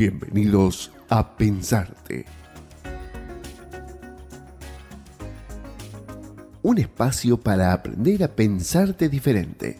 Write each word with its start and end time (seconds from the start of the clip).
Bienvenidos 0.00 0.90
a 1.10 1.36
Pensarte. 1.36 2.24
Un 6.62 6.78
espacio 6.78 7.38
para 7.38 7.74
aprender 7.74 8.24
a 8.24 8.28
pensarte 8.28 9.10
diferente. 9.10 9.78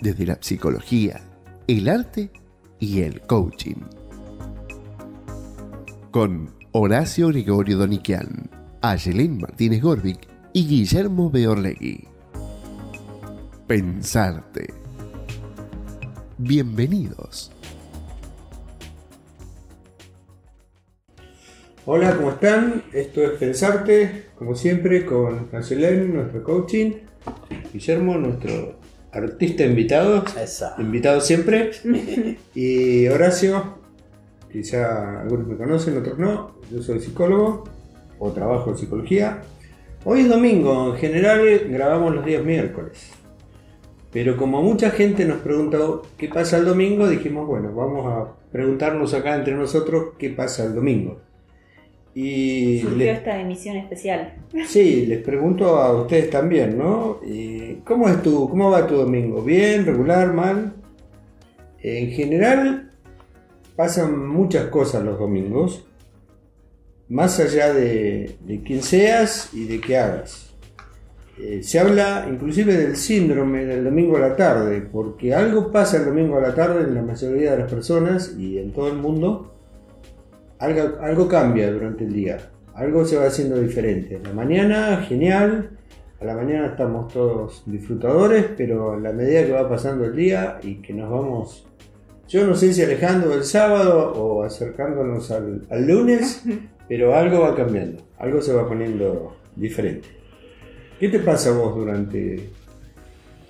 Desde 0.00 0.24
la 0.24 0.38
psicología, 0.40 1.20
el 1.66 1.90
arte 1.90 2.30
y 2.80 3.02
el 3.02 3.20
coaching. 3.20 3.82
Con 6.10 6.54
Horacio 6.72 7.28
Gregorio 7.28 7.76
Doniquian, 7.76 8.48
Ayelén 8.80 9.36
Martínez 9.36 9.82
Gorbic 9.82 10.26
y 10.54 10.66
Guillermo 10.66 11.28
Beorlegui. 11.30 12.08
Pensarte. 13.66 14.72
Bienvenidos. 16.38 17.52
Hola, 21.84 22.16
¿cómo 22.16 22.30
están? 22.30 22.84
Esto 22.92 23.24
es 23.24 23.30
Pensarte, 23.30 24.26
como 24.38 24.54
siempre, 24.54 25.04
con 25.04 25.48
Ayelén, 25.52 26.14
nuestro 26.14 26.44
coaching, 26.44 26.92
Guillermo, 27.72 28.16
nuestro 28.18 28.76
artista 29.10 29.64
invitado, 29.64 30.22
Esa. 30.40 30.76
invitado 30.78 31.20
siempre, 31.20 31.72
y 32.54 33.08
Horacio, 33.08 33.78
ya 34.54 35.22
algunos 35.22 35.48
me 35.48 35.56
conocen, 35.56 35.98
otros 35.98 36.20
no, 36.20 36.54
yo 36.70 36.80
soy 36.84 37.00
psicólogo 37.00 37.64
o 38.20 38.30
trabajo 38.30 38.70
en 38.70 38.78
psicología. 38.78 39.42
Hoy 40.04 40.20
es 40.20 40.28
domingo, 40.28 40.94
en 40.94 41.00
general 41.00 41.66
grabamos 41.68 42.14
los 42.14 42.24
días 42.24 42.44
miércoles. 42.44 43.10
Pero 44.12 44.36
como 44.36 44.62
mucha 44.62 44.90
gente 44.90 45.24
nos 45.24 45.38
preguntó 45.38 46.02
qué 46.16 46.28
pasa 46.28 46.58
el 46.58 46.64
domingo, 46.64 47.08
dijimos, 47.08 47.48
bueno, 47.48 47.74
vamos 47.74 48.06
a 48.06 48.52
preguntarnos 48.52 49.14
acá 49.14 49.34
entre 49.34 49.54
nosotros 49.54 50.10
qué 50.16 50.30
pasa 50.30 50.64
el 50.64 50.76
domingo. 50.76 51.31
Y 52.14 52.80
Surgió 52.80 52.96
le- 52.98 53.10
esta 53.12 53.40
emisión 53.40 53.76
especial. 53.76 54.34
sí, 54.66 55.06
les 55.06 55.22
pregunto 55.22 55.76
a 55.76 55.92
ustedes 56.02 56.28
también, 56.30 56.76
¿no? 56.76 57.20
Y 57.24 57.76
¿Cómo 57.84 58.08
es 58.08 58.22
tu, 58.22 58.48
cómo 58.50 58.70
va 58.70 58.86
tu 58.86 58.96
domingo? 58.96 59.42
¿Bien, 59.42 59.84
regular, 59.86 60.32
mal? 60.34 60.74
En 61.80 62.10
general 62.10 62.90
pasan 63.74 64.28
muchas 64.28 64.66
cosas 64.66 65.02
los 65.02 65.18
domingos, 65.18 65.84
más 67.08 67.40
allá 67.40 67.72
de, 67.72 68.36
de 68.40 68.62
quién 68.62 68.82
seas 68.82 69.48
y 69.52 69.64
de 69.66 69.80
qué 69.80 69.96
hagas. 69.96 70.50
Eh, 71.40 71.62
se 71.62 71.80
habla 71.80 72.28
inclusive 72.30 72.76
del 72.76 72.94
síndrome 72.96 73.64
del 73.64 73.84
domingo 73.84 74.16
a 74.16 74.20
la 74.20 74.36
tarde, 74.36 74.80
porque 74.82 75.34
algo 75.34 75.72
pasa 75.72 75.96
el 75.96 76.04
domingo 76.04 76.36
a 76.36 76.40
la 76.42 76.54
tarde 76.54 76.84
en 76.84 76.94
la 76.94 77.02
mayoría 77.02 77.52
de 77.52 77.58
las 77.60 77.70
personas 77.72 78.34
y 78.38 78.58
en 78.58 78.70
todo 78.72 78.88
el 78.88 78.98
mundo. 78.98 79.51
Algo, 80.62 80.96
algo 81.00 81.26
cambia 81.26 81.72
durante 81.72 82.04
el 82.04 82.12
día, 82.12 82.38
algo 82.74 83.04
se 83.04 83.16
va 83.16 83.26
haciendo 83.26 83.60
diferente. 83.60 84.14
En 84.14 84.22
la 84.22 84.32
mañana, 84.32 84.98
genial, 84.98 85.70
a 86.20 86.24
la 86.24 86.36
mañana 86.36 86.66
estamos 86.68 87.12
todos 87.12 87.64
disfrutadores, 87.66 88.46
pero 88.56 88.92
a 88.92 88.96
la 88.96 89.12
medida 89.12 89.44
que 89.44 89.50
va 89.50 89.68
pasando 89.68 90.04
el 90.04 90.14
día 90.14 90.60
y 90.62 90.76
que 90.76 90.94
nos 90.94 91.10
vamos, 91.10 91.66
yo 92.28 92.46
no 92.46 92.54
sé 92.54 92.72
si 92.72 92.80
alejando 92.80 93.30
del 93.30 93.42
sábado 93.42 94.12
o 94.12 94.44
acercándonos 94.44 95.32
al, 95.32 95.66
al 95.68 95.84
lunes, 95.84 96.44
pero 96.88 97.16
algo 97.16 97.40
va 97.40 97.56
cambiando, 97.56 98.00
algo 98.18 98.40
se 98.40 98.52
va 98.52 98.68
poniendo 98.68 99.34
diferente. 99.56 100.06
¿Qué 101.00 101.08
te 101.08 101.18
pasa 101.18 101.50
a 101.50 101.58
vos 101.58 101.74
durante 101.74 102.34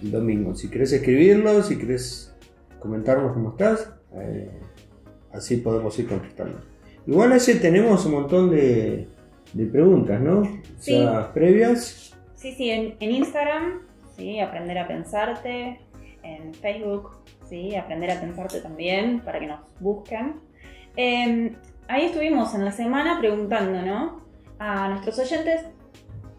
el 0.02 0.10
domingo? 0.10 0.54
Si 0.54 0.70
querés 0.70 0.94
escribirlo, 0.94 1.62
si 1.62 1.76
querés 1.76 2.34
comentarnos 2.78 3.34
cómo 3.34 3.50
estás, 3.50 3.92
eh, 4.14 4.48
así 5.30 5.58
podemos 5.58 5.98
ir 5.98 6.08
contestando. 6.08 6.71
Igual 7.06 7.32
ese 7.32 7.56
tenemos 7.56 8.06
un 8.06 8.12
montón 8.12 8.50
de, 8.50 9.08
de 9.52 9.66
preguntas, 9.66 10.20
¿no? 10.20 10.42
Sí. 10.78 10.94
O 10.94 11.10
sea, 11.10 11.32
previas. 11.32 12.16
Sí, 12.34 12.52
sí, 12.52 12.70
en, 12.70 12.96
en 13.00 13.10
Instagram, 13.10 13.80
sí, 14.16 14.40
aprender 14.40 14.78
a 14.78 14.88
pensarte. 14.88 15.80
En 16.22 16.54
Facebook, 16.54 17.10
sí, 17.48 17.74
aprender 17.74 18.10
a 18.12 18.20
pensarte 18.20 18.60
también, 18.60 19.20
para 19.20 19.40
que 19.40 19.46
nos 19.46 19.60
busquen. 19.80 20.36
Eh, 20.96 21.56
ahí 21.88 22.06
estuvimos 22.06 22.54
en 22.54 22.64
la 22.64 22.72
semana 22.72 23.18
preguntando, 23.18 23.82
¿no? 23.82 24.22
A 24.58 24.88
nuestros 24.88 25.18
oyentes, 25.18 25.62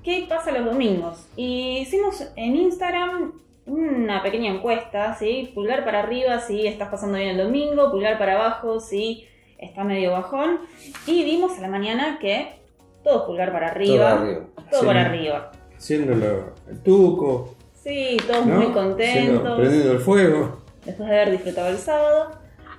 ¿qué 0.03 0.25
pasa 0.29 0.51
los 0.51 0.65
domingos? 0.65 1.27
Y 1.35 1.79
hicimos 1.79 2.31
en 2.35 2.55
Instagram 2.55 3.33
una 3.65 4.21
pequeña 4.23 4.53
encuesta, 4.53 5.15
¿sí? 5.15 5.51
Pulgar 5.53 5.83
para 5.85 5.99
arriba 5.99 6.39
si 6.39 6.67
estás 6.67 6.89
pasando 6.89 7.17
bien 7.17 7.29
el 7.31 7.37
domingo, 7.37 7.91
pulgar 7.91 8.17
para 8.17 8.35
abajo 8.35 8.79
si 8.79 9.25
está 9.63 9.83
medio 9.83 10.11
bajón. 10.11 10.59
Y 11.07 11.23
vimos 11.23 11.57
a 11.57 11.61
la 11.61 11.67
mañana 11.67 12.17
que 12.19 12.55
todo 13.03 13.25
pulgar 13.25 13.51
para 13.51 13.67
arriba. 13.69 14.09
Todo 14.11 14.21
arriba. 14.23 14.45
Todo 14.71 14.79
Sí. 14.81 14.85
para 14.87 15.01
arriba. 15.05 15.51
Haciéndolo 15.77 16.53
el 16.69 16.79
tuco, 16.83 17.55
Sí, 17.73 18.17
todos 18.25 18.45
¿no? 18.45 18.55
muy 18.55 18.67
contentos 18.71 19.57
prendiendo 19.59 19.91
el 19.93 19.99
fuego. 19.99 20.61
después 20.85 21.09
de 21.09 21.15
haber 21.15 21.31
disfrutado 21.31 21.67
el 21.69 21.77
sábado. 21.77 22.31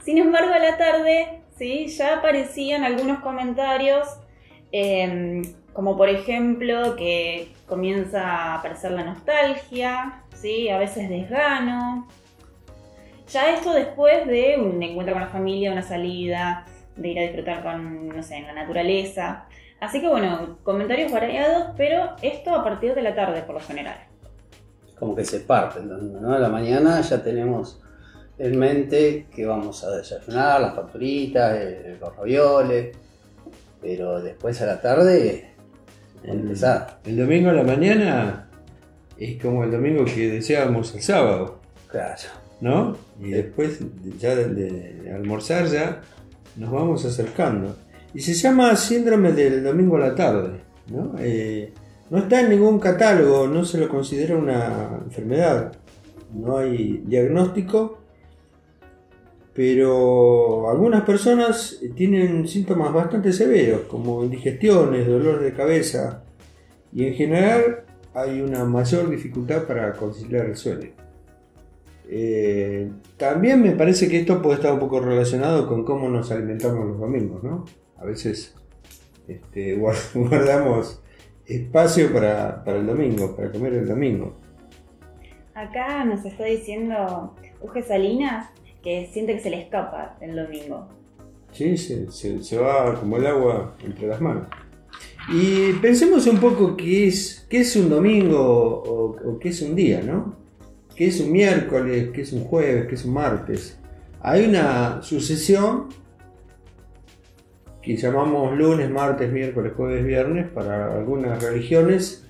Sin 0.03 0.17
embargo, 0.19 0.53
a 0.55 0.59
la 0.59 0.77
tarde, 0.79 1.41
sí, 1.59 1.87
ya 1.89 2.19
aparecían 2.19 2.85
algunos 2.85 3.21
comentarios, 3.21 4.07
eh, 4.73 5.43
como 5.75 5.97
por 5.97 6.09
ejemplo 6.09 6.97
que 6.97 7.53
comienza 7.67 8.23
a 8.23 8.55
aparecer 8.57 8.93
la 8.93 9.05
nostalgia, 9.05 10.23
sí, 10.35 10.69
a 10.71 10.79
veces 10.79 11.09
desgano. 11.11 12.07
Ya 13.31 13.55
esto 13.55 13.73
después 13.73 14.27
de 14.27 14.57
un 14.59 14.83
encuentro 14.83 15.15
con 15.15 15.23
la 15.23 15.29
familia, 15.29 15.73
una 15.73 15.83
salida, 15.83 16.67
de 16.97 17.09
ir 17.09 17.19
a 17.19 17.23
disfrutar 17.23 17.63
con, 17.63 18.09
no 18.09 18.23
sé, 18.23 18.37
en 18.37 18.47
la 18.47 18.55
naturaleza. 18.55 19.47
Así 19.81 20.01
que 20.01 20.09
bueno, 20.09 20.59
comentarios 20.63 21.13
variados, 21.13 21.75
pero 21.77 22.13
esto 22.23 22.55
a 22.55 22.65
partir 22.65 22.95
de 22.95 23.03
la 23.03 23.15
tarde 23.15 23.43
por 23.43 23.57
lo 23.57 23.61
general. 23.61 23.97
Como 24.99 25.15
que 25.15 25.25
se 25.25 25.41
parte, 25.41 25.81
entonces, 25.81 26.21
¿no? 26.21 26.33
A 26.33 26.39
la 26.39 26.49
mañana 26.49 27.01
ya 27.01 27.23
tenemos 27.23 27.83
en 28.39 28.59
mente 28.59 29.27
que 29.35 29.45
vamos 29.45 29.85
a 29.85 29.91
desayunar, 29.91 30.61
las 30.61 30.75
facturitas, 30.75 31.57
eh, 31.57 31.97
los 32.01 32.17
ravioles, 32.17 32.97
pero 33.81 34.21
después 34.23 34.61
a 34.63 34.67
la 34.67 34.81
tarde 34.81 35.51
pone 36.23 36.55
El, 37.05 37.17
domingo 37.17 37.51
a 37.51 37.53
la 37.53 37.63
mañana 37.65 38.49
es 39.19 39.41
como 39.41 39.65
el 39.65 39.71
domingo 39.71 40.05
que 40.05 40.31
deseábamos 40.31 40.95
el 40.95 41.03
sábado, 41.03 41.61
Claro. 41.89 42.23
¿no? 42.61 42.97
Y 43.21 43.31
después 43.31 43.81
ya 44.19 44.35
de 44.35 45.13
almorzar 45.15 45.67
ya 45.67 46.01
nos 46.57 46.71
vamos 46.71 47.05
acercando. 47.05 47.77
Y 48.13 48.21
se 48.21 48.35
llama 48.35 48.75
síndrome 48.77 49.33
del 49.33 49.65
domingo 49.65 49.97
a 49.97 50.01
la 50.01 50.15
tarde, 50.15 50.61
¿no? 50.89 51.15
Eh, 51.19 51.73
no 52.11 52.19
está 52.19 52.41
en 52.41 52.51
ningún 52.51 52.79
catálogo, 52.79 53.47
no 53.47 53.65
se 53.65 53.79
lo 53.79 53.89
considera 53.89 54.37
una 54.37 55.01
enfermedad, 55.05 55.73
no 56.33 56.59
hay 56.59 57.03
diagnóstico, 57.07 57.99
pero 59.53 60.69
algunas 60.71 61.03
personas 61.03 61.81
tienen 61.95 62.47
síntomas 62.47 62.93
bastante 62.93 63.33
severos, 63.33 63.83
como 63.83 64.23
indigestiones, 64.25 65.07
dolor 65.07 65.41
de 65.41 65.53
cabeza, 65.53 66.25
y 66.93 67.07
en 67.07 67.15
general 67.15 67.85
hay 68.13 68.41
una 68.41 68.65
mayor 68.65 69.11
dificultad 69.11 69.65
para 69.65 69.93
conciliar 69.93 70.47
el 70.47 70.57
sueño. 70.57 70.91
Eh, 72.09 72.91
también 73.17 73.63
me 73.63 73.73
parece 73.73 74.09
que 74.09 74.21
esto 74.21 74.43
puede 74.43 74.57
estar 74.57 74.73
un 74.73 74.79
poco 74.79 75.01
relacionado 75.01 75.67
con 75.67 75.85
cómo 75.85 76.09
nos 76.09 76.31
alimentamos 76.31 76.87
los 76.87 76.99
domingos, 77.01 77.43
¿no? 77.43 77.65
A 77.99 78.05
veces 78.05 78.55
este, 79.27 79.79
guar- 79.79 79.97
guardamos 80.15 81.01
espacio 81.47 82.13
para, 82.13 82.63
para 82.65 82.79
el 82.79 82.87
domingo, 82.87 83.35
para 83.35 83.51
comer 83.51 83.75
el 83.75 83.89
domingo. 83.89 84.35
Acá 85.55 86.05
nos 86.05 86.25
está 86.25 86.45
diciendo 86.45 87.35
Uge 87.63 87.83
Salinas 87.83 88.49
que 88.83 89.09
siente 89.13 89.35
que 89.35 89.41
se 89.41 89.51
le 89.51 89.63
escapa 89.63 90.17
el 90.21 90.37
domingo. 90.37 90.89
Sí, 91.53 91.77
se, 91.77 92.11
se- 92.11 92.43
se 92.43 92.59
va 92.59 92.99
como 92.99 93.17
el 93.17 93.27
agua 93.27 93.77
entre 93.85 94.09
las 94.09 94.21
manos. 94.21 94.49
Y 95.33 95.73
pensemos 95.81 96.27
un 96.27 96.39
poco 96.39 96.77
qué 96.77 97.07
es, 97.07 97.47
qué 97.49 97.61
es 97.61 97.75
un 97.77 97.89
domingo 97.89 98.39
o, 98.41 99.17
o 99.31 99.39
qué 99.39 99.49
es 99.51 99.63
un 99.63 99.75
día, 99.75 100.03
¿no? 100.03 100.44
¿Qué 100.97 101.09
es 101.09 101.21
un 101.21 101.33
miércoles? 101.33 102.11
¿Qué 102.13 102.23
es 102.23 102.33
un 102.33 102.45
jueves? 102.45 102.87
¿Qué 102.87 102.95
es 102.95 103.05
un 103.05 103.15
martes? 103.15 103.79
Hay 104.21 104.47
una 104.47 105.03
sucesión 105.03 105.89
que 107.83 107.97
llamamos 107.97 108.57
lunes, 108.57 108.89
martes, 108.91 109.31
miércoles, 109.33 109.73
jueves, 109.77 110.05
viernes. 110.05 110.49
Para 110.51 110.95
algunas 110.95 111.43
religiones 111.43 112.27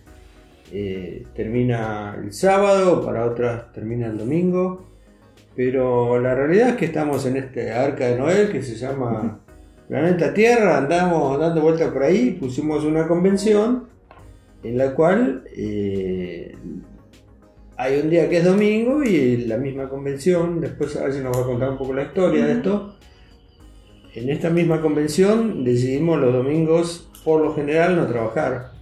eh, 0.72 1.26
termina 1.34 2.16
el 2.18 2.32
sábado, 2.32 3.04
para 3.04 3.26
otras 3.26 3.70
termina 3.72 4.06
el 4.06 4.16
domingo. 4.16 4.86
Pero 5.54 6.18
la 6.18 6.34
realidad 6.34 6.70
es 6.70 6.76
que 6.76 6.86
estamos 6.86 7.26
en 7.26 7.36
este 7.36 7.70
arca 7.70 8.06
de 8.06 8.18
Noel 8.18 8.50
que 8.50 8.62
se 8.62 8.76
llama 8.76 9.40
Planeta 9.86 10.32
Tierra, 10.32 10.78
andamos 10.78 11.38
dando 11.38 11.60
vueltas 11.60 11.90
por 11.90 12.02
ahí, 12.02 12.32
pusimos 12.32 12.84
una 12.84 13.06
convención 13.06 13.88
en 14.62 14.78
la 14.78 14.94
cual 14.94 15.44
eh, 15.54 16.56
hay 17.84 18.00
un 18.00 18.08
día 18.08 18.30
que 18.30 18.38
es 18.38 18.44
domingo 18.44 19.04
y 19.04 19.36
la 19.44 19.58
misma 19.58 19.90
convención, 19.90 20.58
después 20.58 20.96
alguien 20.96 21.24
nos 21.24 21.36
va 21.36 21.42
a 21.42 21.46
contar 21.46 21.70
un 21.70 21.76
poco 21.76 21.92
la 21.92 22.04
historia 22.04 22.46
de 22.46 22.52
esto, 22.54 22.94
en 24.14 24.30
esta 24.30 24.48
misma 24.48 24.80
convención 24.80 25.64
decidimos 25.64 26.18
los 26.18 26.32
domingos, 26.32 27.10
por 27.22 27.42
lo 27.42 27.54
general, 27.54 27.96
no 27.96 28.06
trabajar. 28.06 28.72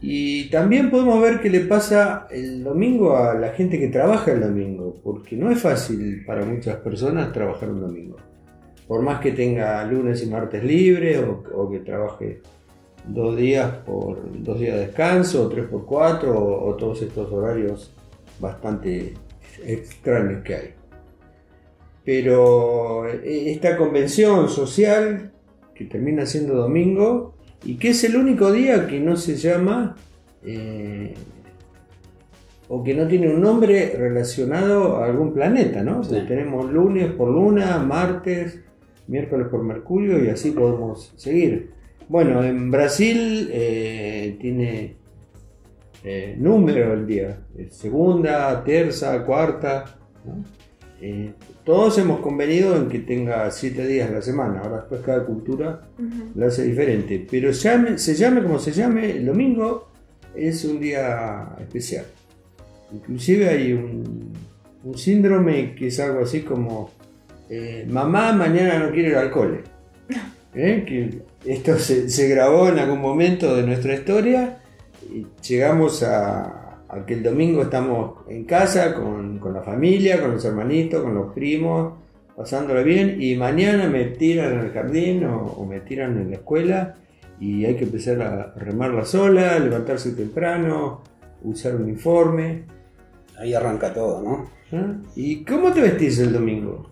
Y 0.00 0.48
también 0.48 0.92
podemos 0.92 1.20
ver 1.20 1.40
qué 1.40 1.50
le 1.50 1.60
pasa 1.60 2.28
el 2.30 2.62
domingo 2.62 3.16
a 3.16 3.34
la 3.34 3.48
gente 3.48 3.80
que 3.80 3.88
trabaja 3.88 4.30
el 4.30 4.40
domingo, 4.40 5.00
porque 5.02 5.34
no 5.34 5.50
es 5.50 5.60
fácil 5.60 6.24
para 6.24 6.44
muchas 6.44 6.76
personas 6.76 7.32
trabajar 7.32 7.68
un 7.70 7.80
domingo. 7.80 8.16
Por 8.86 9.02
más 9.02 9.20
que 9.20 9.32
tenga 9.32 9.84
lunes 9.84 10.22
y 10.22 10.26
martes 10.26 10.62
libres 10.62 11.18
o, 11.18 11.42
o 11.52 11.68
que 11.68 11.80
trabaje 11.80 12.42
dos 13.08 13.36
días 13.36 13.72
por 13.84 14.20
dos 14.40 14.60
días 14.60 14.76
de 14.76 14.86
descanso, 14.86 15.46
o 15.46 15.48
tres 15.48 15.66
por 15.66 15.84
cuatro, 15.84 16.38
o, 16.38 16.68
o 16.68 16.76
todos 16.76 17.02
estos 17.02 17.32
horarios 17.32 17.92
bastante 18.40 19.14
extraños 19.64 20.42
que 20.42 20.54
hay. 20.54 20.74
Pero 22.04 23.08
eh, 23.08 23.50
esta 23.52 23.76
convención 23.76 24.48
social 24.48 25.32
que 25.74 25.84
termina 25.84 26.26
siendo 26.26 26.54
domingo 26.54 27.34
y 27.64 27.76
que 27.76 27.90
es 27.90 28.04
el 28.04 28.16
único 28.16 28.52
día 28.52 28.86
que 28.86 29.00
no 29.00 29.16
se 29.16 29.36
llama 29.36 29.96
eh, 30.44 31.14
o 32.68 32.82
que 32.82 32.94
no 32.94 33.06
tiene 33.06 33.28
un 33.28 33.40
nombre 33.40 33.94
relacionado 33.96 34.98
a 34.98 35.06
algún 35.06 35.34
planeta, 35.34 35.82
¿no? 35.82 36.04
Sí. 36.04 36.16
Tenemos 36.26 36.72
lunes 36.72 37.10
por 37.12 37.28
luna, 37.28 37.78
martes, 37.78 38.60
miércoles 39.08 39.48
por 39.50 39.64
Mercurio 39.64 40.24
y 40.24 40.28
así 40.28 40.52
podemos 40.52 41.12
seguir. 41.16 41.70
Bueno, 42.08 42.42
en 42.44 42.70
Brasil 42.70 43.50
eh, 43.52 44.36
tiene 44.40 44.99
eh, 46.04 46.34
número 46.38 46.94
el 46.94 47.06
día, 47.06 47.38
eh, 47.56 47.68
segunda, 47.70 48.62
terza, 48.64 49.24
cuarta. 49.24 49.84
¿no? 50.24 50.44
Eh, 51.02 51.32
todos 51.64 51.96
hemos 51.98 52.20
convenido 52.20 52.76
en 52.76 52.88
que 52.88 52.98
tenga 53.00 53.50
siete 53.50 53.86
días 53.86 54.10
a 54.10 54.14
la 54.14 54.22
semana, 54.22 54.60
ahora 54.60 54.76
después 54.78 55.00
cada 55.02 55.24
cultura 55.24 55.82
lo 56.34 56.46
hace 56.46 56.64
diferente, 56.64 57.26
pero 57.30 57.50
llame- 57.50 57.96
se 57.98 58.14
llame 58.14 58.42
como 58.42 58.58
se 58.58 58.72
llame, 58.72 59.10
el 59.12 59.26
domingo 59.26 59.88
es 60.34 60.64
un 60.64 60.78
día 60.80 61.48
especial. 61.60 62.04
Inclusive 62.92 63.48
hay 63.48 63.72
un, 63.72 64.32
un 64.84 64.98
síndrome 64.98 65.74
que 65.74 65.86
es 65.88 66.00
algo 66.00 66.20
así 66.20 66.40
como 66.40 66.90
eh, 67.48 67.86
mamá 67.88 68.32
mañana 68.32 68.78
no 68.78 68.90
quiere 68.92 69.10
ir 69.10 69.16
al 69.16 69.30
cole. 69.30 69.60
¿Eh? 70.54 70.84
Que 70.86 71.22
esto 71.52 71.78
se, 71.78 72.08
se 72.10 72.28
grabó 72.28 72.68
en 72.68 72.78
algún 72.78 73.00
momento 73.00 73.54
de 73.56 73.62
nuestra 73.62 73.94
historia 73.94 74.59
llegamos 75.46 76.02
a, 76.02 76.78
a 76.88 77.06
que 77.06 77.14
el 77.14 77.22
domingo 77.22 77.62
estamos 77.62 78.26
en 78.28 78.44
casa 78.44 78.94
con, 78.94 79.38
con 79.38 79.52
la 79.54 79.62
familia, 79.62 80.20
con 80.20 80.32
los 80.32 80.44
hermanitos, 80.44 81.02
con 81.02 81.14
los 81.14 81.32
primos, 81.32 81.94
pasándolo 82.36 82.82
bien 82.84 83.16
y 83.20 83.36
mañana 83.36 83.88
me 83.88 84.04
tiran 84.06 84.52
en 84.54 84.60
el 84.60 84.70
jardín 84.72 85.24
o, 85.24 85.42
o 85.58 85.66
me 85.66 85.80
tiran 85.80 86.16
en 86.20 86.30
la 86.30 86.36
escuela 86.36 86.94
y 87.38 87.64
hay 87.64 87.74
que 87.76 87.84
empezar 87.84 88.20
a 88.22 88.52
remarla 88.56 89.04
sola, 89.04 89.58
levantarse 89.58 90.12
temprano, 90.12 91.00
usar 91.42 91.74
un 91.76 91.84
uniforme. 91.84 92.64
Ahí 93.38 93.54
arranca 93.54 93.92
todo, 93.94 94.20
¿no? 94.22 94.50
¿eh? 94.78 94.94
¿Y 95.16 95.44
cómo 95.44 95.72
te 95.72 95.80
vestís 95.80 96.18
el 96.18 96.32
domingo? 96.34 96.86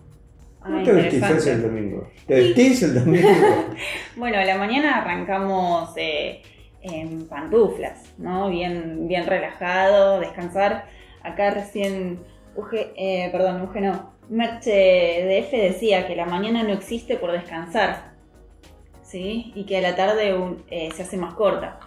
¿Cómo 0.59 0.79
Ah, 0.79 0.83
te 0.83 0.91
vestís 0.91 1.47
el 1.47 1.61
domingo? 1.61 2.07
¿Te 2.25 2.33
vestís 2.35 2.83
el 2.83 2.95
domingo? 2.95 3.29
Bueno, 4.17 4.37
a 4.39 4.43
la 4.43 4.57
mañana 4.57 4.97
arrancamos 4.97 5.91
eh, 5.95 6.41
en 6.81 7.27
pantuflas, 7.27 8.13
¿no? 8.17 8.49
Bien, 8.49 9.07
bien 9.07 9.25
relajado, 9.25 10.19
descansar. 10.19 10.85
Acá 11.23 11.51
recién, 11.51 12.19
Uge, 12.55 12.93
eh, 12.95 13.29
perdón, 13.31 13.61
Uge 13.63 13.81
no, 13.81 14.13
Merche 14.29 15.25
DF 15.25 15.51
decía 15.51 16.07
que 16.07 16.15
la 16.15 16.25
mañana 16.25 16.63
no 16.63 16.73
existe 16.73 17.17
por 17.17 17.31
descansar, 17.31 18.11
¿sí? 19.01 19.51
Y 19.55 19.65
que 19.65 19.77
a 19.77 19.81
la 19.81 19.95
tarde 19.95 20.35
eh, 20.69 20.89
se 20.93 21.03
hace 21.03 21.17
más 21.17 21.33
corta. 21.33 21.79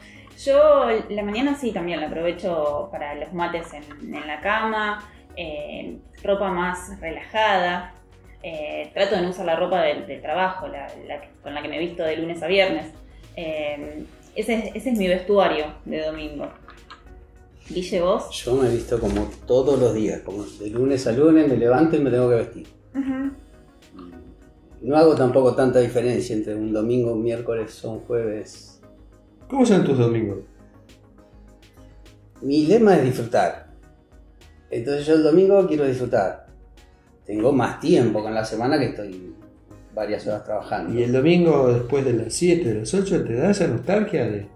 Yo 0.44 0.86
la 1.08 1.22
mañana 1.22 1.54
sí 1.54 1.70
también 1.70 2.00
la 2.00 2.08
aprovecho 2.08 2.88
para 2.90 3.14
los 3.14 3.32
mates 3.32 3.68
en, 3.74 4.26
la 4.26 4.40
cama, 4.40 5.08
eh, 5.36 5.98
ropa 6.22 6.50
más 6.50 6.98
relajada. 7.00 7.94
Eh, 8.42 8.90
trato 8.92 9.14
de 9.14 9.22
no 9.22 9.28
usar 9.28 9.46
la 9.46 9.54
ropa 9.54 9.82
del, 9.82 10.20
trabajo, 10.20 10.66
la, 10.66 10.88
con 11.44 11.54
la 11.54 11.62
que 11.62 11.68
me 11.68 11.78
visto 11.78 12.02
de 12.02 12.16
lunes 12.16 12.42
a 12.42 12.48
viernes. 12.48 12.92
Ese, 14.36 14.54
es- 14.54 14.76
ese 14.76 14.90
es 14.90 14.98
mi 14.98 15.08
vestuario 15.08 15.66
de 15.84 16.04
domingo. 16.04 16.48
Guille, 17.68 18.00
vos. 18.00 18.30
Yo 18.44 18.54
me 18.56 18.68
he 18.68 18.74
visto 18.74 18.98
como 18.98 19.30
todos 19.46 19.78
los 19.78 19.94
días, 19.94 20.20
como 20.22 20.44
de 20.44 20.68
lunes 20.70 21.06
a 21.06 21.12
lunes 21.12 21.48
me 21.48 21.56
levanto 21.56 21.96
y 21.96 22.00
me 22.00 22.10
tengo 22.10 22.28
que 22.28 22.34
vestir. 22.36 22.66
No 24.80 24.96
hago 24.96 25.14
tampoco 25.14 25.54
tanta 25.54 25.78
diferencia 25.78 26.34
entre 26.34 26.54
un 26.56 26.72
domingo, 26.72 27.12
un 27.12 27.22
miércoles 27.22 27.84
o 27.84 27.92
un 27.92 28.00
jueves. 28.00 28.80
¿Cómo 29.48 29.64
son 29.64 29.84
tus 29.84 29.96
domingos? 29.96 30.38
Mi 32.40 32.66
lema 32.66 32.96
es 32.96 33.04
disfrutar. 33.04 33.70
Entonces 34.70 35.06
yo 35.06 35.14
el 35.14 35.22
domingo 35.22 35.64
quiero 35.68 35.84
disfrutar. 35.86 36.46
Tengo 37.24 37.52
más 37.52 37.78
tiempo 37.78 38.20
con 38.22 38.34
la 38.34 38.44
semana 38.44 38.78
que 38.78 38.86
estoy 38.86 39.31
varias 39.94 40.26
horas 40.26 40.44
trabajando. 40.44 40.98
Y 40.98 41.02
el 41.02 41.12
domingo 41.12 41.72
después 41.72 42.04
de 42.04 42.12
las 42.14 42.32
7, 42.32 42.68
de 42.72 42.80
las 42.80 42.94
8, 42.94 43.24
¿te 43.24 43.34
da 43.34 43.50
esa 43.50 43.66
nostalgia 43.68 44.24
de, 44.30 44.46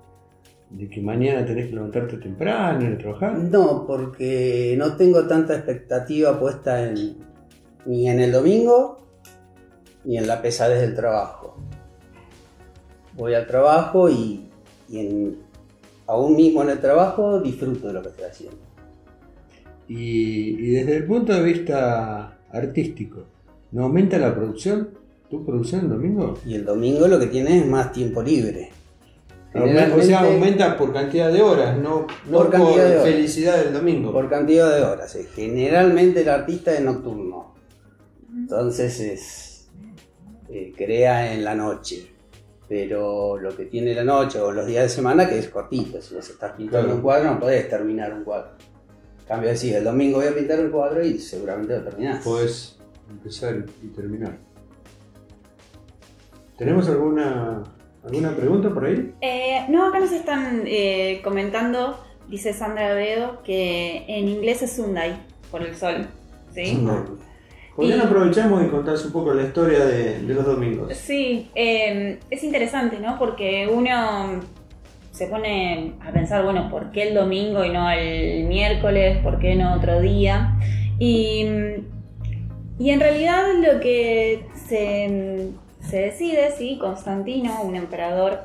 de 0.71 0.89
que 0.89 1.01
mañana 1.01 1.45
tenés 1.45 1.69
que 1.69 1.75
levantarte 1.75 2.17
temprano, 2.19 2.95
a 2.95 2.99
trabajar? 2.99 3.39
No, 3.39 3.87
porque 3.87 4.75
no 4.79 4.97
tengo 4.97 5.27
tanta 5.27 5.55
expectativa 5.55 6.39
puesta 6.41 6.89
en, 6.89 7.17
ni 7.85 8.09
en 8.09 8.21
el 8.21 8.33
domingo 8.33 9.03
ni 10.05 10.19
en 10.19 10.27
la 10.27 10.41
pesadez 10.41 10.81
del 10.81 10.95
trabajo. 10.95 11.57
Voy 13.15 13.35
al 13.35 13.47
trabajo 13.47 14.09
y, 14.09 14.49
y 14.89 14.99
en- 15.01 15.39
aún 16.07 16.37
mismo 16.37 16.63
en 16.63 16.71
el 16.71 16.79
trabajo 16.81 17.41
disfruto 17.41 17.89
de 17.89 17.93
lo 17.95 18.03
que 18.03 18.09
estoy 18.11 18.25
haciendo. 18.27 18.59
Y, 19.89 20.51
y 20.65 20.71
desde 20.71 20.97
el 20.97 21.05
punto 21.07 21.33
de 21.33 21.43
vista 21.43 22.39
artístico, 22.53 23.25
¿no 23.73 23.85
aumenta 23.85 24.17
la 24.19 24.35
producción? 24.35 24.91
¿Tu 25.31 25.45
producción 25.45 25.83
el 25.83 25.89
domingo? 25.91 26.39
Y 26.47 26.55
el 26.55 26.65
domingo 26.65 27.09
lo 27.09 27.19
que 27.19 27.27
tienes 27.27 27.63
es 27.63 27.67
más 27.67 27.93
tiempo 27.93 28.23
libre. 28.23 28.71
O 29.55 30.03
sea, 30.03 30.21
aumenta 30.21 30.77
por 30.77 30.93
cantidad 30.93 31.33
de 31.33 31.41
horas, 31.41 31.79
no, 31.79 32.07
no 32.27 32.37
Por 32.39 32.47
por, 32.47 32.51
cantidad 32.51 32.85
de 32.89 32.97
horas. 32.99 33.05
felicidad 33.05 33.65
del 33.65 33.73
domingo. 33.73 34.13
Por 34.13 34.29
cantidad 34.29 34.77
de 34.77 34.83
horas. 34.85 35.17
Generalmente 35.35 36.21
el 36.21 36.29
artista 36.29 36.75
es 36.75 36.83
nocturno. 36.83 37.55
Entonces 38.35 39.01
es, 39.01 39.69
eh, 40.51 40.73
crea 40.77 41.33
en 41.33 41.43
la 41.43 41.55
noche. 41.55 42.13
Pero 42.69 43.39
lo 43.39 43.57
que 43.57 43.65
tiene 43.67 43.95
la 43.95 44.05
noche 44.05 44.41
o 44.41 44.53
los 44.53 44.67
días 44.67 44.83
de 44.83 44.89
semana 44.91 45.27
que 45.29 45.39
es 45.39 45.49
cortito. 45.49 46.03
Si 46.03 46.15
vos 46.15 46.29
estás 46.29 46.53
pintando 46.53 46.83
Claro. 46.87 46.97
un 46.97 47.01
cuadro 47.03 47.31
no 47.33 47.41
podés 47.41 47.69
terminar 47.69 48.13
un 48.13 48.25
cuadro. 48.25 48.51
En 49.21 49.27
cambio 49.27 49.49
decís, 49.51 49.73
el 49.73 49.85
domingo 49.85 50.19
voy 50.19 50.27
a 50.27 50.35
pintar 50.35 50.61
un 50.61 50.71
cuadro 50.71 51.03
y 51.05 51.19
seguramente 51.19 51.79
lo 51.79 51.83
terminás. 51.85 52.23
Podés 52.23 52.77
empezar 53.09 53.65
y 53.83 53.87
terminar. 53.89 54.37
¿Tenemos 56.59 56.89
alguna, 56.89 57.63
alguna 58.05 58.31
pregunta 58.37 58.71
por 58.71 58.87
ahí? 58.87 59.13
Eh, 59.21 59.65
no, 59.69 59.87
acá 59.87 60.01
nos 60.01 60.13
están 60.13 60.63
eh, 60.67 61.21
comentando, 61.23 61.99
dice 62.29 62.53
Sandra 62.53 62.95
Veo, 62.95 63.43
que 63.43 64.05
en 64.09 64.29
inglés 64.29 64.63
es 64.63 64.73
Sunday, 64.73 65.17
por 65.51 65.63
el 65.63 65.75
sol. 65.77 66.07
¿Sí? 66.55 66.83
¿Por 67.75 67.87
qué 67.87 67.95
Y- 67.95 67.99
no 67.99 68.05
aprovechamos 68.05 68.65
y 68.65 68.69
contás 68.69 69.05
un 69.05 69.13
poco 69.13 69.35
la 69.35 69.43
historia 69.43 69.85
de, 69.85 70.21
de 70.23 70.35
los 70.35 70.47
domingos? 70.47 70.95
Sí, 70.97 71.51
eh, 71.55 72.19
es 72.31 72.43
interesante, 72.43 72.99
¿no? 72.99 73.19
Porque 73.19 73.69
uno 73.71 74.41
se 75.13 75.27
pone 75.27 75.93
a 76.01 76.11
pensar, 76.13 76.43
bueno, 76.45 76.71
¿por 76.71 76.91
qué 76.91 77.09
el 77.09 77.15
domingo 77.15 77.63
y 77.65 77.71
no 77.71 77.91
el 77.91 78.45
miércoles? 78.45 79.19
¿Por 79.23 79.39
qué 79.39 79.55
no 79.57 79.75
otro 79.75 80.01
día? 80.01 80.57
Y, 80.99 81.45
y 82.79 82.91
en 82.91 83.01
realidad 83.01 83.45
lo 83.63 83.79
que 83.81 84.47
se, 84.67 85.51
se 85.89 85.99
decide, 86.03 86.53
¿sí? 86.53 86.79
Constantino, 86.81 87.63
un 87.63 87.77
emperador 87.77 88.41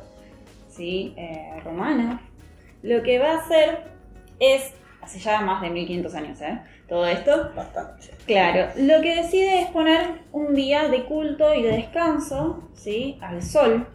¿sí? 0.69 1.13
eh, 1.17 1.59
romano, 1.63 2.19
lo 2.83 3.03
que 3.03 3.19
va 3.19 3.31
a 3.31 3.37
hacer 3.37 3.83
es, 4.39 4.73
hace 5.01 5.19
ya 5.19 5.41
más 5.41 5.61
de 5.61 5.69
1500 5.69 6.15
años, 6.15 6.41
¿eh? 6.41 6.59
Todo 6.87 7.05
esto, 7.07 7.51
Bastante. 7.55 8.09
Claro, 8.25 8.67
lo 8.75 9.01
que 9.01 9.15
decide 9.15 9.61
es 9.61 9.67
poner 9.67 10.01
un 10.33 10.53
día 10.53 10.89
de 10.89 11.05
culto 11.05 11.53
y 11.53 11.63
de 11.63 11.71
descanso 11.71 12.69
¿sí? 12.73 13.17
al 13.21 13.41
sol. 13.41 13.87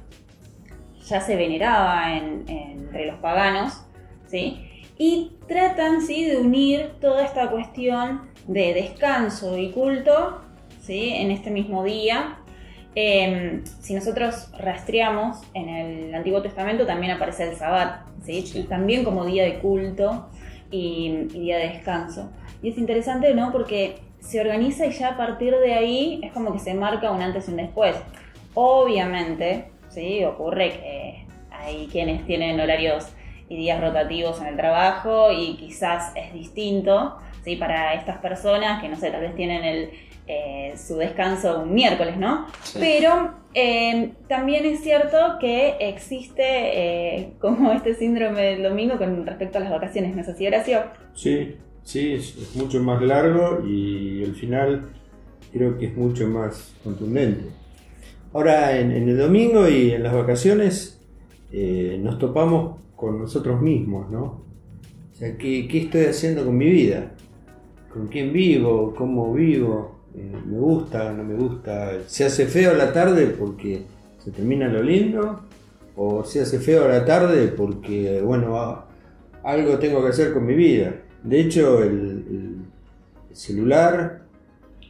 Ya 1.06 1.20
se 1.20 1.36
veneraba 1.36 2.16
en- 2.16 2.44
entre 2.48 3.06
los 3.06 3.16
paganos, 3.20 3.82
¿sí? 4.26 4.62
y 4.98 5.32
tratan 5.46 6.00
¿sí? 6.00 6.24
de 6.24 6.38
unir 6.38 6.92
toda 7.00 7.22
esta 7.24 7.50
cuestión 7.50 8.30
de 8.46 8.72
descanso 8.72 9.58
y 9.58 9.72
culto 9.72 10.40
¿sí? 10.80 11.10
en 11.14 11.30
este 11.30 11.50
mismo 11.50 11.84
día. 11.84 12.38
Eh, 12.98 13.62
si 13.80 13.94
nosotros 13.94 14.50
rastreamos 14.58 15.42
en 15.52 15.68
el 15.68 16.14
Antiguo 16.14 16.40
Testamento 16.40 16.86
también 16.86 17.12
aparece 17.12 17.50
el 17.50 17.54
Sabbat, 17.54 18.06
¿sí? 18.24 18.42
Sí. 18.42 18.62
también 18.64 19.04
como 19.04 19.26
día 19.26 19.44
de 19.44 19.58
culto 19.58 20.28
y, 20.70 21.28
y 21.32 21.40
día 21.40 21.58
de 21.58 21.68
descanso. 21.68 22.32
Y 22.62 22.70
es 22.70 22.78
interesante, 22.78 23.34
¿no? 23.34 23.52
Porque 23.52 23.98
se 24.20 24.40
organiza 24.40 24.86
y 24.86 24.92
ya 24.92 25.10
a 25.10 25.16
partir 25.16 25.54
de 25.54 25.74
ahí 25.74 26.20
es 26.22 26.32
como 26.32 26.52
que 26.52 26.58
se 26.58 26.74
marca 26.74 27.10
un 27.10 27.22
antes 27.22 27.48
y 27.48 27.50
un 27.50 27.58
después. 27.58 27.94
Obviamente, 28.54 29.66
¿sí? 29.88 30.24
ocurre 30.24 30.70
que 30.70 31.26
hay 31.50 31.86
quienes 31.88 32.24
tienen 32.26 32.58
horarios 32.58 33.08
y 33.48 33.56
días 33.56 33.80
rotativos 33.80 34.40
en 34.40 34.48
el 34.48 34.56
trabajo 34.56 35.30
y 35.30 35.56
quizás 35.56 36.12
es 36.16 36.32
distinto 36.32 37.18
¿sí? 37.44 37.56
para 37.56 37.94
estas 37.94 38.18
personas 38.18 38.82
que 38.82 38.88
no 38.88 38.96
sé, 38.96 39.10
tal 39.10 39.20
vez 39.20 39.34
tienen 39.36 39.64
el, 39.64 39.90
eh, 40.28 40.74
su 40.76 40.96
descanso 40.96 41.62
un 41.62 41.72
miércoles, 41.72 42.16
¿no? 42.16 42.46
Sí. 42.62 42.78
Pero 42.80 43.30
eh, 43.54 44.12
también 44.28 44.66
es 44.66 44.80
cierto 44.80 45.16
que 45.40 45.76
existe 45.78 46.42
eh, 46.42 47.32
como 47.40 47.70
este 47.70 47.94
síndrome 47.94 48.42
del 48.42 48.62
domingo 48.64 48.98
con 48.98 49.24
respecto 49.24 49.58
a 49.58 49.60
las 49.60 49.70
vacaciones, 49.70 50.16
¿no 50.16 50.22
es 50.22 50.28
así, 50.28 50.46
Horacio? 50.46 50.80
Sí, 51.14 51.54
sí, 51.84 52.14
es, 52.14 52.56
mucho 52.56 52.82
más 52.82 53.00
largo 53.02 53.64
y 53.64 54.24
el 54.24 54.34
final 54.34 54.90
creo 55.52 55.78
que 55.78 55.86
es 55.86 55.96
mucho 55.96 56.26
más 56.26 56.74
contundente. 56.82 57.44
Ahora, 58.32 58.76
en, 58.76 58.90
en 58.90 59.08
el 59.08 59.16
domingo 59.16 59.68
y 59.68 59.92
en 59.92 60.02
las 60.02 60.12
vacaciones 60.12 61.00
nos 61.52 62.18
topamos 62.18 62.80
con 62.96 63.20
nosotros 63.20 63.62
mismos, 63.62 64.10
¿no? 64.10 64.22
O 64.22 65.14
sea, 65.14 65.38
¿qué, 65.38 65.68
qué 65.68 65.82
estoy 65.82 66.06
haciendo 66.06 66.44
con 66.44 66.58
mi 66.58 66.68
vida? 66.68 67.12
¿Con 67.90 68.08
quién 68.08 68.32
vivo? 68.32 68.92
¿Cómo 68.94 69.32
vivo? 69.32 69.95
Eh, 70.16 70.32
¿Me 70.46 70.58
gusta? 70.58 71.12
¿No 71.12 71.22
me 71.24 71.34
gusta? 71.34 71.92
¿Se 72.06 72.24
hace 72.24 72.46
feo 72.46 72.74
la 72.74 72.92
tarde 72.92 73.26
porque 73.38 73.82
se 74.18 74.30
termina 74.30 74.68
lo 74.68 74.82
lindo? 74.82 75.40
¿O 75.96 76.24
se 76.24 76.40
hace 76.40 76.58
feo 76.58 76.88
la 76.88 77.04
tarde 77.04 77.48
porque, 77.48 78.20
bueno, 78.22 78.56
a- 78.58 78.86
algo 79.44 79.78
tengo 79.78 80.02
que 80.02 80.08
hacer 80.08 80.32
con 80.32 80.46
mi 80.46 80.54
vida? 80.54 80.94
De 81.22 81.40
hecho, 81.40 81.82
el, 81.82 81.90
el- 81.90 82.56
el 83.30 83.36
celular 83.36 84.22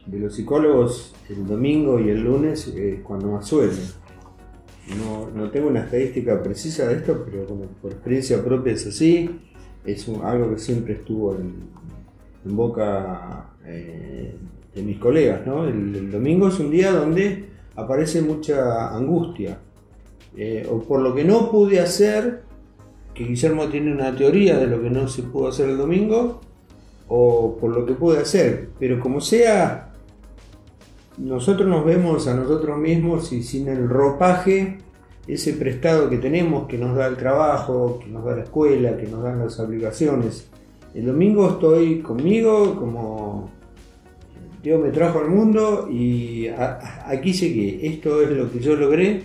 de 0.05 0.19
los 0.19 0.35
psicólogos 0.35 1.13
el 1.29 1.45
domingo 1.45 1.99
y 1.99 2.09
el 2.09 2.21
lunes 2.23 2.67
es 2.67 3.01
cuando 3.01 3.31
más 3.31 3.45
suelen. 3.45 3.75
No, 4.97 5.29
no 5.35 5.49
tengo 5.51 5.67
una 5.67 5.81
estadística 5.81 6.41
precisa 6.41 6.87
de 6.87 6.95
esto, 6.95 7.25
pero 7.29 7.45
como 7.45 7.63
por 7.81 7.91
experiencia 7.91 8.41
propia 8.41 8.71
es 8.73 8.87
así. 8.87 9.29
Es 9.85 10.07
algo 10.23 10.49
que 10.53 10.59
siempre 10.59 10.93
estuvo 10.93 11.35
en, 11.35 11.55
en 12.45 12.55
boca 12.55 13.49
eh, 13.65 14.33
de 14.77 14.83
mis 14.83 14.97
colegas. 14.99 15.45
¿no? 15.45 15.67
El, 15.67 16.11
domingo 16.11 16.47
es 16.47 16.59
un 16.59 16.71
día 16.71 16.91
donde 16.91 17.45
aparece 17.75 18.21
mucha 18.21 18.95
angustia. 18.95 19.59
Eh, 20.35 20.67
o 20.69 20.79
por 20.81 21.01
lo 21.01 21.15
que 21.15 21.23
no 21.23 21.51
pude 21.51 21.79
hacer, 21.79 22.43
que 23.13 23.25
Guillermo 23.25 23.67
tiene 23.67 23.91
una 23.91 24.15
teoría 24.15 24.57
de 24.57 24.67
lo 24.67 24.81
que 24.81 24.89
no 24.89 25.07
se 25.07 25.23
pudo 25.23 25.47
hacer 25.47 25.69
el 25.69 25.77
domingo, 25.77 26.39
o 27.07 27.57
por 27.59 27.71
lo 27.71 27.85
que 27.85 27.93
pude 27.93 28.19
hacer. 28.19 28.69
Pero 28.79 28.99
como 28.99 29.19
sea, 29.19 29.93
nosotros 31.17 31.67
nos 31.67 31.83
vemos 31.83 32.27
a 32.27 32.35
nosotros 32.35 32.77
mismos 32.77 33.33
y 33.33 33.41
sin 33.41 33.67
el 33.67 33.89
ropaje, 33.89 34.77
ese 35.27 35.53
prestado 35.53 36.09
que 36.09 36.17
tenemos, 36.17 36.67
que 36.67 36.77
nos 36.77 36.95
da 36.95 37.07
el 37.07 37.17
trabajo, 37.17 37.99
que 38.01 38.07
nos 38.11 38.23
da 38.23 38.35
la 38.35 38.43
escuela, 38.43 38.95
que 38.95 39.07
nos 39.07 39.23
dan 39.23 39.39
las 39.39 39.59
obligaciones. 39.59 40.47
El 40.93 41.07
domingo 41.07 41.49
estoy 41.49 42.01
conmigo 42.01 42.75
como 42.75 43.56
Dios 44.67 44.81
me 44.83 44.89
trajo 44.89 45.19
al 45.19 45.29
mundo 45.29 45.87
y 45.89 46.49
a- 46.49 46.77
a- 46.81 47.09
aquí 47.09 47.31
llegué. 47.31 47.87
Esto 47.87 48.21
es 48.21 48.31
lo 48.31 48.51
que 48.51 48.59
yo 48.59 48.75
logré 48.75 49.23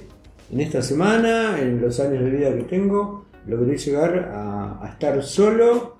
en 0.53 0.61
esta 0.61 0.81
semana, 0.83 1.61
en 1.61 1.81
los 1.81 1.99
años 1.99 2.23
de 2.23 2.31
vida 2.31 2.55
que 2.55 2.63
tengo. 2.63 3.25
Logré 3.49 3.77
llegar 3.77 4.31
a, 4.33 4.89
estar 4.93 5.21
solo 5.25 5.97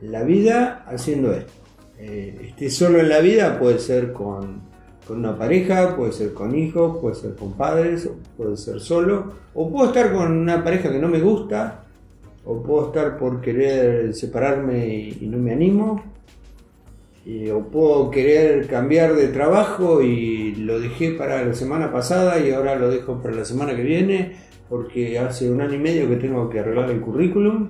la 0.00 0.24
vida 0.24 0.84
haciendo 0.88 1.32
esto. 1.32 1.52
Eh, 2.00 2.46
esté 2.48 2.70
solo 2.70 2.98
en 2.98 3.08
la 3.08 3.20
vida 3.20 3.56
puede 3.56 3.78
ser 3.78 4.12
con, 4.12 4.62
con 5.06 5.18
una 5.18 5.38
pareja, 5.38 5.94
puede 5.94 6.10
ser 6.10 6.34
con 6.34 6.56
hijos, 6.56 6.98
puede 7.00 7.14
ser 7.14 7.36
con 7.36 7.52
padres, 7.52 8.10
puede 8.36 8.56
ser 8.56 8.80
solo, 8.80 9.30
o 9.54 9.70
puedo 9.70 9.86
estar 9.90 10.12
con 10.12 10.32
una 10.32 10.64
pareja 10.64 10.90
que 10.90 10.98
no 10.98 11.06
me 11.06 11.20
gusta, 11.20 11.84
o 12.44 12.60
puedo 12.60 12.86
estar 12.86 13.16
por 13.16 13.40
querer 13.40 14.12
separarme 14.12 14.88
y 15.20 15.28
no 15.30 15.38
me 15.38 15.52
animo, 15.52 16.02
y- 17.24 17.48
o 17.50 17.68
puedo 17.68 18.10
querer 18.10 18.66
cambiar 18.66 19.14
de 19.14 19.28
trabajo 19.28 20.02
y 20.02 20.54
lo 20.56 20.78
dejé 20.80 21.12
para 21.12 21.44
la 21.44 21.54
semana 21.54 21.92
pasada 21.92 22.38
y 22.38 22.50
ahora 22.50 22.76
lo 22.76 22.90
dejo 22.90 23.20
para 23.22 23.34
la 23.34 23.44
semana 23.44 23.74
que 23.74 23.82
viene 23.82 24.32
porque 24.68 25.18
hace 25.18 25.50
un 25.50 25.60
año 25.60 25.74
y 25.74 25.78
medio 25.78 26.08
que 26.08 26.16
tengo 26.16 26.48
que 26.48 26.60
arreglar 26.60 26.90
el 26.90 27.00
currículum. 27.00 27.68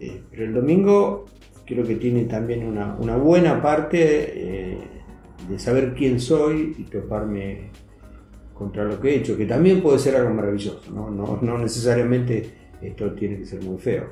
Eh, 0.00 0.22
pero 0.30 0.44
el 0.44 0.54
domingo 0.54 1.26
creo 1.66 1.84
que 1.84 1.96
tiene 1.96 2.24
también 2.24 2.66
una, 2.66 2.96
una 2.98 3.16
buena 3.16 3.60
parte 3.62 4.00
eh, 4.00 4.78
de 5.48 5.58
saber 5.58 5.94
quién 5.94 6.18
soy 6.20 6.74
y 6.78 6.82
toparme 6.84 7.70
contra 8.54 8.84
lo 8.84 9.00
que 9.00 9.10
he 9.10 9.14
hecho, 9.16 9.36
que 9.36 9.46
también 9.46 9.80
puede 9.80 9.98
ser 9.98 10.16
algo 10.16 10.34
maravilloso, 10.34 10.82
no, 10.92 11.10
no, 11.10 11.38
no 11.40 11.58
necesariamente 11.58 12.50
esto 12.82 13.12
tiene 13.12 13.38
que 13.38 13.46
ser 13.46 13.62
muy 13.62 13.78
feo. 13.78 14.04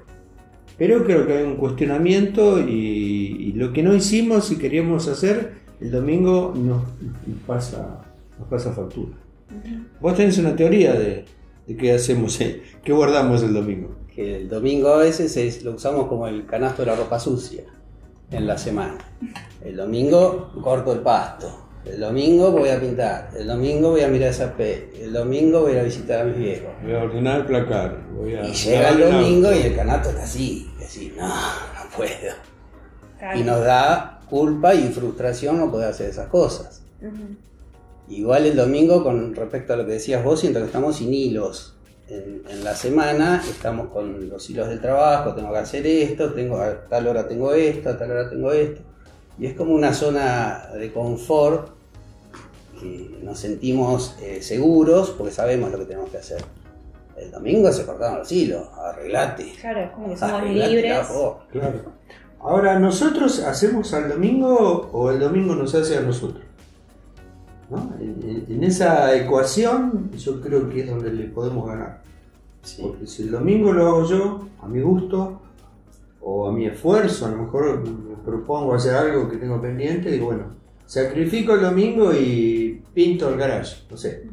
Pero 0.79 1.05
creo 1.05 1.27
que 1.27 1.33
hay 1.39 1.45
un 1.45 1.57
cuestionamiento 1.57 2.61
y, 2.61 3.49
y 3.49 3.53
lo 3.55 3.73
que 3.73 3.83
no 3.83 3.95
hicimos 3.95 4.51
y 4.53 4.57
queríamos 4.57 5.09
hacer, 5.09 5.55
el 5.81 5.91
domingo 5.91 6.53
nos, 6.57 6.83
nos 7.27 7.39
pasa, 7.47 8.05
nos 8.39 8.49
pasa 8.49 8.73
factura. 8.73 9.17
Vos 10.01 10.15
tenés 10.15 10.39
una 10.39 10.55
teoría 10.55 10.93
de, 10.95 11.25
de 11.67 11.77
qué 11.77 11.93
hacemos, 11.93 12.41
eh, 12.41 12.63
qué 12.85 12.93
guardamos 12.93 13.43
el 13.43 13.53
domingo. 13.55 13.97
Que 14.15 14.37
el 14.37 14.49
domingo 14.49 14.89
a 14.91 14.99
veces 14.99 15.37
es- 15.37 15.65
lo 15.65 15.73
usamos 15.73 16.07
como 16.07 16.27
el 16.29 16.47
canasto 16.47 16.83
de 16.83 16.87
la 16.91 16.97
ropa 16.97 17.19
sucia 17.19 17.65
en 18.31 18.47
la 18.47 18.57
semana. 18.59 18.99
El 19.65 19.77
domingo 19.77 20.53
corto 20.63 20.93
el 20.93 21.01
pasto. 21.01 21.68
El 21.89 22.01
domingo 22.01 22.53
voy 22.53 22.69
a 22.69 22.79
pintar. 22.79 23.31
El 23.37 23.47
domingo 23.47 23.91
voy 23.91 24.03
a 24.03 24.09
mirar 24.09 24.31
esa 24.31 24.53
peli. 24.53 24.91
El 25.01 25.13
domingo 25.13 25.63
voy 25.63 25.73
a 25.73 25.75
ir 25.75 25.81
a 25.81 25.83
visitar 25.85 26.21
a 26.21 26.25
mis 26.25 26.37
viejos. 26.37 26.69
Voy 26.83 26.93
a 26.93 27.03
ordenar 27.03 27.41
el 27.41 27.47
placar. 27.47 27.99
Voy 28.13 28.35
a 28.35 28.45
Y 28.45 28.53
llega 28.53 28.91
el 28.91 29.01
domingo 29.01 29.53
y 29.53 29.59
el 29.59 29.77
canasto 29.77 30.11
está 30.11 30.25
así. 30.25 30.71
Y 30.79 30.85
así, 30.85 31.15
no, 31.17 31.29
no 31.29 31.91
puedo. 31.97 32.35
Claro. 33.19 33.39
Y 33.39 33.43
nos 33.43 33.65
da 33.65 34.21
culpa 34.29 34.75
y 34.75 34.89
frustración 34.89 35.59
no 35.59 35.71
poder 35.71 35.89
hacer 35.89 36.11
esas 36.11 36.29
cosas. 36.29 36.83
Igual 38.09 38.47
el 38.47 38.57
domingo, 38.57 39.03
con 39.03 39.35
respecto 39.35 39.73
a 39.73 39.77
lo 39.77 39.87
que 39.87 39.93
decías 39.93 40.23
vos, 40.23 40.41
siento 40.41 40.61
que 40.61 40.67
estamos 40.67 40.97
sin 40.97 41.13
hilos. 41.13 41.75
En, 42.09 42.43
en 42.49 42.65
la 42.65 42.75
semana 42.75 43.43
estamos 43.49 43.89
con 43.89 44.29
los 44.29 44.49
hilos 44.49 44.69
del 44.69 44.81
trabajo, 44.81 45.35
tengo 45.35 45.53
que 45.53 45.59
hacer 45.59 45.87
esto, 45.87 46.33
tengo, 46.33 46.59
a 46.59 46.89
tal 46.89 47.07
hora 47.07 47.29
tengo 47.29 47.53
esto, 47.53 47.91
a 47.91 47.99
tal 47.99 48.11
hora 48.11 48.31
tengo 48.31 48.53
esto. 48.53 48.83
Y 49.39 49.47
es 49.47 49.55
como 49.55 49.75
una 49.75 49.93
zona 49.93 50.71
de 50.75 50.93
confort 50.93 51.78
que 52.81 53.19
nos 53.23 53.39
sentimos 53.39 54.17
eh, 54.21 54.43
seguros 54.43 55.11
porque 55.11 55.33
sabemos 55.33 55.71
lo 55.71 55.79
que 55.79 55.85
tenemos 55.85 56.11
que 56.11 56.19
hacer. 56.19 56.43
El 57.17 57.31
domingo 57.31 57.73
se 57.73 57.85
cortaron 57.85 58.19
los 58.19 58.31
hilos, 58.31 58.69
arreglate. 58.77 59.53
Claro, 59.61 59.81
es 59.81 59.91
como 59.91 60.09
que 60.11 60.17
somos 60.17 60.35
arreglate 60.35 60.71
libres. 60.71 61.09
Claro. 61.51 61.99
Ahora, 62.41 62.79
¿nosotros 62.79 63.41
hacemos 63.41 63.93
al 63.95 64.09
domingo 64.09 64.89
o 64.93 65.11
el 65.11 65.19
domingo 65.19 65.55
nos 65.55 65.75
hace 65.75 65.99
a 65.99 66.01
nosotros? 66.01 66.45
¿No? 67.69 67.93
En, 68.01 68.63
esa 68.63 69.15
ecuación 69.15 70.11
yo 70.17 70.41
creo 70.41 70.71
que 70.71 70.81
es 70.81 70.91
donde 70.91 71.13
le 71.13 71.25
podemos 71.25 71.67
ganar. 71.67 72.03
Sí. 72.63 72.83
Porque 72.83 73.07
si 73.07 73.25
el 73.25 73.33
domingo 73.33 73.73
lo 73.73 73.87
hago 73.89 74.05
yo, 74.05 74.49
a 74.63 74.69
mi 74.69 74.81
gusto, 74.81 75.41
o 76.21 76.49
a 76.49 76.53
mi 76.53 76.67
esfuerzo, 76.67 77.27
a 77.27 77.31
lo 77.31 77.39
mejor 77.39 77.81
me 77.89 78.17
propongo 78.25 78.75
hacer 78.75 78.95
algo 78.95 79.29
que 79.29 79.37
tengo 79.37 79.61
pendiente, 79.61 80.11
digo, 80.11 80.27
bueno, 80.27 80.45
sacrifico 80.89 81.55
el 81.55 81.61
domingo 81.61 82.15
y 82.15 82.83
pinto 82.95 83.29
el 83.29 83.37
garage, 83.37 83.77
no 83.91 83.97
sé. 83.97 84.25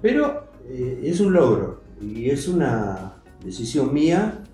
Pero 0.00 0.46
eh, 0.68 1.02
es 1.04 1.18
un 1.20 1.32
logro 1.32 1.82
y 2.00 2.30
es 2.30 2.46
una 2.46 3.14
decisión 3.44 3.92
mía 3.92 4.44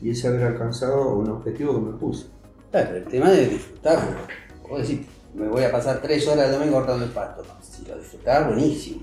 y 0.00 0.10
es 0.10 0.24
haber 0.24 0.44
alcanzado 0.44 1.14
un 1.16 1.28
objetivo 1.28 1.74
que 1.74 1.92
me 1.92 1.98
puse. 1.98 2.26
Claro, 2.70 2.96
el 2.96 3.04
tema 3.04 3.30
de 3.30 3.48
disfrutarlo. 3.48 4.16
Vos 4.68 4.80
decís, 4.80 5.06
me 5.34 5.46
voy 5.48 5.62
a 5.64 5.70
pasar 5.70 6.00
tres 6.00 6.26
horas 6.26 6.46
el 6.46 6.58
domingo 6.58 6.78
cortando 6.78 7.04
el 7.04 7.10
pasto. 7.10 7.44
Si 7.60 7.86
lo 7.86 7.98
disfrutás, 7.98 8.46
buenísimo. 8.46 9.02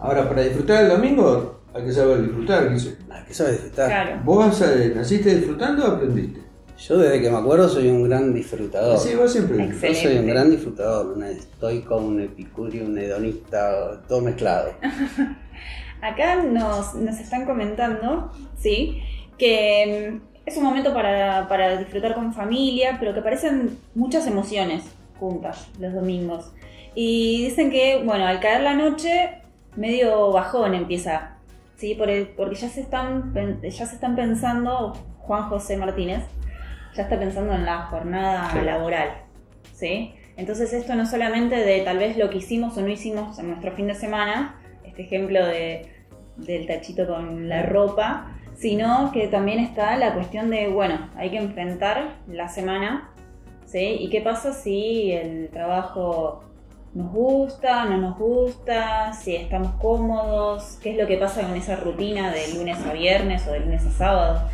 Ahora, 0.00 0.28
para 0.28 0.42
disfrutar 0.42 0.84
el 0.84 0.90
domingo 0.90 1.60
hay 1.72 1.84
que 1.84 1.92
saber 1.92 2.22
disfrutar, 2.22 2.72
dice. 2.72 2.96
Hay 3.08 3.24
que 3.24 3.34
saber 3.34 3.52
disfrutar. 3.52 3.86
Claro. 3.86 4.20
¿Vos 4.24 4.60
naciste 4.96 5.36
disfrutando 5.36 5.84
o 5.84 5.92
aprendiste? 5.92 6.49
Yo 6.86 6.96
desde 6.98 7.20
que 7.20 7.30
me 7.30 7.36
acuerdo 7.36 7.68
soy 7.68 7.88
un 7.88 8.08
gran 8.08 8.32
disfrutador. 8.32 8.98
Sí, 8.98 9.14
vos 9.14 9.30
siempre. 9.32 9.64
Excelente. 9.64 10.02
Yo 10.02 10.08
soy 10.08 10.18
un 10.18 10.26
gran 10.26 10.50
disfrutador, 10.50 11.16
un 11.16 11.24
estoico, 11.24 11.96
un 11.98 12.20
epicúreo, 12.20 12.86
un 12.86 12.98
hedonista, 12.98 14.00
todo 14.08 14.20
mezclado. 14.22 14.72
Acá 16.02 16.36
nos, 16.42 16.94
nos 16.94 17.18
están 17.20 17.44
comentando, 17.44 18.32
sí, 18.58 19.02
que 19.36 20.12
mm, 20.14 20.20
es 20.46 20.56
un 20.56 20.64
momento 20.64 20.94
para, 20.94 21.46
para 21.48 21.76
disfrutar 21.76 22.14
con 22.14 22.32
familia, 22.32 22.96
pero 22.98 23.12
que 23.12 23.20
parecen 23.20 23.76
muchas 23.94 24.26
emociones 24.26 24.84
juntas 25.18 25.68
los 25.78 25.92
domingos. 25.92 26.52
Y 26.94 27.44
dicen 27.44 27.70
que, 27.70 28.02
bueno, 28.02 28.26
al 28.26 28.40
caer 28.40 28.62
la 28.62 28.72
noche, 28.74 29.42
medio 29.76 30.32
bajón 30.32 30.72
empieza, 30.74 31.36
¿sí? 31.76 31.94
Por 31.94 32.08
el- 32.08 32.28
porque 32.28 32.54
ya 32.56 32.70
se, 32.70 32.80
están, 32.80 33.34
ya 33.62 33.86
se 33.86 33.94
están 33.94 34.16
pensando, 34.16 34.94
Juan 35.18 35.42
José 35.50 35.76
Martínez, 35.76 36.22
ya 36.94 37.04
está 37.04 37.18
pensando 37.18 37.52
en 37.54 37.64
la 37.64 37.82
jornada 37.82 38.50
Sí. 38.52 38.60
laboral, 38.64 39.08
¿sí? 39.72 40.14
Entonces 40.36 40.72
esto 40.72 40.94
no 40.94 41.06
solamente 41.06 41.56
de 41.56 41.80
tal 41.82 41.98
vez 41.98 42.16
lo 42.16 42.30
que 42.30 42.38
hicimos 42.38 42.76
o 42.78 42.80
no 42.80 42.88
hicimos 42.88 43.38
en 43.38 43.48
nuestro 43.48 43.72
fin 43.72 43.86
de 43.86 43.94
semana, 43.94 44.60
este 44.84 45.02
ejemplo 45.02 45.44
de, 45.46 45.86
del 46.36 46.66
tachito 46.66 47.06
con 47.06 47.48
la 47.48 47.62
ropa, 47.62 48.32
sino 48.56 49.10
que 49.12 49.28
también 49.28 49.58
está 49.58 49.96
la 49.96 50.14
cuestión 50.14 50.50
de, 50.50 50.68
bueno, 50.68 51.10
hay 51.16 51.30
que 51.30 51.38
enfrentar 51.38 52.16
la 52.26 52.48
semana, 52.48 53.10
¿sí? 53.66 53.96
¿Y 54.00 54.10
qué 54.10 54.20
pasa 54.20 54.52
si 54.52 55.12
el 55.12 55.48
trabajo 55.50 56.44
nos 56.94 57.12
gusta, 57.12 57.84
no 57.84 57.98
nos 57.98 58.18
gusta, 58.18 59.12
si 59.12 59.36
estamos 59.36 59.72
cómodos, 59.80 60.78
qué 60.82 60.92
es 60.92 60.98
lo 60.98 61.06
que 61.06 61.16
pasa 61.16 61.42
con 61.42 61.54
esa 61.54 61.76
rutina 61.76 62.32
de 62.32 62.52
lunes 62.54 62.78
a 62.84 62.92
viernes 62.92 63.46
o 63.46 63.52
de 63.52 63.60
lunes 63.60 63.86
a 63.86 63.90
sábado? 63.90 64.48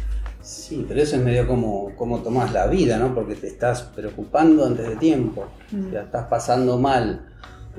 Sí, 0.46 0.84
pero 0.86 1.02
eso 1.02 1.16
es 1.16 1.22
medio 1.22 1.44
como, 1.44 1.92
como 1.96 2.20
tomás 2.20 2.52
la 2.52 2.68
vida, 2.68 2.98
¿no? 2.98 3.12
Porque 3.12 3.34
te 3.34 3.48
estás 3.48 3.82
preocupando 3.82 4.64
antes 4.64 4.88
de 4.88 4.94
tiempo. 4.94 5.46
Mm. 5.72 5.90
Ya 5.90 6.02
estás 6.02 6.26
pasando 6.26 6.78
mal 6.78 7.26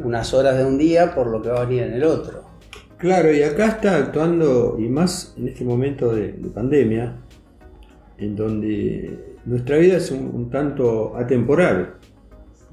unas 0.04 0.34
horas 0.34 0.58
de 0.58 0.66
un 0.66 0.78
día 0.78 1.16
por 1.16 1.28
lo 1.28 1.42
que 1.42 1.48
va 1.48 1.62
a 1.62 1.66
venir 1.66 1.84
en 1.84 1.94
el 1.94 2.04
otro. 2.04 2.44
Claro, 2.98 3.34
y 3.34 3.42
acá 3.42 3.68
está 3.68 3.96
actuando, 3.96 4.76
y 4.78 4.90
más 4.90 5.34
en 5.38 5.48
este 5.48 5.64
momento 5.64 6.14
de, 6.14 6.34
de 6.34 6.50
pandemia, 6.50 7.16
en 8.18 8.36
donde 8.36 9.38
nuestra 9.46 9.78
vida 9.78 9.96
es 9.96 10.12
un, 10.12 10.30
un 10.34 10.50
tanto 10.50 11.16
atemporal. 11.16 11.94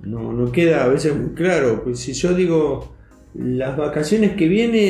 No, 0.03 0.33
no 0.33 0.51
queda 0.51 0.83
a 0.83 0.89
veces 0.89 1.15
muy 1.15 1.35
claro. 1.35 1.85
Pues 1.85 2.01
si 2.01 2.15
yo 2.15 2.35
digo 2.35 2.94
las 3.35 3.77
vacaciones 3.77 4.37
que 4.37 4.47
viene 4.47 4.81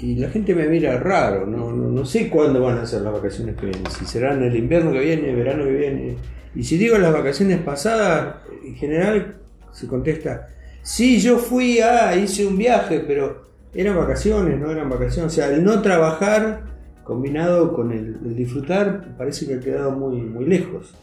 y 0.00 0.16
la 0.16 0.28
gente 0.30 0.54
me 0.54 0.66
mira 0.68 0.98
raro, 0.98 1.46
no, 1.46 1.72
no, 1.72 1.88
no 1.88 2.04
sé 2.04 2.28
cuándo 2.28 2.60
van 2.60 2.78
a 2.78 2.86
ser 2.86 3.02
las 3.02 3.12
vacaciones 3.12 3.56
que 3.56 3.66
vienen, 3.66 3.90
si 3.90 4.04
serán 4.04 4.42
el 4.42 4.56
invierno 4.56 4.92
que 4.92 5.00
viene, 5.00 5.30
el 5.30 5.36
verano 5.36 5.64
que 5.64 5.72
viene. 5.72 6.16
Y 6.54 6.64
si 6.64 6.76
digo 6.76 6.98
las 6.98 7.12
vacaciones 7.12 7.60
pasadas, 7.60 8.36
en 8.64 8.74
general 8.74 9.36
se 9.70 9.86
contesta, 9.86 10.48
sí, 10.82 11.20
yo 11.20 11.38
fui 11.38 11.78
a, 11.78 12.16
hice 12.16 12.46
un 12.46 12.58
viaje, 12.58 13.04
pero 13.06 13.42
eran 13.72 13.96
vacaciones, 13.96 14.58
no 14.58 14.70
eran 14.70 14.90
vacaciones. 14.90 15.32
O 15.32 15.34
sea, 15.34 15.48
el 15.48 15.62
no 15.62 15.80
trabajar 15.80 16.64
combinado 17.04 17.72
con 17.72 17.92
el, 17.92 18.18
el 18.24 18.34
disfrutar 18.34 19.16
parece 19.16 19.46
que 19.46 19.54
ha 19.54 19.60
quedado 19.60 19.92
muy, 19.92 20.20
muy 20.20 20.46
lejos. 20.46 20.94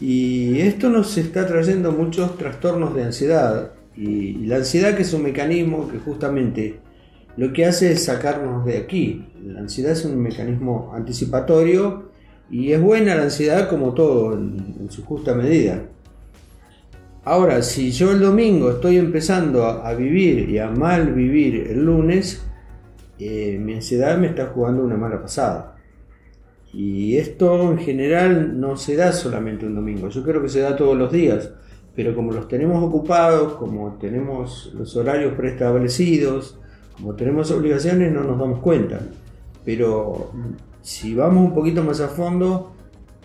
Y 0.00 0.60
esto 0.60 0.90
nos 0.90 1.16
está 1.16 1.46
trayendo 1.46 1.90
muchos 1.90 2.36
trastornos 2.36 2.94
de 2.94 3.04
ansiedad. 3.04 3.72
Y, 3.96 4.46
la 4.46 4.56
ansiedad 4.56 4.94
que 4.94 5.02
es 5.02 5.12
un 5.12 5.22
mecanismo 5.22 5.88
que 5.88 5.98
justamente 5.98 6.80
lo 7.36 7.52
que 7.52 7.66
hace 7.66 7.92
es 7.92 8.04
sacarnos 8.04 8.64
de 8.64 8.78
aquí. 8.78 9.26
La 9.44 9.60
ansiedad 9.60 9.92
es 9.92 10.04
un 10.04 10.20
mecanismo 10.20 10.92
anticipatorio 10.94 12.10
y 12.50 12.72
es 12.72 12.80
buena 12.80 13.14
la 13.14 13.24
ansiedad 13.24 13.68
como 13.68 13.94
todo, 13.94 14.34
en, 14.34 14.88
su 14.90 15.04
justa 15.04 15.34
medida. 15.34 15.82
Ahora, 17.24 17.62
si 17.62 17.90
yo 17.90 18.12
el 18.12 18.20
domingo 18.20 18.70
estoy 18.70 18.98
empezando 18.98 19.64
a, 19.64 19.88
a 19.88 19.94
vivir 19.94 20.48
y 20.48 20.58
a 20.58 20.70
mal 20.70 21.12
vivir 21.12 21.66
el 21.68 21.84
lunes, 21.84 22.46
eh, 23.18 23.58
mi 23.58 23.74
ansiedad 23.74 24.18
me 24.18 24.28
está 24.28 24.46
jugando 24.46 24.82
una 24.82 24.96
mala 24.96 25.20
pasada. 25.20 25.76
Y 26.72 27.16
esto 27.16 27.72
en 27.72 27.78
general 27.78 28.60
no 28.60 28.76
se 28.76 28.96
da 28.96 29.12
solamente 29.12 29.66
un 29.66 29.74
domingo, 29.74 30.08
yo 30.10 30.22
creo 30.22 30.42
que 30.42 30.48
se 30.48 30.60
da 30.60 30.76
todos 30.76 30.96
los 30.96 31.10
días, 31.10 31.50
pero 31.96 32.14
como 32.14 32.30
los 32.30 32.46
tenemos 32.46 32.84
ocupados, 32.84 33.54
como 33.54 33.96
tenemos 33.98 34.70
los 34.74 34.94
horarios 34.96 35.32
preestablecidos, 35.32 36.58
como 36.94 37.14
tenemos 37.14 37.50
obligaciones, 37.50 38.12
no 38.12 38.22
nos 38.22 38.38
damos 38.38 38.60
cuenta. 38.60 39.00
Pero 39.64 40.30
si 40.82 41.14
vamos 41.14 41.48
un 41.48 41.54
poquito 41.54 41.82
más 41.82 42.00
a 42.00 42.08
fondo, 42.08 42.74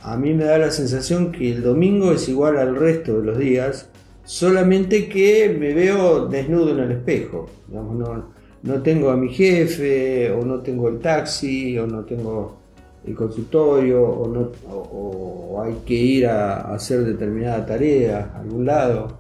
a 0.02 0.16
mí 0.16 0.34
me 0.34 0.46
da 0.46 0.58
la 0.58 0.72
sensación 0.72 1.34
que 1.34 1.52
el 1.52 1.62
domingo 1.62 2.14
es 2.14 2.30
igual 2.30 2.58
al 2.58 2.78
resto 2.78 3.20
de 3.20 3.26
los 3.26 3.38
días, 3.38 3.90
solamente 4.24 5.10
que 5.10 5.56
me 5.60 5.74
veo 5.74 6.28
desnudo 6.28 6.72
en 6.72 6.80
el 6.80 6.92
espejo. 6.94 7.50
No, 7.68 8.26
no 8.64 8.82
tengo 8.82 9.10
a 9.10 9.18
mi 9.18 9.34
jefe, 9.34 10.32
o 10.32 10.46
no 10.46 10.62
tengo 10.62 10.88
el 10.88 11.00
taxi, 11.00 11.78
o 11.78 11.88
no 11.88 12.06
tengo 12.06 12.61
el 13.06 13.16
consultorio, 13.16 14.04
o, 14.04 14.28
no, 14.28 14.52
o, 14.70 15.50
o 15.52 15.62
hay 15.64 15.76
que 15.86 15.94
ir 15.96 16.28
a, 16.28 16.62
a 16.62 16.76
hacer 16.76 17.04
determinada 17.04 17.66
tarea 17.66 18.32
a 18.36 18.40
algún 18.42 18.66
lado. 18.66 19.20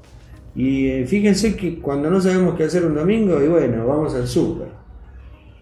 Y 0.56 0.88
eh, 0.88 1.06
fíjense 1.08 1.56
que 1.56 1.80
cuando 1.80 2.10
no 2.10 2.20
sabemos 2.22 2.56
qué 2.56 2.65
hacer 2.65 2.86
un 2.86 2.96
domingo, 2.96 3.41
y 3.41 3.48
bueno, 3.48 3.88
vamos 3.88 4.13
al 4.15 4.28
súper. 4.28 4.67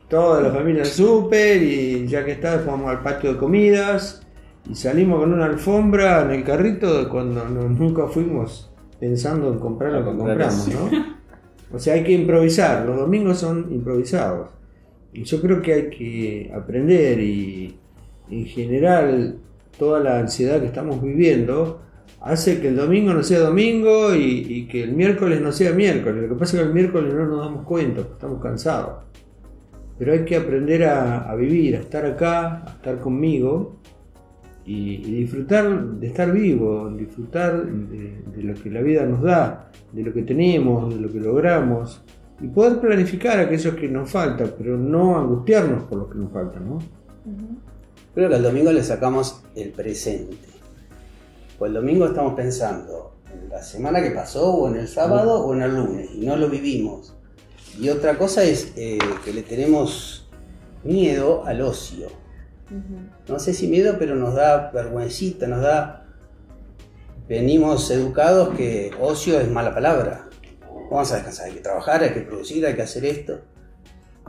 Toda 0.09 0.41
la 0.41 0.49
familia 0.51 0.81
al 0.81 0.87
súper 0.89 1.61
y 1.61 2.07
ya 2.07 2.25
que 2.25 2.31
está, 2.31 2.63
vamos 2.65 2.89
al 2.89 3.03
patio 3.03 3.33
de 3.33 3.37
comidas 3.39 4.25
y 4.67 4.73
salimos 4.73 5.19
con 5.19 5.31
una 5.33 5.45
alfombra 5.45 6.23
en 6.23 6.31
el 6.31 6.43
carrito 6.43 7.07
cuando 7.09 7.47
no- 7.47 7.69
nunca 7.69 8.07
fuimos 8.07 8.71
pensando 8.99 9.53
en 9.53 9.59
comprar 9.59 9.93
lo 9.93 9.99
que 10.11 10.17
compramos. 10.17 10.67
¿no? 10.67 11.19
O 11.71 11.77
sea, 11.77 11.93
hay 11.93 12.03
que 12.03 12.13
improvisar, 12.13 12.83
los 12.87 12.97
domingos 12.97 13.37
son 13.37 13.67
improvisados. 13.71 14.49
Y 15.13 15.23
yo 15.23 15.39
creo 15.41 15.61
que 15.61 15.73
hay 15.73 15.89
que 15.91 16.51
aprender 16.55 17.19
y 17.19 17.77
en 18.29 18.45
general 18.45 19.37
toda 19.77 19.99
la 19.99 20.19
ansiedad 20.19 20.59
que 20.59 20.67
estamos 20.67 21.01
viviendo 21.01 21.81
hace 22.21 22.59
que 22.59 22.67
el 22.67 22.75
domingo 22.75 23.13
no 23.13 23.23
sea 23.23 23.39
domingo 23.39 24.13
y, 24.13 24.67
que 24.67 24.83
el 24.83 24.93
miércoles 24.93 25.41
no 25.41 25.51
sea 25.51 25.71
miércoles. 25.71 26.23
Lo 26.23 26.29
que 26.29 26.39
pasa 26.39 26.57
es 26.57 26.63
que 26.63 26.67
el 26.67 26.73
miércoles 26.73 27.13
no 27.13 27.25
nos 27.25 27.45
damos 27.45 27.65
cuenta, 27.65 28.01
estamos 28.01 28.41
cansados. 28.41 29.03
Pero 29.97 30.13
hay 30.13 30.25
que 30.25 30.35
aprender 30.35 30.83
a, 30.85 31.33
vivir, 31.35 31.75
a 31.75 31.79
estar 31.79 32.05
acá, 32.05 32.63
a 32.65 32.71
estar 32.71 32.99
conmigo 32.99 33.79
y, 34.65 34.97
disfrutar 34.97 35.85
de 35.85 36.07
estar 36.07 36.31
vivo, 36.31 36.89
disfrutar 36.89 37.65
de, 37.65 38.43
lo 38.43 38.53
que 38.53 38.69
la 38.69 38.81
vida 38.81 39.05
nos 39.05 39.21
da, 39.21 39.71
de 39.91 40.03
lo 40.03 40.13
que 40.13 40.23
tenemos, 40.23 40.93
de 40.93 41.01
lo 41.01 41.11
que 41.11 41.19
logramos 41.19 42.01
y 42.41 42.47
poder 42.47 42.79
planificar 42.79 43.39
aquello 43.39 43.75
que 43.75 43.89
nos 43.89 44.09
falta, 44.09 44.45
pero 44.57 44.77
no 44.77 45.17
angustiarnos 45.17 45.83
por 45.83 45.97
lo 45.97 46.09
que 46.09 46.17
nos 46.17 46.31
falta, 46.31 46.59
¿no? 46.59 46.79
Creo 48.13 48.29
que 48.29 48.35
al 48.35 48.43
domingo 48.43 48.71
le 48.71 48.83
sacamos 48.83 49.41
el 49.55 49.71
presente. 49.71 50.47
Pues 51.57 51.69
el 51.69 51.75
domingo 51.75 52.05
estamos 52.05 52.33
pensando 52.33 53.15
en 53.31 53.49
la 53.49 53.61
semana 53.61 54.01
que 54.01 54.11
pasó, 54.11 54.53
o 54.53 54.69
en 54.69 54.77
el 54.77 54.87
sábado, 54.87 55.45
o 55.45 55.53
en 55.53 55.61
el 55.61 55.75
lunes, 55.75 56.09
y 56.13 56.25
no 56.25 56.35
lo 56.35 56.49
vivimos. 56.49 57.15
Y 57.79 57.89
otra 57.89 58.17
cosa 58.17 58.43
es 58.43 58.73
eh, 58.75 58.97
que 59.23 59.33
le 59.33 59.43
tenemos 59.43 60.27
miedo 60.83 61.45
al 61.45 61.61
ocio. 61.61 62.07
No 63.27 63.39
sé 63.39 63.53
si 63.53 63.67
miedo, 63.67 63.95
pero 63.97 64.15
nos 64.15 64.35
da 64.35 64.71
vergüencita, 64.71 65.47
nos 65.47 65.61
da... 65.61 66.05
Venimos 67.27 67.89
educados 67.91 68.55
que 68.55 68.91
ocio 68.99 69.39
es 69.39 69.49
mala 69.49 69.73
palabra. 69.73 70.29
Vamos 70.89 71.11
a 71.11 71.15
descansar, 71.15 71.47
hay 71.47 71.53
que 71.53 71.61
trabajar, 71.61 72.01
hay 72.01 72.13
que 72.13 72.21
producir, 72.21 72.65
hay 72.65 72.75
que 72.75 72.81
hacer 72.81 73.05
esto. 73.05 73.41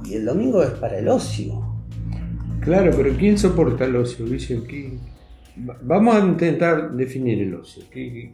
Y 0.05 0.15
el 0.15 0.25
domingo 0.25 0.63
es 0.63 0.71
para 0.71 0.99
el 0.99 1.09
ocio. 1.09 1.70
Claro, 2.61 2.93
pero 2.97 3.15
¿quién 3.17 3.39
soporta 3.39 3.85
el 3.85 3.97
ocio, 3.97 4.25
Vicio? 4.27 4.65
¿Qué- 4.67 4.93
Va- 5.69 5.79
Vamos 5.83 6.15
a 6.17 6.21
intentar 6.21 6.93
definir 6.93 7.41
el 7.43 7.55
ocio. 7.55 7.83
¿Qué- 7.91 8.13
qué- 8.13 8.33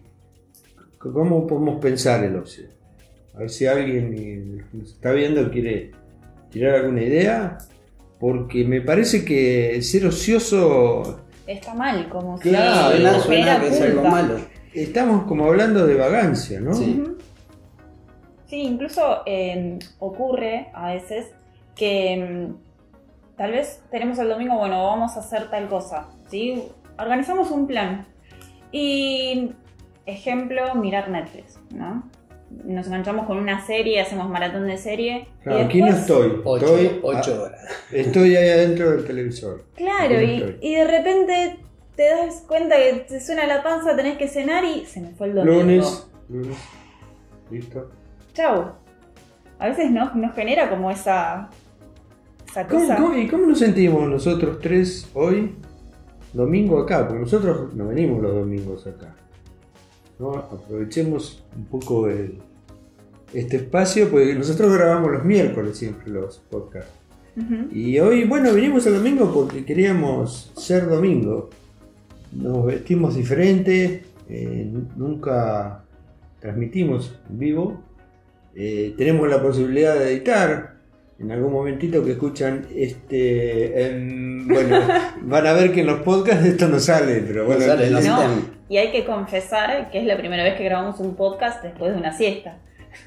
¿Cómo 0.99 1.47
podemos 1.47 1.81
pensar 1.81 2.25
el 2.25 2.37
ocio? 2.37 2.67
A 3.35 3.41
ver 3.41 3.51
si 3.51 3.67
alguien 3.67 4.15
eh, 4.17 4.62
nos 4.73 4.93
está 4.93 5.12
viendo 5.12 5.51
quiere 5.51 5.93
tirar 6.51 6.77
alguna 6.77 7.03
idea. 7.03 7.59
Porque 8.19 8.65
me 8.65 8.81
parece 8.81 9.25
que 9.25 9.81
ser 9.83 10.07
ocioso, 10.07 11.21
Está 11.47 11.75
mal, 11.75 12.09
como 12.09 12.39
Claro, 12.39 12.91
si 12.91 12.97
Suena, 12.97 13.12
nos 13.12 13.23
suena 13.25 13.45
genera 13.45 13.61
que 13.61 13.69
es 13.77 13.81
algo 13.83 14.03
malo. 14.05 14.37
estamos 14.75 15.25
como 15.27 15.45
hablando 15.45 15.87
de 15.87 15.95
vagancia, 15.95 16.59
¿no? 16.61 16.73
Sí. 16.75 17.05
Sí, 18.49 18.62
incluso 18.62 19.23
eh, 19.27 19.79
ocurre 20.01 20.69
a 20.75 20.95
veces 20.95 21.27
que 21.77 22.49
mm, 22.49 22.55
tal 23.37 23.53
vez 23.53 23.83
tenemos 23.90 24.18
el 24.18 24.29
domingo, 24.29 24.57
bueno, 24.57 24.83
vamos 24.85 25.16
a 25.16 25.20
hacer 25.20 25.51
tal 25.51 25.68
cosa, 25.68 26.09
¿sí? 26.29 26.64
Organizamos 26.99 27.51
un 27.51 27.66
plan. 27.66 28.07
Y, 28.72 29.53
ejemplo, 30.07 30.75
mirar 30.75 31.09
Netflix, 31.09 31.59
¿no? 31.75 32.09
Nos 32.64 32.87
enganchamos 32.87 33.27
con 33.27 33.38
una 33.38 33.64
serie, 33.66 34.01
hacemos 34.01 34.29
maratón 34.29 34.66
de 34.66 34.79
serie. 34.79 35.29
y 35.40 35.44
Claro, 35.44 35.64
aquí 35.64 35.83
no 35.83 35.88
estoy. 35.88 36.40
Ocho, 36.44 36.77
estoy, 36.79 37.01
ocho 37.03 37.42
horas. 37.42 37.61
estoy 37.92 38.37
ahí 38.37 38.49
adentro 38.49 38.90
del 38.92 39.05
televisor. 39.05 39.64
Claro, 39.75 40.14
no 40.14 40.22
y, 40.22 40.59
y 40.61 40.75
de 40.77 40.85
repente 40.85 41.59
te 41.96 42.09
das 42.09 42.44
cuenta 42.46 42.77
que 42.77 43.05
te 43.09 43.20
suena 43.20 43.46
la 43.46 43.62
panza, 43.62 43.96
tenés 43.96 44.16
que 44.16 44.29
cenar 44.29 44.64
y 44.64 44.85
se 44.87 45.01
me 45.01 45.11
fue 45.11 45.29
el 45.29 45.35
domingo. 45.35 45.61
Lunes, 45.61 46.09
lunes, 46.29 46.59
listo. 47.51 47.90
Chau. 48.35 48.72
A 49.59 49.68
veces 49.68 49.90
nos, 49.90 50.14
nos 50.14 50.35
genera 50.35 50.68
como 50.68 50.90
esa, 50.90 51.49
esa 52.61 52.66
¿Cómo, 52.69 52.81
cosa. 52.81 52.97
cómo- 52.97 53.16
y 53.16 53.29
cómo 53.29 53.47
nos 53.47 53.59
sentimos 53.59 54.09
nosotros 54.09 54.59
tres 54.61 55.09
hoy, 55.14 55.55
domingo 56.33 56.79
acá? 56.81 57.07
Porque 57.07 57.21
nosotros 57.23 57.75
no 57.75 57.88
venimos 57.88 58.23
los 58.23 58.35
domingos 58.35 58.87
acá. 58.87 59.14
¿no? 60.19 60.31
Aprovechemos 60.35 61.45
un 61.55 61.66
poco 61.66 62.09
el- 62.09 62.38
este 63.35 63.57
espacio, 63.59 64.09
porque 64.11 64.35
nosotros 64.35 64.73
grabamos 64.73 65.12
los 65.12 65.25
miércoles 65.25 65.77
siempre 65.77 66.11
los 66.11 66.38
podcasts. 66.51 66.90
Y 67.71 67.99
hoy, 67.99 68.25
bueno, 68.25 68.51
vinimos 68.55 68.87
el 68.87 68.95
domingo 68.95 69.31
porque 69.35 69.62
queríamos 69.62 70.51
ser 70.57 70.88
domingo. 70.88 71.51
Nos 72.33 72.64
vestimos 72.64 73.14
diferente, 73.14 74.05
eh, 74.31 74.73
nunca 74.97 75.85
transmitimos 76.40 77.19
en 77.29 77.38
vivo. 77.38 77.83
Eh, 78.55 78.95
tenemos 78.97 79.29
la 79.29 79.42
posibilidad 79.42 79.99
de 79.99 80.12
editar, 80.14 80.76
en 81.18 81.33
algún 81.33 81.52
momentito 81.52 82.05
que 82.05 82.12
escuchan 82.12 82.66
este 82.74 83.87
em, 83.87 84.46
bueno 84.46 84.81
van 85.22 85.46
a 85.46 85.52
ver 85.55 85.72
que 85.72 85.81
en 85.81 85.87
los 85.87 86.00
podcasts 86.00 86.44
esto 86.44 86.68
no 86.68 86.79
sale 86.79 87.22
pero 87.26 87.46
bueno 87.46 87.61
No 87.61 87.66
sale, 87.66 87.90
no 87.90 88.00
No, 88.00 88.42
y 88.68 88.76
hay 88.76 88.90
que 88.90 89.05
confesar 89.05 89.90
que 89.90 90.00
es 90.00 90.07
la 90.07 90.18
primera 90.18 90.42
vez 90.42 90.57
que 90.57 90.64
grabamos 90.64 91.00
un 91.00 91.14
podcast 91.14 91.62
después 91.62 91.92
de 91.92 91.98
una 91.98 92.12
siesta. 92.12 92.59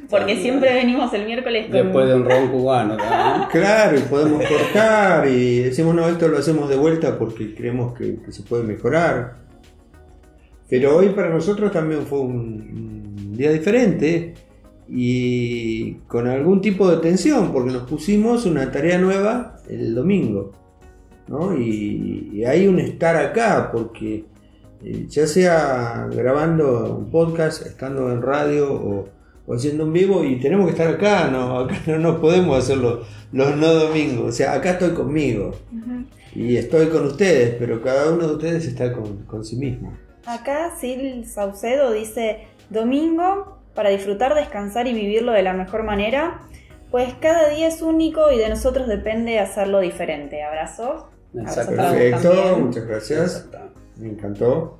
Porque 0.07 0.37
siempre 0.37 0.71
venimos 0.71 1.11
el 1.13 1.25
miércoles 1.25 1.65
con... 1.65 1.73
Después 1.73 2.07
de 2.07 2.13
un 2.13 2.23
ron 2.23 2.47
cubano. 2.49 2.95
¿no? 2.95 3.47
claro 3.51 3.97
y 3.97 4.01
podemos 4.01 4.43
cortar 4.45 5.27
y 5.27 5.63
decimos 5.63 5.95
no 5.95 6.07
esto 6.07 6.27
lo 6.27 6.37
hacemos 6.37 6.69
de 6.69 6.77
vuelta 6.77 7.17
porque 7.17 7.53
creemos 7.55 7.97
que, 7.97 8.17
que 8.23 8.31
se 8.31 8.43
puede 8.43 8.63
mejorar 8.63 9.37
pero 10.69 10.97
hoy 10.97 11.09
para 11.09 11.29
nosotros 11.29 11.71
también 11.71 12.03
fue 12.03 12.19
un, 12.19 13.15
un 13.25 13.37
día 13.37 13.51
diferente 13.51 14.35
y 14.91 15.93
con 16.07 16.27
algún 16.27 16.61
tipo 16.61 16.89
de 16.89 16.97
tensión 16.97 17.51
porque 17.53 17.71
nos 17.71 17.83
pusimos 17.83 18.45
una 18.45 18.71
tarea 18.71 18.97
nueva 18.97 19.57
el 19.69 19.93
domingo 19.93 20.51
¿no? 21.27 21.55
y, 21.55 22.31
y 22.33 22.43
hay 22.45 22.67
un 22.67 22.79
estar 22.79 23.15
acá 23.15 23.69
porque 23.71 24.25
eh, 24.83 25.07
ya 25.09 25.27
sea 25.27 26.07
grabando 26.09 26.95
un 26.95 27.11
podcast, 27.11 27.65
estando 27.65 28.11
en 28.11 28.21
radio 28.21 28.73
o, 28.73 29.09
o 29.45 29.53
haciendo 29.53 29.83
un 29.83 29.91
vivo 29.91 30.23
y 30.23 30.39
tenemos 30.39 30.67
que 30.67 30.71
estar 30.71 30.87
acá, 30.87 31.29
no, 31.29 31.59
acá 31.61 31.75
no 31.87 31.99
nos 31.99 32.19
podemos 32.19 32.57
hacerlo 32.57 33.03
los 33.33 33.57
no 33.57 33.73
domingos, 33.73 34.25
o 34.25 34.31
sea, 34.31 34.53
acá 34.53 34.71
estoy 34.71 34.91
conmigo 34.91 35.51
y 36.33 36.55
estoy 36.55 36.87
con 36.87 37.05
ustedes, 37.05 37.55
pero 37.59 37.81
cada 37.81 38.11
uno 38.11 38.27
de 38.27 38.33
ustedes 38.35 38.65
está 38.65 38.93
con, 38.93 39.25
con 39.25 39.43
sí 39.43 39.57
mismo. 39.57 39.93
Acá 40.25 40.71
Sil 40.79 41.25
Saucedo 41.25 41.91
dice, 41.91 42.47
domingo, 42.69 43.58
para 43.75 43.89
disfrutar, 43.89 44.35
descansar 44.35 44.87
y 44.87 44.93
vivirlo 44.93 45.31
de 45.31 45.43
la 45.43 45.53
mejor 45.53 45.83
manera, 45.83 46.41
pues 46.91 47.13
cada 47.21 47.49
día 47.49 47.67
es 47.67 47.81
único 47.81 48.31
y 48.31 48.37
de 48.37 48.49
nosotros 48.49 48.87
depende 48.87 49.39
hacerlo 49.39 49.79
diferente. 49.79 50.41
Abrazos. 50.43 51.05
Vos 51.31 51.55
Perfecto, 51.55 52.57
muchas 52.59 52.85
gracias, 52.87 53.45
Exacto. 53.45 53.79
me 53.97 54.07
encantó. 54.09 54.79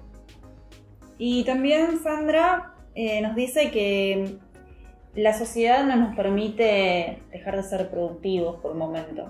Y 1.20 1.44
también 1.44 2.00
Sandra 2.02 2.74
eh, 2.96 3.22
nos 3.22 3.36
dice 3.36 3.70
que 3.72 4.38
la 5.16 5.38
sociedad 5.38 5.86
no 5.86 5.96
nos 5.96 6.16
permite 6.16 7.20
dejar 7.32 7.56
de 7.58 7.64
ser 7.64 7.90
productivos 7.90 8.58
por 8.62 8.72
un 8.72 8.78
momento. 8.80 9.28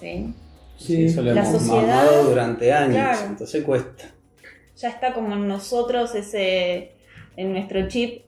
¿Sí? 0.00 0.34
Sí, 0.76 1.04
Eso 1.04 1.22
lo 1.22 1.32
La 1.34 1.42
hemos 1.42 1.52
sociedad- 1.62 1.82
mamado 1.86 2.24
durante 2.24 2.72
años, 2.72 2.96
Claro. 2.96 3.26
entonces 3.28 3.64
cuesta. 3.64 4.04
Ya 4.76 4.88
está 4.88 5.12
como 5.14 5.34
en 5.34 5.46
nosotros 5.46 6.12
ese, 6.16 6.96
en 7.36 7.52
nuestro 7.52 7.86
chip, 7.86 8.24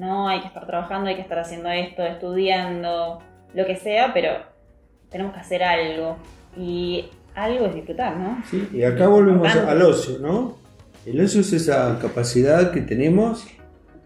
¿no? 0.00 0.28
Hay 0.28 0.40
que 0.40 0.46
estar 0.46 0.66
trabajando, 0.66 1.10
hay 1.10 1.16
que 1.16 1.22
estar 1.22 1.38
haciendo 1.38 1.68
esto, 1.68 2.02
estudiando, 2.02 3.20
lo 3.54 3.66
que 3.66 3.76
sea, 3.76 4.12
pero 4.14 4.30
tenemos 5.10 5.34
que 5.34 5.40
hacer 5.40 5.62
algo. 5.62 6.16
Y 6.56 7.04
algo 7.34 7.66
es 7.66 7.74
disfrutar, 7.74 8.16
¿no? 8.16 8.42
Sí, 8.50 8.68
y 8.72 8.82
acá 8.82 9.06
volvemos 9.06 9.46
Importante. 9.46 9.70
al 9.70 9.82
ocio, 9.82 10.18
¿no? 10.18 10.56
El 11.04 11.20
ocio 11.20 11.42
es 11.42 11.52
esa 11.52 11.98
capacidad 12.00 12.72
que 12.72 12.80
tenemos 12.80 13.46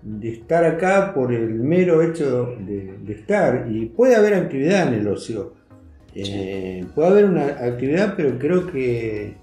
de 0.02 0.30
estar 0.30 0.64
acá 0.64 1.14
por 1.14 1.32
el 1.32 1.54
mero 1.54 2.02
hecho 2.02 2.56
de, 2.58 2.98
de 2.98 3.12
estar. 3.12 3.68
Y 3.70 3.86
puede 3.86 4.16
haber 4.16 4.34
actividad 4.34 4.88
en 4.88 4.94
el 4.94 5.08
ocio. 5.08 5.54
Eh, 6.14 6.84
puede 6.94 7.08
haber 7.08 7.24
una 7.24 7.46
actividad, 7.46 8.14
pero 8.16 8.38
creo 8.38 8.66
que 8.66 9.34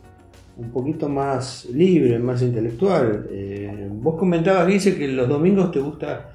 un 0.57 0.69
poquito 0.71 1.07
más 1.09 1.65
libre, 1.65 2.19
más 2.19 2.41
intelectual. 2.41 3.27
Eh, 3.31 3.87
vos 3.89 4.17
comentabas, 4.17 4.67
Guille, 4.67 4.95
que 4.95 5.07
los 5.07 5.27
domingos 5.27 5.71
te 5.71 5.79
gusta 5.79 6.31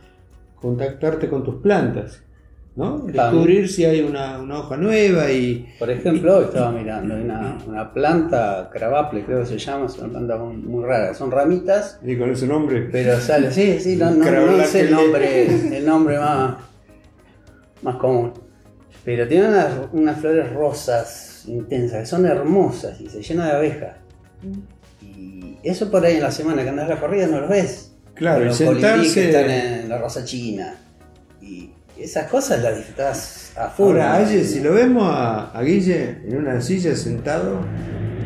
contactarte 0.60 1.28
con 1.28 1.44
tus 1.44 1.56
plantas, 1.56 2.22
¿no? 2.74 2.98
Descubrir 2.98 3.68
si 3.68 3.84
hay 3.84 4.00
una, 4.00 4.38
una 4.38 4.60
hoja 4.60 4.76
nueva 4.76 5.30
y... 5.30 5.66
Por 5.78 5.90
ejemplo, 5.90 6.38
hoy 6.38 6.44
estaba 6.44 6.70
mirando 6.70 7.14
hay 7.14 7.22
una, 7.22 7.58
una 7.66 7.92
planta, 7.92 8.68
cravaple 8.72 9.24
creo 9.24 9.40
que 9.40 9.46
se 9.46 9.58
llama, 9.58 9.86
es 9.86 9.98
una 9.98 10.08
planta 10.08 10.36
muy, 10.36 10.56
muy 10.56 10.84
rara, 10.84 11.14
son 11.14 11.30
ramitas, 11.30 11.98
y 12.04 12.16
con 12.16 12.30
ese 12.30 12.46
nombre... 12.46 12.88
pero 12.90 13.18
sale, 13.20 13.50
sí, 13.52 13.78
sí, 13.80 13.96
no, 13.96 14.10
no, 14.10 14.24
no 14.24 14.64
sé 14.64 14.82
el 14.82 14.90
nombre, 14.90 15.76
el 15.78 15.86
nombre 15.86 16.18
más, 16.18 16.56
más 17.82 17.96
común. 17.96 18.32
Pero 19.04 19.28
tiene 19.28 19.48
unas, 19.48 19.72
unas 19.92 20.20
flores 20.20 20.52
rosas 20.52 21.44
intensas, 21.46 22.00
que 22.00 22.06
son 22.06 22.26
hermosas 22.26 23.00
y 23.00 23.08
se 23.08 23.22
llena 23.22 23.46
de 23.46 23.52
abejas. 23.52 23.96
Y 25.00 25.58
eso 25.62 25.90
por 25.90 26.04
ahí 26.04 26.16
en 26.16 26.22
la 26.22 26.32
semana 26.32 26.62
que 26.62 26.70
andas 26.70 26.88
la 26.88 27.00
corrida 27.00 27.26
no 27.26 27.40
lo 27.40 27.48
ves. 27.48 27.95
Claro, 28.16 28.42
y 28.42 28.46
Los 28.46 28.56
sentarse... 28.56 29.14
que 29.14 29.26
están 29.26 29.50
en 29.50 29.88
la 29.88 29.98
rosa 29.98 30.24
china. 30.24 30.74
Y 31.40 31.70
esas 31.98 32.28
cosas 32.28 32.62
las 32.62 32.76
disfrutás 32.76 33.52
a 33.56 33.68
full. 33.68 33.92
Ahora, 33.92 34.14
Aye, 34.16 34.44
si 34.44 34.60
lo 34.60 34.72
vemos 34.72 35.08
a, 35.08 35.50
a 35.50 35.62
Guille 35.62 36.16
en 36.26 36.36
una 36.36 36.60
silla 36.60 36.96
sentado, 36.96 37.60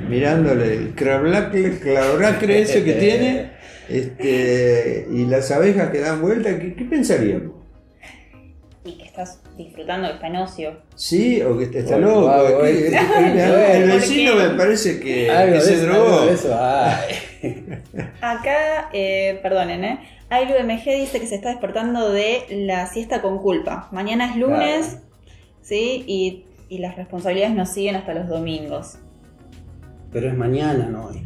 mirándole 0.08 0.74
el 0.74 0.94
crablacle, 0.94 1.78
clavracre 1.78 2.62
ese 2.62 2.82
que 2.84 2.92
tiene, 2.94 3.50
este, 3.88 5.08
y 5.12 5.26
las 5.26 5.50
abejas 5.50 5.90
que 5.90 6.00
dan 6.00 6.22
vuelta, 6.22 6.58
¿qué, 6.58 6.74
qué 6.74 6.84
pensaríamos? 6.84 7.59
Y 8.82 8.92
que 8.92 9.04
estás 9.04 9.42
disfrutando, 9.58 10.08
que 10.08 10.14
está 10.14 10.26
en 10.28 10.36
ocio. 10.36 10.72
¿Sí? 10.94 11.42
¿O 11.42 11.58
que 11.58 11.64
está, 11.64 11.78
está 11.80 11.98
loco? 11.98 12.64
eh. 12.64 12.88
El, 12.88 12.94
el- 12.94 13.82
el 13.82 13.90
¿Por 13.90 14.00
vecino 14.00 14.36
me 14.36 14.48
parece 14.50 14.98
que, 15.00 15.26
que 15.52 15.60
se 15.60 15.74
eso, 15.74 15.86
drogó. 15.86 16.20
Acá, 18.22 18.88
eh, 18.92 19.38
perdonen, 19.42 19.84
¿eh? 19.84 20.00
Ailu 20.30 20.54
MG 20.64 20.84
dice 21.00 21.20
que 21.20 21.26
se 21.26 21.34
está 21.34 21.50
despertando 21.50 22.10
de 22.10 22.44
la 22.50 22.86
siesta 22.86 23.20
con 23.20 23.38
culpa. 23.38 23.88
Mañana 23.92 24.30
es 24.30 24.36
lunes, 24.36 24.86
Claro. 24.86 25.00
¿sí? 25.60 26.04
Y, 26.06 26.44
y 26.68 26.78
las 26.78 26.96
responsabilidades 26.96 27.54
nos 27.54 27.70
siguen 27.70 27.96
hasta 27.96 28.14
los 28.14 28.28
domingos. 28.28 28.98
Pero 30.12 30.28
es 30.28 30.36
mañana, 30.36 30.86
no 30.86 31.06
hoy. 31.06 31.22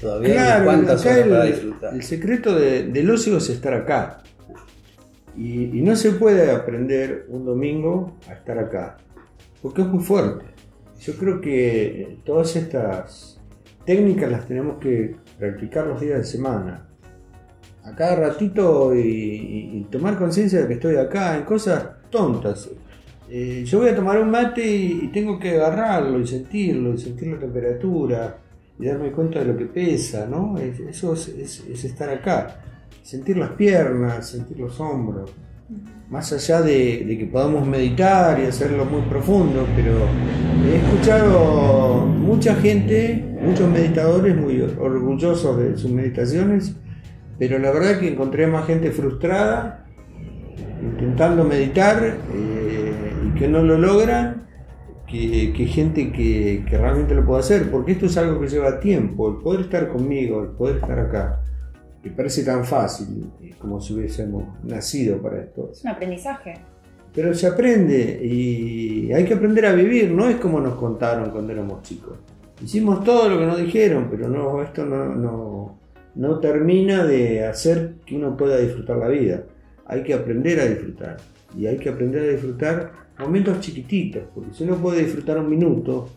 Todavía 0.00 0.32
Claro, 0.34 0.64
cuantas 0.64 1.00
acá 1.06 1.14
horas 1.14 1.28
para 1.28 1.44
el, 1.44 1.52
disfrutar. 1.52 1.94
el 1.94 2.02
secreto 2.02 2.54
de- 2.58 2.82
del 2.84 3.10
ocio 3.10 3.36
es 3.38 3.48
estar 3.50 3.74
acá. 3.74 4.22
Y, 5.36 5.80
no 5.82 5.96
se 5.96 6.12
puede 6.12 6.50
aprender 6.50 7.26
un 7.28 7.44
domingo 7.44 8.16
a 8.28 8.34
estar 8.34 8.58
acá, 8.58 8.98
porque 9.62 9.82
es 9.82 9.88
muy 9.88 10.02
fuerte. 10.04 10.44
Yo 11.00 11.14
creo 11.16 11.40
que 11.40 12.18
todas 12.24 12.54
estas 12.54 13.40
técnicas 13.84 14.30
las 14.30 14.46
tenemos 14.46 14.78
que 14.78 15.16
practicar 15.38 15.86
los 15.86 16.00
días 16.00 16.18
de 16.18 16.24
semana. 16.24 16.86
A 17.84 17.96
cada 17.96 18.14
ratito 18.16 18.94
y, 18.94 19.86
tomar 19.90 20.16
conciencia 20.16 20.60
de 20.60 20.68
que 20.68 20.74
estoy 20.74 20.96
acá 20.96 21.36
en 21.36 21.44
cosas 21.44 21.84
tontas. 22.10 22.70
Eh, 23.28 23.64
yo 23.64 23.80
voy 23.80 23.88
a 23.88 23.96
tomar 23.96 24.20
un 24.20 24.30
mate 24.30 24.64
y, 24.64 25.08
tengo 25.08 25.38
que 25.38 25.52
agarrarlo 25.52 26.20
y 26.20 26.26
sentirlo, 26.26 26.94
y 26.94 26.98
sentir 26.98 27.28
la 27.28 27.38
temperatura 27.38 28.38
y 28.78 28.86
darme 28.86 29.10
cuenta 29.10 29.38
de 29.40 29.46
lo 29.46 29.56
que 29.56 29.64
pesa, 29.66 30.26
¿no? 30.26 30.58
Es- 30.58 30.78
eso 30.80 31.14
es, 31.14 31.28
es- 31.28 31.64
es 31.68 31.84
estar 31.84 32.10
acá. 32.10 32.58
Sentir 33.02 33.36
las 33.36 33.50
piernas, 33.50 34.28
sentir 34.28 34.60
los 34.60 34.78
hombros. 34.78 35.34
Más 36.08 36.32
allá 36.32 36.62
de, 36.62 37.16
que 37.18 37.26
podamos 37.26 37.66
meditar 37.66 38.38
y 38.38 38.46
hacerlo 38.46 38.84
muy 38.84 39.02
profundo, 39.02 39.66
pero 39.74 40.06
he 40.70 40.76
escuchado 40.76 42.06
mucha 42.06 42.54
gente, 42.54 43.24
muchos 43.40 43.68
meditadores 43.68 44.36
muy 44.36 44.60
orgullosos 44.60 45.58
de 45.58 45.76
sus 45.76 45.90
meditaciones, 45.90 46.76
pero 47.38 47.58
la 47.58 47.72
verdad 47.72 47.98
que 47.98 48.08
encontré 48.08 48.46
más 48.46 48.66
gente 48.66 48.92
frustrada 48.92 49.84
intentando 50.80 51.44
meditar 51.44 52.18
eh, 52.34 52.92
y 53.26 53.38
que 53.38 53.48
no 53.48 53.62
lo 53.62 53.78
logran 53.78 54.46
que, 55.08 55.52
que 55.56 55.66
gente 55.66 56.12
que, 56.12 56.64
que 56.68 56.78
realmente 56.78 57.14
lo 57.14 57.24
puede 57.24 57.40
hacer, 57.40 57.70
porque 57.70 57.92
esto 57.92 58.06
es 58.06 58.16
algo 58.16 58.40
que 58.40 58.48
lleva 58.48 58.78
tiempo, 58.78 59.28
el 59.28 59.36
poder 59.42 59.62
estar 59.62 59.88
conmigo, 59.88 60.42
el 60.42 60.50
poder 60.50 60.76
estar 60.76 60.98
acá, 60.98 61.41
que 62.02 62.10
parece 62.10 62.44
tan 62.44 62.64
fácil, 62.64 63.30
eh, 63.42 63.54
como 63.58 63.80
si 63.80 63.94
hubiésemos 63.94 64.44
nacido 64.64 65.18
para 65.22 65.40
esto. 65.42 65.70
Es 65.72 65.84
un 65.84 65.90
aprendizaje. 65.90 66.54
Pero 67.14 67.34
se 67.34 67.46
aprende 67.46 68.20
y 68.24 69.12
hay 69.12 69.24
que 69.24 69.34
aprender 69.34 69.66
a 69.66 69.72
vivir, 69.72 70.10
no 70.10 70.28
es 70.28 70.36
como 70.36 70.60
nos 70.60 70.74
contaron 70.76 71.30
cuando 71.30 71.52
éramos 71.52 71.82
chicos. 71.82 72.18
Hicimos 72.62 73.04
todo 73.04 73.28
lo 73.28 73.38
que 73.38 73.46
nos 73.46 73.58
dijeron, 73.58 74.08
pero 74.10 74.28
no, 74.28 74.62
esto 74.62 74.84
no, 74.84 75.14
no, 75.14 75.78
no 76.14 76.40
termina 76.40 77.04
de 77.04 77.44
hacer 77.44 77.96
que 78.06 78.16
uno 78.16 78.36
pueda 78.36 78.58
disfrutar 78.58 78.96
la 78.96 79.08
vida. 79.08 79.44
Hay 79.86 80.02
que 80.02 80.14
aprender 80.14 80.60
a 80.60 80.66
disfrutar. 80.66 81.18
Y 81.56 81.66
hay 81.66 81.76
que 81.76 81.90
aprender 81.90 82.22
a 82.22 82.32
disfrutar 82.32 82.92
momentos 83.18 83.60
chiquititos, 83.60 84.22
porque 84.34 84.54
si 84.54 84.64
uno 84.64 84.76
puede 84.76 85.04
disfrutar 85.04 85.38
un 85.38 85.50
minuto 85.50 86.08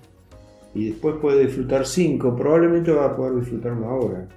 y 0.73 0.89
después 0.89 1.15
puede 1.21 1.45
disfrutar 1.45 1.85
cinco, 1.85 2.35
probablemente 2.35 2.91
va 2.91 3.05
a 3.05 3.15
poder 3.15 3.39
disfrutar 3.39 3.73
una 3.73 3.89
hora. 3.89 4.27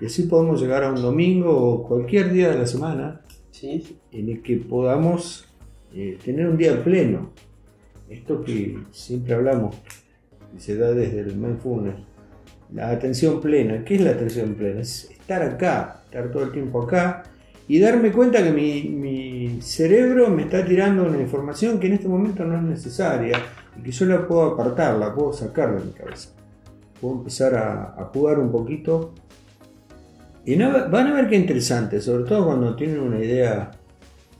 Y 0.00 0.06
así 0.06 0.24
podemos 0.24 0.60
llegar 0.60 0.84
a 0.84 0.90
un 0.92 1.00
domingo 1.00 1.56
o 1.56 1.88
cualquier 1.88 2.32
día 2.32 2.50
de 2.50 2.58
la 2.58 2.66
semana 2.66 3.22
¿Sí? 3.50 3.98
en 4.12 4.28
el 4.28 4.42
que 4.42 4.56
podamos 4.58 5.46
eh, 5.94 6.18
tener 6.24 6.48
un 6.48 6.56
día 6.58 6.82
pleno. 6.84 7.30
Esto 8.08 8.44
que 8.44 8.78
siempre 8.92 9.34
hablamos, 9.34 9.74
que 10.52 10.60
se 10.60 10.76
da 10.76 10.92
desde 10.92 11.20
el 11.20 11.36
mindfulness, 11.36 11.96
la 12.72 12.90
atención 12.90 13.40
plena. 13.40 13.84
¿Qué 13.84 13.94
es 13.96 14.00
la 14.02 14.10
atención 14.10 14.54
plena? 14.54 14.80
Es 14.80 15.10
estar 15.10 15.42
acá, 15.42 16.02
estar 16.04 16.30
todo 16.30 16.44
el 16.44 16.52
tiempo 16.52 16.82
acá 16.82 17.24
y 17.66 17.80
darme 17.80 18.12
cuenta 18.12 18.42
que 18.44 18.52
mi, 18.52 18.82
mi- 18.84 19.60
cerebro 19.62 20.28
me 20.28 20.42
está 20.42 20.64
tirando 20.64 21.04
una 21.04 21.18
información 21.20 21.80
que 21.80 21.86
en 21.86 21.94
este 21.94 22.08
momento 22.08 22.44
no 22.44 22.56
es 22.56 22.62
necesaria 22.62 23.38
y 23.78 23.82
que 23.82 23.90
yo 23.90 24.04
la 24.06 24.26
puedo 24.28 24.42
apartar, 24.52 24.96
la 24.98 25.14
puedo 25.14 25.32
sacar 25.32 25.76
de 25.78 25.84
mi 25.84 25.92
cabeza. 25.92 26.30
Puedo 27.00 27.16
empezar 27.16 27.54
a, 27.54 27.94
a 27.98 28.04
jugar 28.12 28.38
un 28.38 28.52
poquito. 28.52 29.14
Y 30.46 30.56
no- 30.56 30.88
van 30.90 31.08
a 31.08 31.12
ver 31.14 31.28
qué 31.28 31.36
interesante, 31.36 32.00
sobre 32.00 32.24
todo 32.24 32.46
cuando 32.46 32.74
tienen 32.76 33.00
una 33.00 33.18
idea 33.18 33.72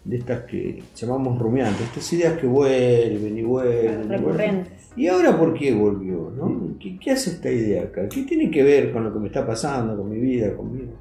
de 0.04 0.16
estas 0.16 0.42
que 0.44 0.82
llamamos 0.94 1.38
rumiantes, 1.38 1.82
estas 1.82 2.12
ideas 2.12 2.38
que 2.38 2.46
vuelven 2.46 3.36
y 3.36 3.42
vuelven. 3.42 3.84
y 3.84 4.06
vuelven. 4.06 4.08
recurrentes. 4.08 4.72
¿Y 4.96 5.08
ahora 5.08 5.36
por 5.36 5.52
qué 5.52 5.74
volvió? 5.74 6.32
no? 6.34 6.76
¿Qué, 6.80 6.96
qué 6.98 7.10
hace 7.10 7.30
esta 7.30 7.50
idea 7.50 7.82
acá? 7.82 8.08
¿Qué 8.08 8.22
tiene 8.22 8.50
que 8.50 8.62
ver 8.62 8.92
con 8.92 9.04
lo 9.04 9.12
que 9.12 9.18
me 9.18 9.26
está 9.26 9.44
pasando, 9.46 9.96
con 9.96 10.08
mi 10.08 10.18
vida, 10.18 10.54
conmigo? 10.56 10.92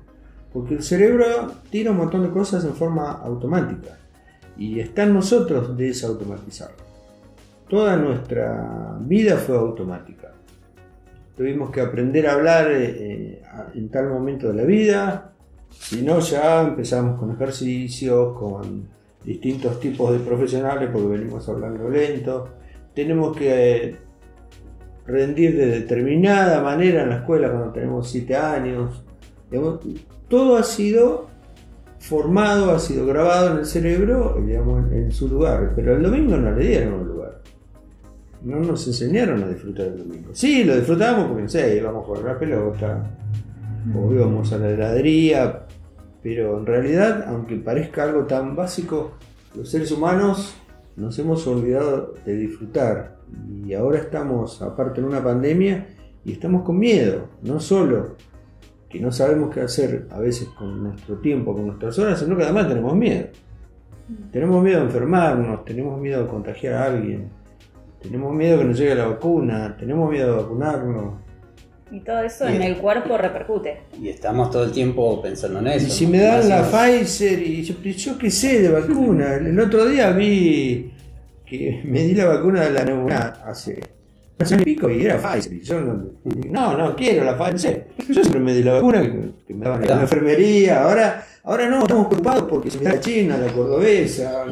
Porque 0.51 0.73
el 0.73 0.83
cerebro 0.83 1.25
tira 1.69 1.91
un 1.91 1.97
montón 1.97 2.23
de 2.23 2.29
cosas 2.29 2.65
en 2.65 2.73
forma 2.73 3.11
automática 3.11 3.97
y 4.57 4.79
está 4.79 5.03
en 5.03 5.13
nosotros 5.13 5.77
desautomatizarlo. 5.77 6.83
Toda 7.69 7.95
nuestra 7.97 8.97
vida 9.01 9.37
fue 9.37 9.55
automática. 9.57 10.31
Tuvimos 11.35 11.69
que 11.69 11.81
aprender 11.81 12.27
a 12.27 12.33
hablar 12.33 12.71
eh, 12.71 12.85
eh, 12.85 13.43
en 13.75 13.89
tal 13.89 14.09
momento 14.09 14.47
de 14.47 14.53
la 14.53 14.63
vida, 14.63 15.33
si 15.69 16.01
no 16.01 16.19
ya 16.19 16.61
empezamos 16.61 17.19
con 17.19 17.31
ejercicios, 17.31 18.37
con 18.37 18.87
distintos 19.23 19.79
tipos 19.79 20.13
de 20.13 20.19
profesionales 20.19 20.89
porque 20.93 21.07
venimos 21.07 21.47
hablando 21.49 21.89
lento. 21.89 22.49
Tenemos 22.93 23.35
que 23.35 23.87
eh, 23.87 23.95
rendir 25.05 25.57
de 25.57 25.67
determinada 25.67 26.61
manera 26.61 27.03
en 27.03 27.09
la 27.09 27.17
escuela 27.17 27.51
cuando 27.51 27.71
tenemos 27.71 28.09
7 28.09 28.35
años. 28.35 29.03
Todo 30.29 30.57
ha 30.57 30.63
sido 30.63 31.27
formado, 31.99 32.71
ha 32.71 32.79
sido 32.79 33.05
grabado 33.05 33.51
en 33.51 33.57
el 33.59 33.65
cerebro, 33.65 34.41
digamos, 34.45 34.91
en 34.91 35.11
su 35.11 35.27
lugar. 35.27 35.73
Pero 35.75 35.95
el 35.95 36.03
domingo 36.03 36.37
no 36.37 36.51
le 36.51 36.65
dieron 36.65 36.93
un 36.93 37.07
lugar. 37.07 37.14
No 38.45 38.59
nos 38.59 38.85
enseñaron 38.85 39.43
a 39.43 39.47
disfrutar 39.47 39.87
el 39.87 39.97
domingo. 39.97 40.29
Sí, 40.33 40.63
lo 40.63 40.75
disfrutábamos 40.75 41.27
porque, 41.27 41.41
no 41.43 41.49
sé, 41.49 41.77
íbamos 41.77 42.03
a 42.03 42.05
jugar 42.05 42.23
la 42.23 42.39
pelota, 42.39 43.17
o 43.95 44.13
íbamos 44.13 44.53
a 44.53 44.59
la 44.59 44.69
heladería, 44.69 45.65
pero 46.21 46.59
en 46.59 46.65
realidad, 46.67 47.25
aunque 47.27 47.55
parezca 47.55 48.03
algo 48.03 48.25
tan 48.25 48.55
básico, 48.55 49.13
los 49.55 49.67
seres 49.67 49.91
humanos 49.91 50.55
nos 50.95 51.17
hemos 51.17 51.45
olvidado 51.47 52.13
de 52.23 52.35
disfrutar. 52.35 53.17
Y 53.65 53.73
ahora 53.73 53.97
estamos, 53.97 54.61
aparte 54.61 55.01
en 55.01 55.07
una 55.07 55.23
pandemia, 55.23 55.87
y 56.23 56.33
estamos 56.33 56.63
con 56.63 56.77
miedo, 56.77 57.27
no 57.41 57.59
solo 57.59 58.15
que 58.87 58.99
no 58.99 59.11
sabemos 59.11 59.53
qué 59.53 59.61
hacer 59.61 60.07
a 60.11 60.19
veces 60.19 60.47
con 60.49 60.83
nuestro 60.83 61.17
tiempo, 61.17 61.53
con 61.53 61.65
nuestras 61.65 61.97
horas, 61.97 62.19
sino 62.19 62.37
que 62.37 62.43
además 62.43 62.67
tenemos 62.67 62.95
miedo. 62.95 63.27
Tenemos 64.31 64.63
miedo 64.63 64.81
a 64.81 64.83
enfermarnos, 64.83 65.65
tenemos 65.65 65.99
miedo 65.99 66.23
a 66.23 66.27
contagiar 66.27 66.73
a 66.75 66.85
alguien, 66.85 67.29
tenemos 68.05 68.33
miedo 68.33 68.59
que 68.59 68.65
nos 68.65 68.77
llegue 68.77 68.95
la 68.95 69.07
vacuna, 69.07 69.75
tenemos 69.77 70.09
miedo 70.11 70.33
a 70.33 70.41
vacunarnos. 70.43 71.25
Y 71.91 71.99
todo 71.99 72.19
eso 72.19 72.47
en 72.47 72.61
el 72.61 72.77
cuerpo 72.77 73.17
repercute. 73.17 73.83
Y 74.01 74.09
estamos 74.09 74.49
todo 74.49 74.63
el 74.65 74.71
tiempo 74.71 75.21
pensando 75.21 75.59
en 75.59 75.67
eso. 75.67 75.87
Y 75.87 75.89
si 75.91 76.05
¿no? 76.05 76.11
me 76.11 76.19
dan 76.19 76.49
la 76.49 76.63
Pfizer 76.63 77.41
y 77.41 77.63
yo, 77.63 77.75
yo 77.81 78.17
qué 78.17 78.31
sé 78.31 78.61
de 78.61 78.69
vacuna. 78.69 79.35
El 79.39 79.59
otro 79.59 79.85
día 79.85 80.11
vi 80.11 80.91
que 81.45 81.81
me 81.85 82.01
di 82.01 82.15
la 82.15 82.25
vacuna 82.25 82.61
de 82.61 82.71
la 82.71 82.83
neumonía 82.83 83.35
hace 83.45 83.79
un 84.39 84.45
año 84.45 84.61
y 84.61 84.65
pico 84.65 84.89
y 84.89 85.05
era 85.05 85.17
Pfizer. 85.17 85.53
Y 85.53 85.61
yo 85.61 85.79
no, 85.79 86.05
no, 86.49 86.77
no 86.77 86.95
quiero 86.95 87.23
la 87.23 87.37
Pfizer. 87.37 87.87
Yo 88.07 88.13
siempre 88.15 88.39
me 88.39 88.53
di 88.53 88.63
la 88.63 88.73
vacuna 88.73 89.01
que, 89.01 89.31
que 89.47 89.53
me 89.53 89.63
daban 89.63 89.83
en 89.83 89.89
la 89.89 90.01
enfermería. 90.01 90.83
Ahora, 90.83 91.23
ahora 91.43 91.69
no, 91.69 91.81
estamos 91.83 92.07
preocupados 92.07 92.43
porque 92.49 92.71
se 92.71 92.79
me 92.79 92.85
da 92.85 92.93
la 92.93 92.99
china, 92.99 93.37
la 93.37 93.53
cordobesa. 93.53 94.45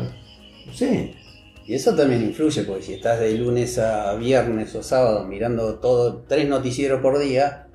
No 0.68 0.74
sé. 0.74 1.23
Y 1.65 1.76
eso 1.76 1.95
también 1.95 2.21
influye, 2.21 2.63
porque 2.63 2.84
si 2.84 2.93
estás 2.93 3.19
de 3.19 3.38
lunes 3.38 3.80
a 3.80 4.15
viernes 4.15 4.76
o 4.76 4.84
sábado 4.84 5.26
mirando 5.26 5.76
todo, 5.76 6.23
tres 6.28 6.47
noticieros 6.47 7.02
por 7.02 7.19
día, 7.19 7.67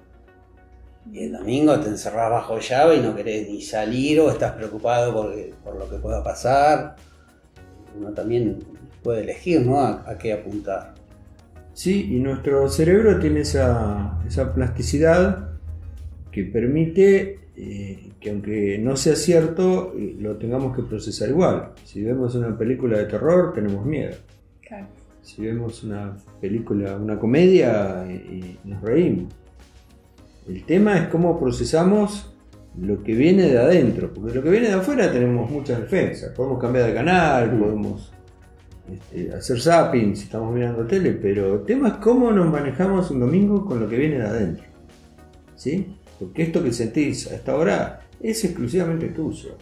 y 1.11 1.25
el 1.25 1.33
domingo 1.33 1.81
te 1.81 1.89
encerrás 1.89 2.31
bajo 2.31 2.59
llave 2.59 2.97
y 2.97 3.01
no 3.01 3.17
querés 3.17 3.49
ni 3.49 3.63
salir 3.63 4.21
o 4.21 4.31
estás 4.31 4.53
preocupado 4.53 5.15
por, 5.15 5.35
por 5.65 5.77
lo 5.77 5.89
que 5.89 5.97
pueda 5.97 6.23
pasar, 6.23 6.97
uno 7.99 8.13
también 8.13 8.59
puede 9.03 9.23
elegir, 9.23 9.63
¿no? 9.63 9.81
A, 9.81 10.05
a 10.07 10.19
qué 10.19 10.35
apuntar. 10.35 10.95
Sí, 11.73 12.09
y 12.15 12.19
nuestro 12.19 12.69
cerebro 12.69 13.19
tiene 13.21 13.41
esa, 13.41 14.21
esa 14.27 14.53
plasticidad 14.53 15.49
que 16.31 16.45
permite 16.45 17.38
eh, 17.61 18.13
que 18.21 18.31
aunque 18.31 18.79
no 18.79 18.97
sea 18.97 19.17
cierto, 19.17 19.93
lo 20.21 20.37
tengamos 20.37 20.77
que 20.77 20.83
procesar 20.83 21.29
igual. 21.31 21.73
Si 21.83 22.05
vemos 22.05 22.37
una 22.37 22.57
película 22.57 22.99
de 22.99 23.07
terror, 23.07 23.53
tenemos 23.53 23.85
miedo. 23.85 24.15
Claro. 24.61 24.87
Si 25.23 25.43
vemos 25.43 25.83
una 25.83 26.17
película, 26.41 26.97
una 26.97 27.19
comedia, 27.19 28.07
eh, 28.09 28.25
eh, 28.31 28.57
nos 28.63 28.81
reímos. 28.81 29.35
El 30.47 30.65
tema 30.65 30.99
es 30.99 31.09
cómo 31.09 31.39
procesamos 31.41 32.33
lo 32.81 33.03
que 33.03 33.15
viene 33.15 33.49
de 33.49 33.59
adentro, 33.59 34.15
porque 34.15 34.35
lo 34.35 34.43
que 34.43 34.51
viene 34.51 34.69
de 34.69 34.75
afuera 34.75 35.11
tenemos 35.11 35.51
muchas 35.51 35.81
defensas. 35.81 36.31
Podemos 36.37 36.61
cambiar 36.61 36.87
de 36.87 36.95
canal, 36.95 37.53
Mm. 37.53 37.61
podemos 37.61 38.13
este, 38.89 39.35
hacer 39.35 39.61
zapping 39.61 40.15
si 40.15 40.25
estamos 40.25 40.55
mirando 40.55 40.87
tele, 40.87 41.11
pero 41.13 41.57
el 41.57 41.65
tema 41.65 41.89
es 41.89 41.95
cómo 41.95 42.31
nos 42.31 42.49
manejamos 42.51 43.11
un 43.11 43.19
domingo 43.19 43.67
con 43.67 43.81
lo 43.81 43.89
que 43.89 43.97
viene 43.97 44.19
de 44.19 44.27
adentro. 44.27 44.65
¿Sí? 45.57 45.98
Porque 46.19 46.43
esto 46.43 46.63
que 46.63 46.73
sentís 46.73 47.31
a 47.31 47.35
esta 47.35 47.57
hora 47.57 48.01
es 48.21 48.45
exclusivamente 48.45 49.09
tuyo. 49.09 49.57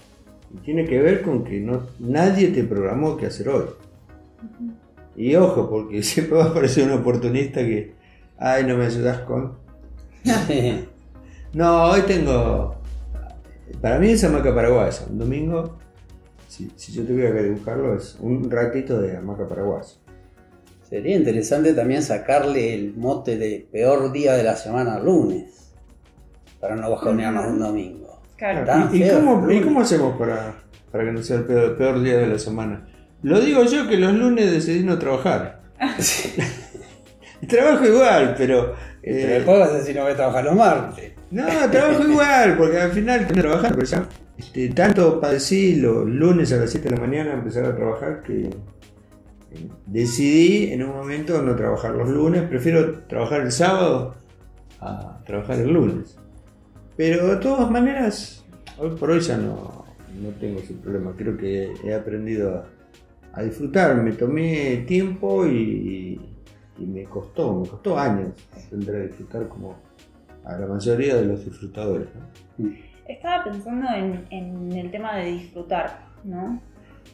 Y 0.54 0.58
tiene 0.58 0.84
que 0.84 1.00
ver 1.00 1.22
con 1.22 1.44
que 1.44 1.60
no, 1.60 1.86
nadie 1.98 2.48
te 2.48 2.64
programó 2.64 3.16
qué 3.16 3.26
hacer 3.26 3.48
hoy. 3.48 3.66
Y 5.16 5.34
ojo, 5.34 5.68
porque 5.68 6.02
siempre 6.02 6.38
va 6.38 6.44
a 6.44 6.48
aparecer 6.48 6.84
un 6.84 6.98
oportunista 6.98 7.60
que, 7.60 7.94
ay, 8.38 8.64
no 8.64 8.76
me 8.76 8.86
ayudas 8.86 9.20
con... 9.20 9.54
No, 11.52 11.84
hoy 11.84 12.02
tengo... 12.02 12.76
Para 13.80 13.98
mí 13.98 14.10
es 14.10 14.22
hamaca 14.24 14.54
paraguaya. 14.54 15.06
Un 15.08 15.18
domingo, 15.18 15.78
si, 16.48 16.70
si 16.76 16.92
yo 16.92 17.04
tuviera 17.04 17.32
que 17.34 17.44
dibujarlo, 17.44 17.96
es 17.96 18.16
un 18.20 18.50
ratito 18.50 19.00
de 19.00 19.16
hamaca 19.16 19.48
paraguaya. 19.48 19.88
Sería 20.88 21.16
interesante 21.16 21.72
también 21.72 22.02
sacarle 22.02 22.72
el 22.74 22.94
mote 22.94 23.36
de 23.36 23.66
peor 23.72 24.12
día 24.12 24.34
de 24.34 24.44
la 24.44 24.54
semana 24.54 24.96
al 24.96 25.04
lunes, 25.04 25.55
para 26.60 26.76
no 26.76 26.90
bajonearnos 26.90 27.46
un 27.46 27.58
domingo. 27.58 28.20
Claro. 28.36 28.90
¿Y, 28.92 29.02
y 29.02 29.10
cómo, 29.10 29.40
lunes. 29.40 29.60
y 29.60 29.64
cómo 29.64 29.80
hacemos 29.80 30.18
para, 30.18 30.54
para 30.90 31.04
que 31.04 31.12
no 31.12 31.22
sea 31.22 31.38
el 31.38 31.44
peor, 31.44 31.76
peor 31.76 32.02
día 32.02 32.18
de 32.18 32.26
la 32.26 32.38
semana? 32.38 32.86
Lo 33.22 33.40
digo 33.40 33.64
yo 33.64 33.88
que 33.88 33.96
los 33.96 34.12
lunes 34.12 34.50
decidí 34.50 34.84
no 34.84 34.98
trabajar. 34.98 35.60
Trabajo 37.48 37.86
igual, 37.86 38.34
pero... 38.36 38.74
Pero 39.02 39.18
eh, 39.18 39.26
después 39.34 39.60
vas 39.60 39.70
a 39.70 39.78
decir 39.78 39.94
no 39.94 40.02
voy 40.02 40.12
a 40.12 40.16
trabajar 40.16 40.44
los 40.44 40.56
martes. 40.56 41.12
No, 41.30 41.46
trabajo 41.70 42.02
igual, 42.08 42.56
porque 42.56 42.80
al 42.80 42.90
final 42.90 43.20
tengo 43.20 43.34
que 43.34 43.40
trabajar, 43.40 43.74
pero 43.74 43.86
ya 43.86 44.08
este, 44.38 44.68
tanto 44.70 45.20
padecí 45.20 45.76
los 45.76 46.06
lunes 46.06 46.52
a 46.52 46.56
las 46.56 46.70
7 46.70 46.88
de 46.88 46.96
la 46.96 47.00
mañana 47.00 47.32
empezar 47.32 47.64
a 47.64 47.74
trabajar 47.74 48.22
que 48.22 48.42
eh, 48.42 49.68
decidí 49.86 50.72
en 50.72 50.82
un 50.82 50.94
momento 50.94 51.40
no 51.40 51.56
trabajar 51.56 51.92
los 51.92 52.08
lunes, 52.08 52.42
prefiero 52.42 53.00
trabajar 53.04 53.40
el 53.40 53.52
sábado 53.52 54.14
a 54.80 55.20
trabajar 55.24 55.58
el 55.58 55.72
lunes. 55.72 56.18
Pero 56.96 57.26
de 57.28 57.36
todas 57.36 57.70
maneras, 57.70 58.44
hoy 58.78 58.90
por 58.96 59.10
hoy 59.10 59.20
ya 59.20 59.36
no, 59.36 59.84
no 60.20 60.30
tengo 60.40 60.60
ese 60.60 60.74
problema, 60.74 61.14
creo 61.16 61.36
que 61.36 61.72
he 61.84 61.94
aprendido 61.94 62.64
a, 63.32 63.42
disfrutar, 63.42 63.94
me 63.96 64.12
tomé 64.12 64.84
tiempo 64.86 65.46
y, 65.46 66.18
me 66.78 67.04
costó, 67.04 67.54
me 67.54 67.68
costó 67.68 67.98
años 67.98 68.32
aprender 68.66 68.96
a 68.96 68.98
disfrutar 69.00 69.48
como 69.48 69.76
a 70.44 70.56
la 70.56 70.66
mayoría 70.66 71.16
de 71.16 71.26
los 71.26 71.44
disfrutadores. 71.44 72.08
Estaba 73.06 73.44
pensando 73.44 73.86
en, 73.94 74.26
en 74.30 74.72
el 74.72 74.90
tema 74.90 75.16
de 75.16 75.32
disfrutar, 75.32 76.00
¿no? 76.24 76.60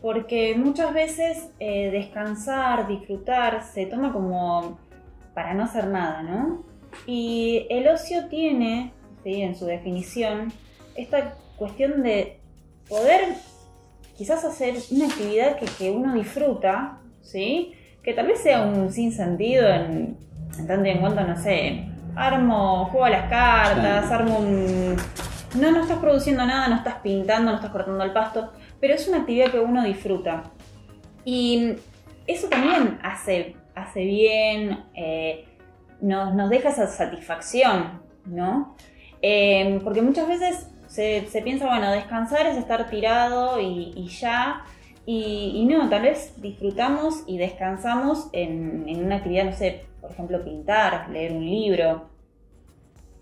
Porque 0.00 0.54
muchas 0.56 0.94
veces 0.94 1.50
eh, 1.60 1.90
descansar, 1.90 2.88
disfrutar, 2.88 3.62
se 3.62 3.86
toma 3.86 4.12
como 4.12 4.78
para 5.34 5.54
no 5.54 5.64
hacer 5.64 5.88
nada, 5.88 6.22
¿no? 6.22 6.64
Y 7.06 7.66
el 7.70 7.88
ocio 7.88 8.28
tiene, 8.28 8.92
¿sí? 9.24 9.42
en 9.42 9.56
su 9.56 9.66
definición, 9.66 10.52
esta 10.94 11.34
cuestión 11.56 12.02
de 12.02 12.38
poder 12.88 13.34
quizás 14.16 14.44
hacer 14.44 14.74
una 14.90 15.06
actividad 15.06 15.56
que, 15.58 15.66
que 15.66 15.90
uno 15.90 16.14
disfruta, 16.14 16.98
¿sí? 17.22 17.72
Que 18.02 18.12
tal 18.12 18.26
vez 18.26 18.40
sea 18.40 18.62
un 18.62 18.92
sinsentido 18.92 19.68
en, 19.68 20.16
en 20.58 20.66
tanto 20.66 20.86
y 20.86 20.90
en 20.90 21.00
cuanto, 21.00 21.22
no 21.22 21.36
sé, 21.36 21.86
armo, 22.14 22.86
juego 22.86 23.06
a 23.06 23.10
las 23.10 23.30
cartas, 23.30 24.10
armo 24.10 24.38
un... 24.38 24.96
No, 25.58 25.70
no 25.70 25.82
estás 25.82 25.98
produciendo 25.98 26.46
nada, 26.46 26.68
no 26.68 26.76
estás 26.76 26.96
pintando, 27.02 27.50
no 27.50 27.56
estás 27.56 27.70
cortando 27.70 28.02
el 28.04 28.12
pasto, 28.12 28.52
pero 28.80 28.94
es 28.94 29.06
una 29.08 29.18
actividad 29.18 29.50
que 29.50 29.58
uno 29.58 29.84
disfruta. 29.84 30.44
Y 31.24 31.74
eso 32.26 32.48
también 32.48 32.98
hace, 33.02 33.56
hace 33.74 34.04
bien, 34.04 34.84
eh, 34.94 35.44
nos, 36.00 36.34
nos 36.34 36.48
deja 36.48 36.70
esa 36.70 36.86
satisfacción, 36.86 38.00
¿no? 38.24 38.76
Eh, 39.22 39.80
porque 39.84 40.02
muchas 40.02 40.28
veces 40.28 40.66
se, 40.88 41.26
se 41.30 41.40
piensa, 41.42 41.66
bueno, 41.66 41.90
descansar 41.92 42.46
es 42.46 42.56
estar 42.58 42.90
tirado 42.90 43.60
y, 43.60 43.92
y 43.96 44.08
ya, 44.08 44.64
Y, 45.04 45.52
y 45.56 45.64
no, 45.64 45.88
tal 45.88 46.02
vez 46.02 46.34
disfrutamos 46.40 47.24
y 47.26 47.36
descansamos 47.36 48.28
en, 48.32 48.84
en 48.86 49.04
una 49.04 49.16
actividad, 49.16 49.46
no 49.46 49.52
sé, 49.52 49.84
por 50.00 50.12
ejemplo, 50.12 50.44
pintar, 50.44 51.10
leer 51.10 51.32
un 51.32 51.44
libro. 51.44 52.08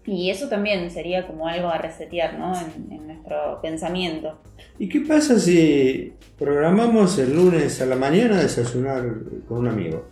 Y 0.04 0.28
eso 0.30 0.48
también 0.48 0.90
sería 0.90 1.26
como 1.26 1.46
algo 1.46 1.68
a 1.68 1.78
resetear, 1.78 2.38
¿no? 2.38 2.52
En, 2.54 2.92
en 2.92 3.06
nuestro 3.06 3.60
pensamiento. 3.62 4.40
¿Y 4.78 4.88
qué 4.88 5.00
pasa 5.00 5.38
si 5.38 6.12
programamos 6.38 7.18
el 7.18 7.34
lunes 7.34 7.80
a 7.80 7.86
la 7.86 7.96
mañana 7.96 8.42
desayunar 8.42 9.02
con 9.48 9.58
un 9.58 9.68
amigo? 9.68 10.04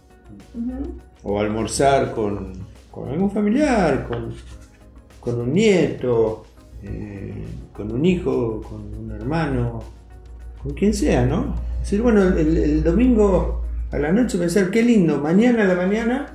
O 1.23 1.39
almorzar 1.39 2.13
con, 2.15 2.53
con 2.91 3.11
algún 3.11 3.31
familiar, 3.31 4.07
con, 4.09 4.35
con 5.21 5.41
un 5.41 5.53
nieto, 5.53 6.45
eh, 6.83 7.45
con 7.73 7.91
un 7.93 8.05
hijo, 8.05 8.63
con 8.63 8.81
un 9.05 9.13
hermano, 9.13 9.83
con 10.63 10.73
quien 10.75 10.95
sea, 10.95 11.25
¿no? 11.27 11.55
Es 11.77 11.91
decir, 11.91 12.03
bueno, 12.03 12.23
el, 12.23 12.57
el 12.57 12.83
domingo 12.85 13.63
a 13.91 13.99
la 13.99 14.13
noche 14.13 14.39
pensar, 14.39 14.71
qué 14.71 14.83
lindo, 14.83 15.19
mañana 15.19 15.65
a 15.65 15.67
la 15.67 15.75
mañana 15.75 16.35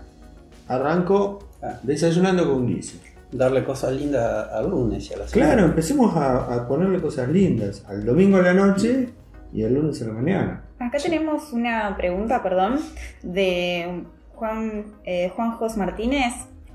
arranco 0.67 1.39
Ah. 1.65 1.79
desayunando 1.81 2.45
con 2.51 2.67
guiso. 2.67 2.97
Darle 3.31 3.63
cosas 3.63 3.93
lindas 3.93 4.49
al 4.51 4.69
lunes 4.69 5.09
y 5.09 5.13
a 5.13 5.17
la 5.17 5.27
semana. 5.29 5.53
Claro, 5.53 5.67
empecemos 5.69 6.13
a, 6.17 6.53
a 6.53 6.67
ponerle 6.67 6.99
cosas 7.01 7.29
lindas 7.29 7.85
al 7.87 8.05
domingo 8.05 8.35
a 8.37 8.41
la 8.41 8.53
noche 8.53 9.07
y 9.53 9.63
al 9.63 9.73
lunes 9.73 10.01
a 10.01 10.05
la 10.07 10.11
mañana. 10.13 10.63
Acá 10.79 10.97
tenemos 10.97 11.53
una 11.53 11.95
pregunta, 11.95 12.43
perdón, 12.43 12.79
de 13.23 14.03
Juan, 14.35 14.87
eh, 15.05 15.31
Juan 15.33 15.51
Jos 15.53 15.77
Martínez. 15.77 16.33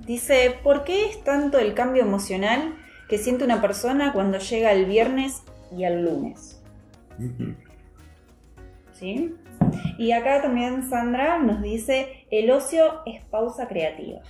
Dice, 0.09 0.57
¿por 0.65 0.83
qué 0.85 1.05
es 1.07 1.23
tanto 1.23 1.59
el 1.61 1.75
cambio 1.75 2.03
emocional 2.03 2.75
que 3.09 3.19
siente 3.19 3.45
una 3.45 3.61
persona 3.61 4.13
cuando 4.13 4.39
llega 4.39 4.73
el 4.73 4.87
viernes 4.87 5.43
y 5.77 5.85
al 5.85 6.03
lunes? 6.05 6.61
¿Sí? 8.99 9.35
Y 9.99 10.13
acá 10.13 10.43
también 10.43 10.89
Sandra 10.89 11.39
nos 11.39 11.63
dice, 11.63 12.25
el 12.31 12.51
ocio 12.51 13.03
es 13.07 13.23
pausa 13.25 13.69
creativa. 13.69 14.21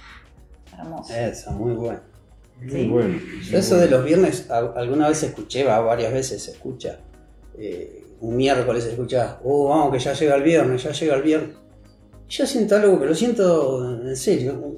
Hermoso. 0.76 1.14
Eso, 1.14 1.50
muy 1.52 1.72
bueno. 1.74 2.00
Muy 2.60 2.70
Sí. 2.70 2.88
bueno. 2.88 3.18
Yo 3.48 3.58
eso 3.58 3.76
de 3.76 3.88
los 3.88 4.04
viernes, 4.04 4.50
alguna 4.50 5.08
vez 5.08 5.22
escuché, 5.22 5.64
va, 5.64 5.80
varias 5.80 6.12
veces 6.12 6.42
se 6.42 6.50
escucha. 6.52 6.98
eh, 7.60 8.04
un 8.20 8.36
miércoles 8.36 8.82
se 8.82 8.90
escucha, 8.90 9.38
oh, 9.44 9.68
vamos 9.68 9.92
que 9.92 9.98
ya 10.00 10.12
llega 10.12 10.34
el 10.34 10.42
viernes, 10.42 10.82
ya 10.82 10.90
llega 10.90 11.14
el 11.14 11.22
viernes. 11.22 11.56
Yo 12.28 12.46
siento 12.46 12.74
algo, 12.76 12.98
pero 12.98 13.14
siento 13.14 14.00
en 14.02 14.16
serio. 14.16 14.74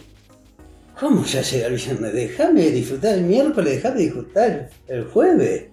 ¿Cómo 1.01 1.25
ya 1.25 1.41
llega 1.43 1.67
el 1.69 1.77
viernes? 1.77 2.13
Déjame 2.13 2.71
disfrutar 2.71 3.15
el 3.15 3.23
miércoles, 3.25 3.75
déjame 3.77 4.01
disfrutar 4.01 4.69
el 4.87 5.05
jueves. 5.05 5.67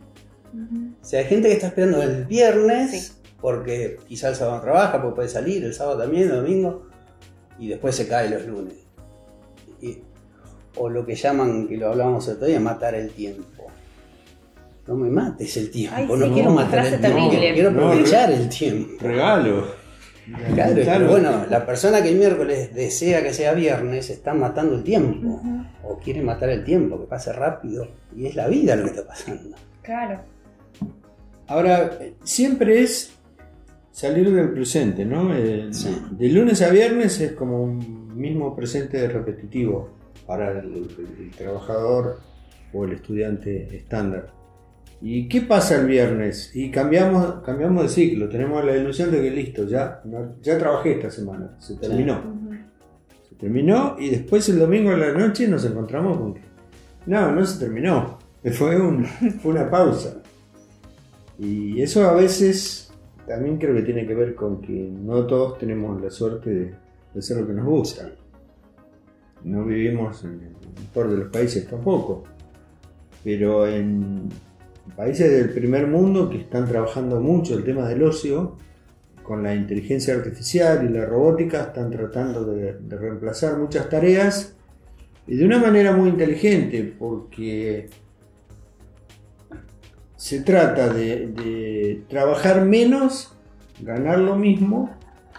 O 1.01 1.05
sea, 1.05 1.19
hay 1.19 1.25
gente 1.25 1.49
que 1.49 1.53
está 1.55 1.67
esperando 1.67 2.01
el 2.01 2.25
viernes 2.25 2.91
Sí. 2.91 3.11
porque 3.41 3.97
quizá 4.07 4.29
el 4.29 4.35
sábado 4.35 4.57
no 4.57 4.63
trabaja, 4.63 5.01
porque 5.01 5.15
puede 5.15 5.29
salir, 5.29 5.63
el 5.63 5.73
sábado 5.73 5.99
también, 5.99 6.23
el 6.29 6.35
domingo, 6.37 6.87
y 7.59 7.67
después 7.67 7.95
se 7.95 8.07
cae 8.07 8.29
los 8.29 8.45
lunes. 8.45 8.73
Y- 9.81 9.99
o 10.77 10.89
lo 10.89 11.05
que 11.05 11.15
llaman, 11.15 11.67
que 11.67 11.75
lo 11.77 11.87
hablábamos 11.89 12.27
el 12.27 12.35
otro 12.35 12.47
día, 12.47 12.59
matar 12.59 12.95
el 12.95 13.09
tiempo. 13.11 13.65
No 14.87 14.95
me 14.95 15.09
mates 15.09 15.57
el 15.57 15.69
tiempo, 15.69 15.95
Ay, 15.97 16.07
sí, 16.07 16.13
no 16.15 16.33
quiero 16.33 16.51
matar 16.51 16.85
el 16.85 16.99
tiempo, 17.01 17.07
terrible. 17.29 17.53
quiero 17.53 17.71
No, 17.71 17.87
aprovechar 17.89 18.31
el 18.31 18.47
tiempo. 18.47 18.93
Regalo. 19.01 19.65
Claro, 20.53 20.73
Claro. 20.73 20.73
pero 20.85 21.09
bueno, 21.09 21.45
la 21.49 21.65
persona 21.65 22.01
que 22.03 22.09
el 22.09 22.17
miércoles 22.17 22.73
desea 22.73 23.23
que 23.23 23.33
sea 23.33 23.53
viernes 23.53 24.09
está 24.09 24.33
matando 24.33 24.75
el 24.75 24.83
tiempo. 24.83 25.41
O 25.83 25.97
quiere 25.99 26.21
matar 26.21 26.49
el 26.49 26.63
tiempo, 26.63 26.99
que 26.99 27.05
pase 27.07 27.31
rápido. 27.33 27.87
Y 28.15 28.25
es 28.27 28.35
la 28.35 28.47
vida 28.47 28.75
lo 28.75 28.83
que 28.83 28.89
está 28.89 29.07
pasando. 29.07 29.55
Claro. 29.81 30.19
Ahora, 31.47 31.91
siempre 32.23 32.81
es 32.81 33.13
salir 33.91 34.33
del 34.33 34.51
presente, 34.51 35.05
¿no? 35.05 35.33
Eh, 35.35 35.67
Sí. 35.71 35.97
De 36.11 36.29
lunes 36.29 36.61
a 36.61 36.69
viernes 36.69 37.19
es 37.21 37.31
como 37.31 37.63
un 37.63 38.15
mismo 38.17 38.55
presente 38.55 39.07
repetitivo 39.07 39.89
para 40.25 40.51
el, 40.59 40.87
el 41.19 41.31
trabajador 41.37 42.19
o 42.73 42.83
el 42.83 42.91
estudiante 42.93 43.73
estándar. 43.75 44.31
¿Y 45.01 45.27
qué 45.29 45.41
pasa 45.41 45.79
el 45.79 45.85
viernes? 45.87 46.51
Y 46.55 46.71
cambiamos, 46.71 47.41
cambiamos 47.43 47.83
de 47.83 47.89
ciclo, 47.89 48.27
tenemos 48.29 48.63
la 48.65 48.75
ilusión 48.75 49.11
de 49.11 49.21
que 49.21 49.29
listo, 49.31 49.65
ya, 49.67 50.01
ya 50.41 50.57
trabajé 50.57 50.93
esta 50.93 51.11
semana, 51.11 51.55
se 51.59 51.75
terminó. 51.75 52.19
Se 53.29 53.35
terminó 53.35 53.95
y 53.99 54.09
después 54.09 54.49
el 54.49 54.57
domingo 54.59 54.89
a 54.91 54.97
la 54.97 55.11
noche 55.11 55.47
nos 55.47 55.63
encontramos 55.65 56.17
con 56.17 56.33
que 56.33 56.41
no, 57.05 57.31
no 57.31 57.45
se 57.45 57.59
terminó. 57.63 58.17
Fue, 58.53 58.79
un- 58.81 59.05
fue 59.41 59.51
una 59.51 59.69
pausa. 59.69 60.15
Y 61.37 61.79
eso 61.81 62.09
a 62.09 62.13
veces 62.13 62.91
también 63.27 63.57
creo 63.57 63.75
que 63.75 63.83
tiene 63.83 64.07
que 64.07 64.15
ver 64.15 64.33
con 64.33 64.61
que 64.61 64.71
no 64.91 65.25
todos 65.27 65.59
tenemos 65.59 66.01
la 66.01 66.09
suerte 66.09 66.49
de, 66.49 66.65
de 67.13 67.19
hacer 67.19 67.37
lo 67.37 67.45
que 67.47 67.53
nos 67.53 67.65
gusta. 67.65 68.09
No 69.43 69.63
vivimos 69.63 70.23
en 70.23 70.31
el 70.41 70.55
mejor 70.87 71.11
de 71.11 71.17
los 71.17 71.29
países 71.29 71.67
tampoco. 71.69 72.23
Pero 73.23 73.67
en 73.67 74.29
países 74.95 75.31
del 75.31 75.49
primer 75.53 75.87
mundo 75.87 76.29
que 76.29 76.37
están 76.37 76.67
trabajando 76.67 77.19
mucho 77.19 77.55
el 77.55 77.63
tema 77.63 77.87
del 77.87 78.03
ocio, 78.03 78.57
con 79.27 79.43
la 79.43 79.53
inteligencia 79.53 80.15
artificial 80.15 80.89
y 80.89 80.93
la 80.93 81.05
robótica 81.05 81.63
están 81.63 81.91
tratando 81.91 82.45
de, 82.45 82.77
reemplazar 82.89 83.57
muchas 83.57 83.89
tareas 83.89 84.55
y 85.27 85.35
de 85.35 85.45
una 85.45 85.59
manera 85.59 85.91
muy 85.91 86.09
inteligente 86.09 86.95
porque 86.97 87.89
se 90.15 90.39
trata 90.41 90.93
de, 90.93 92.03
trabajar 92.07 92.63
menos, 92.63 93.35
ganar 93.81 94.19
lo 94.19 94.37
mismo 94.37 94.95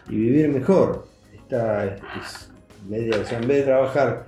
y 0.08 0.16
vivir 0.16 0.50
mejor. 0.50 1.06
Esta 1.34 1.86
es, 1.86 2.50
es 2.90 3.16
o 3.16 3.24
sea, 3.24 3.38
en 3.38 3.48
vez 3.48 3.58
de 3.58 3.64
trabajar 3.64 4.27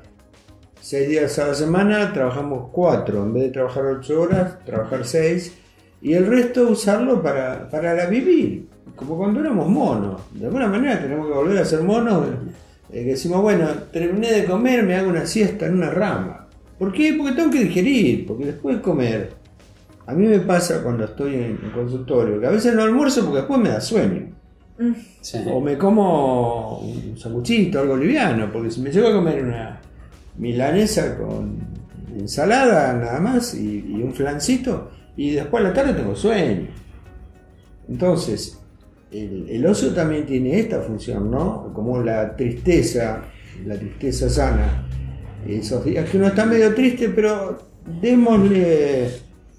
seis 0.80 1.08
días 1.08 1.38
a 1.38 1.48
la 1.48 1.54
semana, 1.54 2.12
trabajamos 2.12 2.68
cuatro, 2.72 3.22
en 3.22 3.34
vez 3.34 3.42
de 3.44 3.50
trabajar 3.50 3.84
ocho 3.84 4.22
horas, 4.22 4.64
trabajar 4.64 5.04
seis 5.04 5.54
y 6.02 6.14
el 6.14 6.26
resto 6.26 6.68
usarlo 6.68 7.22
para, 7.22 7.68
para 7.68 7.94
la 7.94 8.06
vivir, 8.06 8.66
como 8.96 9.18
cuando 9.18 9.40
éramos 9.40 9.68
monos. 9.68 10.22
De 10.32 10.46
alguna 10.46 10.68
manera 10.68 11.00
tenemos 11.00 11.26
que 11.26 11.34
volver 11.34 11.58
a 11.58 11.64
ser 11.64 11.82
monos, 11.82 12.26
eh, 12.90 13.04
que 13.04 13.10
decimos, 13.10 13.42
bueno, 13.42 13.68
terminé 13.92 14.32
de 14.32 14.44
comer, 14.46 14.82
me 14.82 14.96
hago 14.96 15.10
una 15.10 15.26
siesta 15.26 15.66
en 15.66 15.74
una 15.74 15.90
rama. 15.90 16.48
¿Por 16.78 16.92
qué? 16.92 17.14
Porque 17.16 17.34
tengo 17.34 17.50
que 17.50 17.64
digerir, 17.64 18.26
porque 18.26 18.46
después 18.46 18.76
de 18.76 18.82
comer, 18.82 19.32
a 20.06 20.14
mí 20.14 20.26
me 20.26 20.40
pasa 20.40 20.82
cuando 20.82 21.04
estoy 21.04 21.34
en 21.34 21.60
el 21.62 21.72
consultorio, 21.72 22.40
que 22.40 22.46
a 22.46 22.50
veces 22.50 22.74
no 22.74 22.82
almuerzo 22.82 23.22
porque 23.22 23.38
después 23.38 23.60
me 23.60 23.68
da 23.68 23.80
sueño. 23.80 24.28
Mm. 24.78 24.92
Sí. 25.20 25.38
O 25.52 25.60
me 25.60 25.76
como 25.76 26.78
un 26.78 27.18
sanguchito, 27.18 27.80
algo 27.80 27.96
liviano, 27.98 28.50
porque 28.50 28.70
si 28.70 28.80
me 28.80 28.90
llego 28.90 29.08
a 29.08 29.12
comer 29.12 29.44
una 29.44 29.80
milanesa 30.36 31.16
con 31.16 31.58
ensalada 32.16 32.92
nada 32.94 33.20
más 33.20 33.54
y, 33.54 34.00
un 34.02 34.12
flancito, 34.12 34.90
y 35.16 35.32
después 35.32 35.64
a 35.64 35.68
la 35.68 35.74
tarde 35.74 35.94
tengo 35.94 36.14
sueño. 36.14 36.68
Entonces, 37.88 38.58
el, 39.10 39.48
el 39.48 39.66
ocio 39.66 39.92
también 39.92 40.26
tiene 40.26 40.60
esta 40.60 40.80
función, 40.80 41.30
¿no? 41.30 41.72
Como 41.72 42.02
la 42.02 42.36
tristeza, 42.36 43.22
la 43.66 43.76
tristeza 43.76 44.28
sana. 44.28 44.86
Esos 45.46 45.84
días 45.84 46.08
que 46.08 46.18
uno 46.18 46.28
está 46.28 46.44
medio 46.44 46.74
triste, 46.74 47.08
pero 47.08 47.58
démosle 48.00 49.08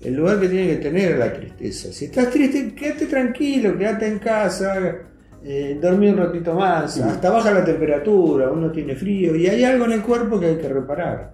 el 0.04 0.14
lugar 0.14 0.40
que 0.40 0.48
tiene 0.48 0.68
que 0.70 0.76
tener 0.78 1.18
la 1.18 1.34
tristeza. 1.34 1.92
Si 1.92 2.06
estás 2.06 2.30
triste, 2.30 2.74
quédate 2.74 3.08
tranquilo, 3.08 3.78
quédate 3.78 4.08
en 4.08 4.20
casa, 4.20 5.11
eh, 5.44 5.78
dormí 5.82 6.08
un 6.10 6.18
ratito 6.18 6.54
más, 6.54 7.00
hasta 7.00 7.30
baja 7.30 7.52
la 7.52 7.66
temperatura, 7.66 8.52
uno 8.52 8.72
tiene 8.72 8.96
frío 8.96 9.36
y 9.36 9.48
hay 9.48 9.64
algo 9.64 9.86
en 9.86 9.94
el 9.94 10.02
cuerpo 10.02 10.40
que 10.40 10.48
hay 10.48 10.58
que 10.58 10.70
reparar. 10.70 11.34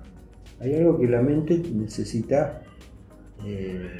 Hay 0.60 0.74
algo 0.76 0.98
que 1.00 1.08
la 1.08 1.22
mente 1.22 1.62
necesita 1.74 2.62
eh, 3.46 3.98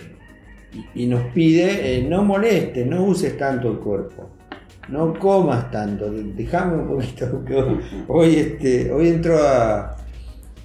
y, 0.74 1.04
y 1.04 1.08
nos 1.08 1.24
pide, 1.34 1.98
eh, 1.98 2.04
no 2.08 2.24
molestes, 2.24 2.86
no 2.86 3.04
uses 3.04 3.38
tanto 3.38 3.72
el 3.72 3.78
cuerpo. 3.80 4.30
No 4.90 5.14
comas 5.20 5.70
tanto, 5.70 6.10
déjame 6.10 6.78
un 6.78 6.88
poquito, 6.88 7.30
porque 7.32 7.56
hoy, 7.56 7.80
hoy, 8.08 8.36
este, 8.36 8.92
hoy 8.92 9.22
a, 9.32 9.96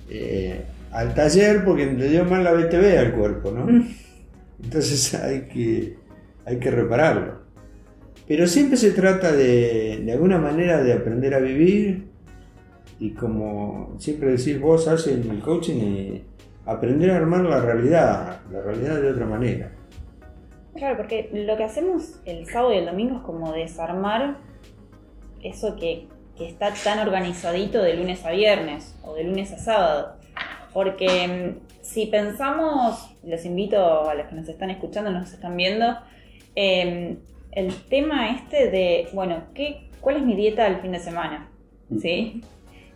eh, 0.08 0.64
al 0.92 1.14
taller 1.14 1.64
porque 1.64 1.86
le 1.86 2.08
dio 2.08 2.24
mal 2.24 2.44
la 2.44 2.52
BTV 2.52 2.98
al 2.98 3.12
cuerpo, 3.12 3.50
¿no? 3.50 3.84
Entonces 4.62 5.14
hay 5.22 5.42
que, 5.42 5.96
hay 6.44 6.58
que 6.58 6.70
repararlo. 6.70 7.41
Pero 8.26 8.46
siempre 8.46 8.76
se 8.76 8.92
trata 8.92 9.32
de, 9.32 10.02
de 10.04 10.12
alguna 10.12 10.38
manera 10.38 10.82
de 10.82 10.92
aprender 10.92 11.34
a 11.34 11.38
vivir 11.38 12.12
y 13.02 13.10
como 13.10 13.96
siempre 13.98 14.30
decís 14.30 14.60
vos, 14.60 14.86
haces 14.86 15.24
en 15.24 15.28
el 15.28 15.40
coaching, 15.40 15.80
eh, 15.80 16.22
aprender 16.66 17.10
a 17.10 17.16
armar 17.16 17.40
la 17.40 17.60
realidad, 17.60 18.40
la 18.52 18.62
realidad 18.62 19.00
de 19.00 19.10
otra 19.10 19.26
manera. 19.26 19.72
Claro, 20.76 20.96
porque 20.96 21.28
lo 21.32 21.56
que 21.56 21.64
hacemos 21.64 22.20
el 22.24 22.46
sábado 22.46 22.72
y 22.72 22.76
el 22.76 22.86
domingo 22.86 23.16
es 23.16 23.22
como 23.22 23.52
desarmar 23.52 24.36
eso 25.42 25.74
que, 25.74 26.06
que 26.36 26.46
está 26.46 26.72
tan 26.84 27.00
organizadito 27.00 27.82
de 27.82 27.96
lunes 27.96 28.24
a 28.24 28.30
viernes 28.30 28.96
o 29.02 29.14
de 29.14 29.24
lunes 29.24 29.52
a 29.52 29.58
sábado. 29.58 30.16
Porque 30.72 31.58
mm, 31.58 31.82
si 31.82 32.06
pensamos, 32.06 33.16
los 33.24 33.44
invito 33.44 34.08
a 34.08 34.14
los 34.14 34.28
que 34.28 34.36
nos 34.36 34.48
están 34.48 34.70
escuchando, 34.70 35.10
nos 35.10 35.32
están 35.32 35.56
viendo, 35.56 35.98
eh, 36.54 37.18
el 37.52 37.74
tema 37.88 38.30
este 38.30 38.70
de, 38.70 39.08
bueno, 39.12 39.44
¿qué, 39.54 39.88
¿cuál 40.00 40.16
es 40.16 40.22
mi 40.22 40.34
dieta 40.34 40.66
al 40.66 40.80
fin 40.80 40.92
de 40.92 40.98
semana? 40.98 41.48
¿Sí? 42.00 42.42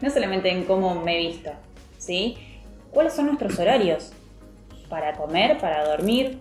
No 0.00 0.10
solamente 0.10 0.50
en 0.50 0.64
cómo 0.64 0.94
me 1.02 1.18
visto, 1.18 1.50
¿sí? 1.98 2.36
¿Cuáles 2.90 3.12
son 3.12 3.26
nuestros 3.26 3.58
horarios? 3.58 4.12
Para 4.88 5.12
comer, 5.12 5.58
para 5.58 5.86
dormir. 5.86 6.38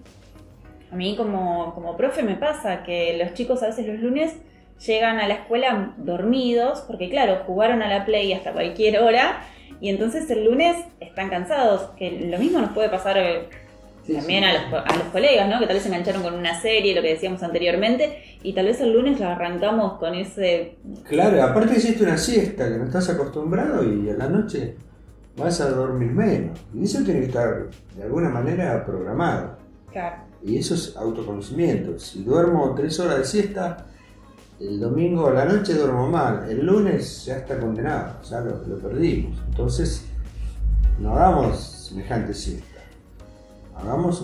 A 0.91 0.95
mí 0.95 1.15
como, 1.17 1.73
como 1.73 1.97
profe 1.97 2.23
me 2.23 2.35
pasa 2.35 2.83
que 2.83 3.17
los 3.17 3.33
chicos 3.33 3.61
a 3.63 3.67
veces 3.67 3.85
los 3.87 3.99
lunes 3.99 4.35
llegan 4.85 5.19
a 5.19 5.27
la 5.27 5.35
escuela 5.35 5.93
dormidos, 5.97 6.81
porque 6.81 7.09
claro, 7.09 7.43
jugaron 7.45 7.81
a 7.81 7.89
la 7.89 8.05
play 8.05 8.31
hasta 8.33 8.53
cualquier 8.53 8.99
hora, 8.99 9.41
y 9.81 9.89
entonces 9.89 10.29
el 10.29 10.45
lunes 10.45 10.77
están 11.01 11.29
cansados, 11.29 11.89
que 11.97 12.11
lo 12.11 12.37
mismo 12.37 12.59
nos 12.59 12.71
puede 12.71 12.89
pasar 12.89 13.17
Sí, 14.05 14.13
también 14.13 14.43
sí. 14.43 14.49
A, 14.49 14.53
los, 14.53 14.73
a 14.73 14.97
los 14.97 15.07
colegas, 15.07 15.49
¿no? 15.49 15.59
Que 15.59 15.65
tal 15.65 15.75
vez 15.75 15.83
se 15.83 15.89
engancharon 15.89 16.21
con 16.21 16.33
una 16.35 16.59
serie, 16.61 16.93
lo 16.93 17.01
que 17.01 17.09
decíamos 17.09 17.41
anteriormente, 17.41 18.37
y 18.43 18.53
tal 18.53 18.65
vez 18.65 18.79
el 18.81 18.93
lunes 18.93 19.19
lo 19.19 19.27
arrancamos 19.27 19.97
con 19.99 20.13
ese... 20.13 20.75
Claro, 21.07 21.41
aparte 21.41 21.77
hiciste 21.77 22.03
una 22.03 22.17
siesta 22.17 22.67
que 22.69 22.77
no 22.77 22.85
estás 22.85 23.09
acostumbrado 23.09 23.83
y 23.83 24.09
a 24.09 24.13
la 24.13 24.27
noche 24.27 24.75
vas 25.37 25.59
a 25.61 25.69
dormir 25.69 26.11
menos. 26.11 26.59
Y 26.73 26.83
eso 26.83 27.03
tiene 27.03 27.21
que 27.21 27.25
estar 27.27 27.67
de 27.95 28.03
alguna 28.03 28.29
manera 28.29 28.85
programado. 28.85 29.57
Claro. 29.91 30.17
Y 30.43 30.57
eso 30.57 30.75
es 30.75 30.95
autoconocimiento. 30.95 31.97
Si 31.97 32.23
duermo 32.23 32.73
tres 32.75 32.99
horas 32.99 33.17
de 33.17 33.25
siesta, 33.25 33.87
el 34.59 34.79
domingo 34.79 35.27
a 35.27 35.33
la 35.33 35.45
noche 35.45 35.73
duermo 35.73 36.07
mal. 36.07 36.45
El 36.49 36.65
lunes 36.65 37.25
ya 37.25 37.37
está 37.37 37.57
condenado, 37.57 38.21
ya 38.21 38.41
lo, 38.41 38.61
lo 38.67 38.77
perdimos. 38.77 39.41
Entonces, 39.49 40.05
no 40.99 41.15
hagamos 41.15 41.87
semejante 41.89 42.33
siesta. 42.33 42.74
Hagamos 43.75 44.21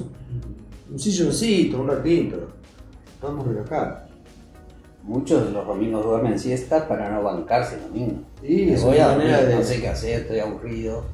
un, 0.92 1.00
silloncito, 1.00 1.80
un 1.82 1.88
ratito. 1.88 2.50
Vamos 3.22 3.46
a 3.48 3.50
relajar. 3.52 4.08
Muchos 5.04 5.46
de 5.46 5.52
los 5.52 5.66
domingos 5.66 6.04
duermen 6.06 6.38
siesta 6.38 6.88
para 6.88 7.10
no 7.10 7.24
bancarse 7.24 7.76
el 7.76 7.82
domingo. 7.84 8.22
Y 8.44 8.66
Me 8.68 8.74
es 8.74 8.84
voy 8.84 8.98
una 8.98 9.06
a 9.06 9.16
manera 9.18 9.38
dormir, 9.38 9.50
de- 9.50 9.56
no 9.56 9.64
sé 9.64 9.82
qué 9.82 9.88
hacer, 9.90 10.22
estoy 10.22 10.40
aburrido. 10.40 11.06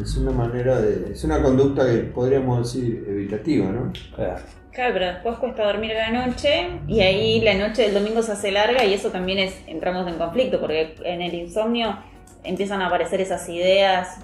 Es 0.00 0.16
una 0.16 0.30
manera 0.30 0.80
de. 0.80 1.12
Es 1.12 1.24
una 1.24 1.42
conducta 1.42 1.86
que 1.86 1.98
podríamos 2.02 2.72
decir 2.72 3.04
evitativa, 3.08 3.66
¿no? 3.66 3.92
Claro. 4.14 4.42
Claro, 4.72 4.92
pero 4.92 5.06
después 5.06 5.38
cuesta 5.38 5.64
dormir 5.66 5.92
a 5.92 6.10
la 6.10 6.26
noche 6.26 6.68
y 6.86 7.00
ahí 7.00 7.40
la 7.40 7.54
noche 7.54 7.82
del 7.82 7.94
domingo 7.94 8.22
se 8.22 8.32
hace 8.32 8.52
larga 8.52 8.84
y 8.84 8.92
eso 8.92 9.08
también 9.08 9.38
es, 9.38 9.54
entramos 9.66 10.06
en 10.06 10.18
conflicto 10.18 10.60
porque 10.60 10.96
en 11.02 11.22
el 11.22 11.32
insomnio 11.32 11.96
empiezan 12.44 12.82
a 12.82 12.88
aparecer 12.88 13.22
esas 13.22 13.48
ideas. 13.48 14.18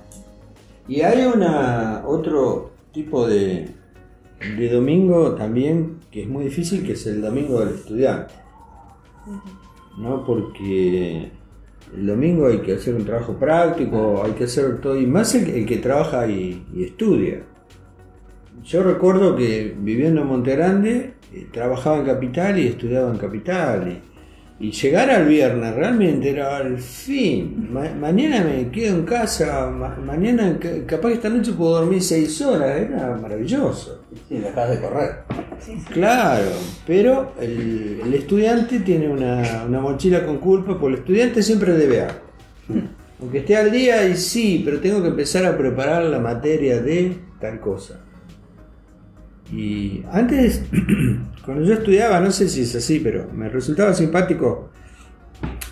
Y 0.87 1.01
hay 1.01 1.25
una 1.25 2.03
otro 2.07 2.71
tipo 2.93 3.27
de, 3.27 3.69
de 4.59 4.69
domingo 4.69 5.35
también 5.35 5.99
que 6.11 6.23
es 6.23 6.29
muy 6.29 6.45
difícil, 6.45 6.85
que 6.85 6.93
es 6.93 7.07
el 7.07 7.23
domingo 7.23 7.61
del 7.61 7.75
estudiante. 7.75 8.35
¿No? 9.99 10.25
Porque 10.25 11.31
el 11.97 12.07
domingo 12.07 12.47
hay 12.47 12.59
que 12.59 12.75
hacer 12.75 12.95
un 12.95 13.05
trabajo 13.05 13.35
práctico, 13.35 14.23
hay 14.25 14.33
que 14.33 14.45
hacer 14.45 14.81
todo, 14.81 14.99
y 14.99 15.07
más 15.07 15.35
el, 15.35 15.51
el 15.51 15.67
que 15.67 15.79
trabaja 15.79 16.27
y, 16.27 16.67
y 16.75 16.85
estudia. 16.85 17.43
Yo 18.65 18.83
recuerdo 18.83 19.37
que 19.37 19.75
viviendo 19.79 20.23
en 20.23 20.27
Monte 20.29 20.55
Grande, 20.55 21.15
eh, 21.33 21.49
trabajaba 21.51 21.99
en 21.99 22.05
Capital 22.07 22.59
y 22.59 22.69
estudiaba 22.69 23.11
en 23.11 23.19
Capital. 23.19 23.89
Y, 23.89 24.12
y 24.63 24.71
llegar 24.71 25.11
al 25.11 25.27
viernes 25.27 25.75
realmente 25.75 26.31
era 26.31 26.59
el 26.61 26.79
fin. 26.79 27.69
Ma- 27.73 27.93
mañana 28.01 28.45
me 28.45 28.71
quedo 28.71 28.97
en 28.99 29.05
casa, 29.05 29.69
ma- 29.71 29.97
mañana 29.97 30.57
ca- 30.61 30.87
capaz 30.87 31.09
que 31.09 31.15
esta 31.15 31.29
noche 31.29 31.53
puedo 31.53 31.81
dormir 31.81 32.01
seis 32.01 32.41
horas, 32.41 32.81
era 32.81 33.17
maravilloso. 33.21 34.03
Sí, 34.29 34.37
dejas 34.39 34.71
de 34.71 34.81
correr. 34.81 35.11
Claro, 35.93 36.51
pero 36.87 37.33
el, 37.41 38.01
el 38.07 38.15
estudiante 38.15 38.79
tiene 38.81 39.09
una, 39.09 39.65
una 39.67 39.81
mochila 39.81 40.25
con 40.25 40.39
culpa, 40.39 40.79
porque 40.79 40.95
el 40.95 41.01
estudiante 41.01 41.43
siempre 41.43 41.73
debe 41.73 42.03
algo. 42.03 42.21
Aunque 43.21 43.39
esté 43.39 43.57
al 43.57 43.71
día 43.71 44.07
y 44.09 44.17
sí, 44.17 44.63
pero 44.65 44.79
tengo 44.81 45.03
que 45.03 45.09
empezar 45.09 45.45
a 45.45 45.57
preparar 45.59 46.05
la 46.05 46.19
materia 46.21 46.81
de 46.81 47.17
tal 47.41 47.59
cosa. 47.61 48.01
Y 49.53 50.03
antes, 50.11 50.63
cuando 51.45 51.65
yo 51.65 51.75
estudiaba, 51.75 52.21
no 52.21 52.31
sé 52.31 52.49
si 52.49 52.63
es 52.63 52.75
así, 52.75 53.01
pero 53.01 53.27
me 53.33 53.49
resultaba 53.49 53.93
simpático 53.95 54.71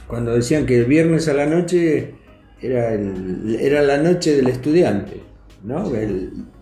cuando 0.06 0.34
decían 0.34 0.66
que 0.66 0.78
el 0.78 0.86
viernes 0.86 1.28
a 1.28 1.34
la 1.34 1.46
noche 1.46 2.14
era, 2.60 2.92
el- 2.92 3.56
era 3.60 3.82
la 3.82 3.98
noche 3.98 4.36
del 4.36 4.48
estudiante, 4.48 5.20
¿no? 5.64 5.90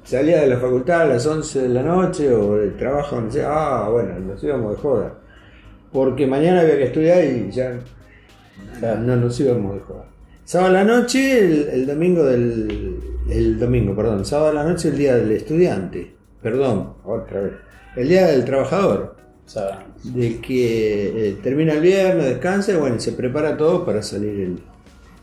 Salía 0.04 0.40
de 0.40 0.46
la 0.46 0.58
facultad 0.58 1.02
a 1.02 1.06
las 1.06 1.26
11 1.26 1.62
de 1.62 1.68
la 1.68 1.82
noche 1.82 2.32
o 2.32 2.56
del 2.56 2.76
trabajo, 2.76 3.16
donde 3.16 3.32
sea, 3.32 3.48
ah, 3.50 3.88
bueno, 3.90 4.18
nos 4.20 4.42
íbamos 4.42 4.76
de 4.76 4.82
joda. 4.82 5.18
Porque 5.92 6.26
mañana 6.26 6.60
había 6.60 6.76
que 6.78 6.84
estudiar 6.84 7.24
y 7.24 7.50
ya 7.50 7.78
Claro. 8.78 9.00
no 9.00 9.16
nos 9.16 9.38
íbamos 9.40 9.74
de 9.74 9.80
joda. 9.80 10.04
Sábado 10.44 10.70
a 10.70 10.72
la 10.82 10.84
noche, 10.84 11.38
el, 11.38 11.68
el 11.68 11.86
domingo 11.86 12.24
del. 12.24 12.98
El 13.30 13.58
domingo, 13.58 13.94
perdón. 13.94 14.24
Sábado 14.24 14.48
a 14.50 14.54
la 14.54 14.64
noche, 14.64 14.88
el 14.88 14.96
día 14.96 15.16
del 15.16 15.30
estudiante. 15.32 16.14
Perdón, 16.42 16.94
otra 17.04 17.40
vez. 17.42 17.52
El 17.98 18.08
día 18.08 18.28
del 18.28 18.44
trabajador. 18.44 19.16
De 20.04 20.38
que 20.40 21.30
eh, 21.30 21.36
termina 21.42 21.72
el 21.72 21.80
viernes, 21.80 22.26
descansa 22.26 22.72
y 22.72 22.76
bueno, 22.76 23.00
se 23.00 23.10
prepara 23.10 23.56
todo 23.56 23.84
para 23.84 24.02
salir 24.04 24.38
el, 24.38 24.58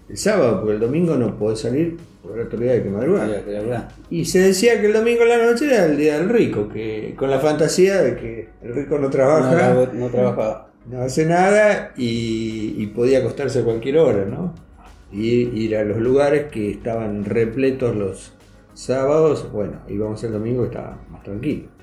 el 0.09 0.17
sábado, 0.17 0.59
porque 0.59 0.73
el 0.73 0.81
domingo 0.81 1.15
no 1.15 1.37
podés 1.37 1.59
salir, 1.59 1.95
el 2.33 2.41
otro 2.41 2.59
día 2.59 2.73
hay 2.73 2.83
que 2.83 2.89
madrugar. 2.89 3.45
que. 3.45 3.81
Y 4.09 4.25
se 4.25 4.39
decía 4.39 4.81
que 4.81 4.87
el 4.87 4.93
domingo 4.93 5.23
a 5.23 5.25
la 5.25 5.45
noche 5.45 5.67
era 5.67 5.85
el 5.85 5.95
día 5.95 6.17
del 6.17 6.27
rico, 6.27 6.67
que 6.67 7.15
con 7.17 7.31
la 7.31 7.39
fantasía 7.39 8.01
de 8.01 8.17
que 8.17 8.49
el 8.61 8.75
rico 8.75 8.99
no 8.99 9.09
trabaja, 9.09 9.87
no 9.93 10.09
trabajaba. 10.09 10.69
no 10.91 11.01
hace 11.01 11.25
nada 11.25 11.93
y, 11.95 12.75
y 12.77 12.87
podía 12.87 13.19
acostarse 13.19 13.59
a 13.59 13.63
cualquier 13.63 13.99
hora, 13.99 14.25
¿no? 14.25 14.53
Y 15.13 15.63
ir 15.63 15.77
a 15.77 15.85
los 15.85 15.99
lugares 15.99 16.51
que 16.51 16.71
estaban 16.71 17.23
repletos 17.23 17.95
los 17.95 18.33
sábados, 18.73 19.49
bueno, 19.53 19.79
íbamos 19.87 20.21
el 20.25 20.33
domingo 20.33 20.63
y 20.63 20.65
estaba 20.65 20.99
más 21.09 21.23
tranquilo. 21.23 21.74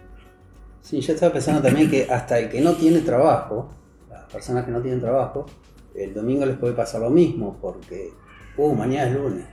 Sí, 0.83 1.01
yo 1.01 1.14
estaba 1.14 1.33
pensando 1.33 1.62
también 1.62 1.89
que 1.91 2.07
hasta 2.11 2.39
el 2.39 2.51
que 2.51 2.61
no 2.61 2.74
tiene 2.74 3.01
trabajo, 3.01 3.70
las 4.11 4.24
personas 4.24 4.64
que 4.64 4.70
no 4.72 4.80
tienen 4.83 5.01
trabajo, 5.01 5.47
el 5.95 6.12
domingo 6.12 6.45
les 6.45 6.57
puede 6.57 6.74
pasar 6.74 7.01
lo 7.01 7.11
mismo, 7.11 7.57
porque, 7.61 8.11
uh, 8.57 8.74
mañana 8.74 9.09
es 9.09 9.14
lunes, 9.14 9.45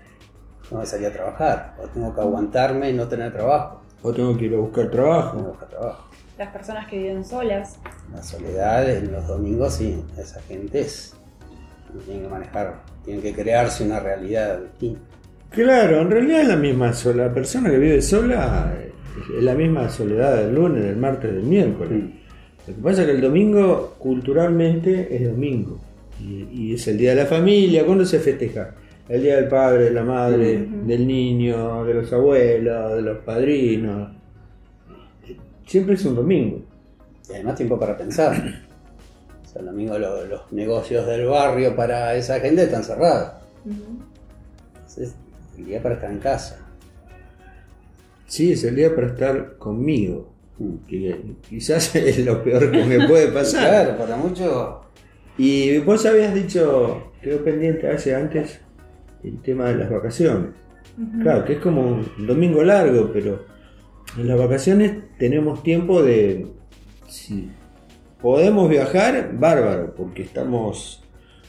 no 0.71 0.77
voy 0.77 0.83
a 0.83 0.85
salir 0.85 1.07
a 1.07 1.13
trabajar, 1.13 1.75
o 1.81 1.87
tengo 1.87 2.13
que 2.13 2.21
aguantarme 2.21 2.89
y 2.89 2.93
no 2.93 3.07
tener 3.07 3.31
trabajo, 3.31 3.81
O 4.01 4.11
tengo 4.13 4.35
que 4.37 4.45
ir 4.45 4.53
a 4.55 4.57
buscar 4.57 4.89
tengo 4.89 4.91
que 4.91 4.97
trabajo. 4.97 5.37
buscar 5.37 5.69
trabajo. 5.69 6.05
Las 6.37 6.51
personas 6.53 6.87
que 6.87 6.97
viven 6.97 7.23
solas. 7.25 7.79
La 8.13 8.23
soledad 8.23 8.89
en 8.89 9.11
los 9.11 9.27
domingos, 9.27 9.75
sí, 9.75 10.03
esa 10.17 10.41
gente 10.43 10.79
es, 10.81 11.13
tienen 12.05 12.23
que 12.23 12.29
manejar, 12.29 12.81
tienen 13.03 13.21
que 13.21 13.33
crearse 13.33 13.83
una 13.83 13.99
realidad 13.99 14.59
distinta. 14.61 15.01
Claro, 15.49 16.01
en 16.01 16.11
realidad 16.11 16.41
es 16.41 16.47
la 16.47 16.55
misma 16.55 16.93
sola. 16.93 17.25
La 17.27 17.33
persona 17.33 17.69
que 17.69 17.77
vive 17.77 18.01
sola 18.01 18.71
eh, 18.77 18.88
es 19.37 19.43
la 19.43 19.53
misma 19.55 19.89
soledad 19.89 20.37
del 20.37 20.55
lunes, 20.55 20.83
del 20.83 20.97
martes, 20.97 21.33
del 21.33 21.43
miércoles. 21.43 22.03
Lo 22.67 22.75
que 22.75 22.81
pasa 22.81 23.01
es 23.01 23.07
que 23.07 23.13
el 23.15 23.21
domingo 23.21 23.95
culturalmente 23.99 25.15
es 25.15 25.29
domingo. 25.29 25.79
Y, 26.21 26.47
y 26.51 26.73
es 26.73 26.87
el 26.87 26.97
día 26.97 27.11
de 27.11 27.15
la 27.17 27.25
familia. 27.25 27.85
¿Cuándo 27.85 28.05
se 28.05 28.19
festeja? 28.19 28.75
El 29.07 29.23
día 29.23 29.37
del 29.37 29.47
padre, 29.47 29.85
de 29.85 29.91
la 29.91 30.03
madre, 30.03 30.67
del 30.85 31.07
niño, 31.07 31.83
de 31.85 31.93
los 31.95 32.13
abuelos, 32.13 32.93
de 32.95 33.01
los 33.01 33.17
padrinos. 33.19 34.09
Siempre 35.65 35.95
es 35.95 36.05
un 36.05 36.15
domingo. 36.15 36.61
Y 37.29 37.33
además 37.33 37.55
tiempo 37.55 37.79
para 37.79 37.97
pensar. 37.97 38.33
O 39.43 39.47
sea, 39.47 39.61
el 39.61 39.67
domingo 39.67 39.97
lo- 39.97 40.25
los 40.25 40.51
negocios 40.51 41.07
del 41.07 41.25
barrio 41.25 41.75
para 41.75 42.13
esa 42.15 42.39
gente 42.39 42.63
están 42.63 42.83
cerrados. 42.83 43.31
Entonces, 43.65 45.15
el 45.57 45.65
día 45.65 45.81
para 45.81 45.95
estar 45.95 46.11
en 46.11 46.19
casa. 46.19 46.59
Sí, 48.29 48.53
es 48.53 48.63
el 48.63 48.75
día 48.75 48.95
para 48.95 49.07
estar 49.07 49.57
conmigo. 49.57 50.31
Mm. 50.59 50.75
Que 50.87 51.19
quizás 51.49 51.93
es 51.95 52.23
lo 52.25 52.41
peor 52.43 52.71
que 52.71 52.85
me 52.85 53.07
puede 53.07 53.27
pasar. 53.33 53.69
Claro, 53.69 53.97
para 53.97 54.15
muchos. 54.15 54.77
Y 55.37 55.79
vos 55.79 56.05
habías 56.05 56.33
dicho, 56.33 57.11
quedó 57.21 57.43
pendiente 57.43 57.89
hace 57.89 58.15
antes, 58.15 58.61
el 59.23 59.41
tema 59.41 59.69
de 59.69 59.75
las 59.75 59.89
vacaciones. 59.89 60.51
Claro, 61.21 61.45
que 61.45 61.53
es 61.53 61.59
como 61.59 61.81
un 61.81 62.27
domingo 62.27 62.61
largo, 62.61 63.09
pero 63.13 63.45
en 64.17 64.27
las 64.27 64.37
vacaciones 64.37 64.91
tenemos 65.17 65.63
tiempo 65.63 66.03
de... 66.03 66.47
Si 67.07 67.49
podemos 68.21 68.69
viajar, 68.69 69.31
bárbaro, 69.33 69.95
porque 69.95 70.23
estamos 70.23 71.01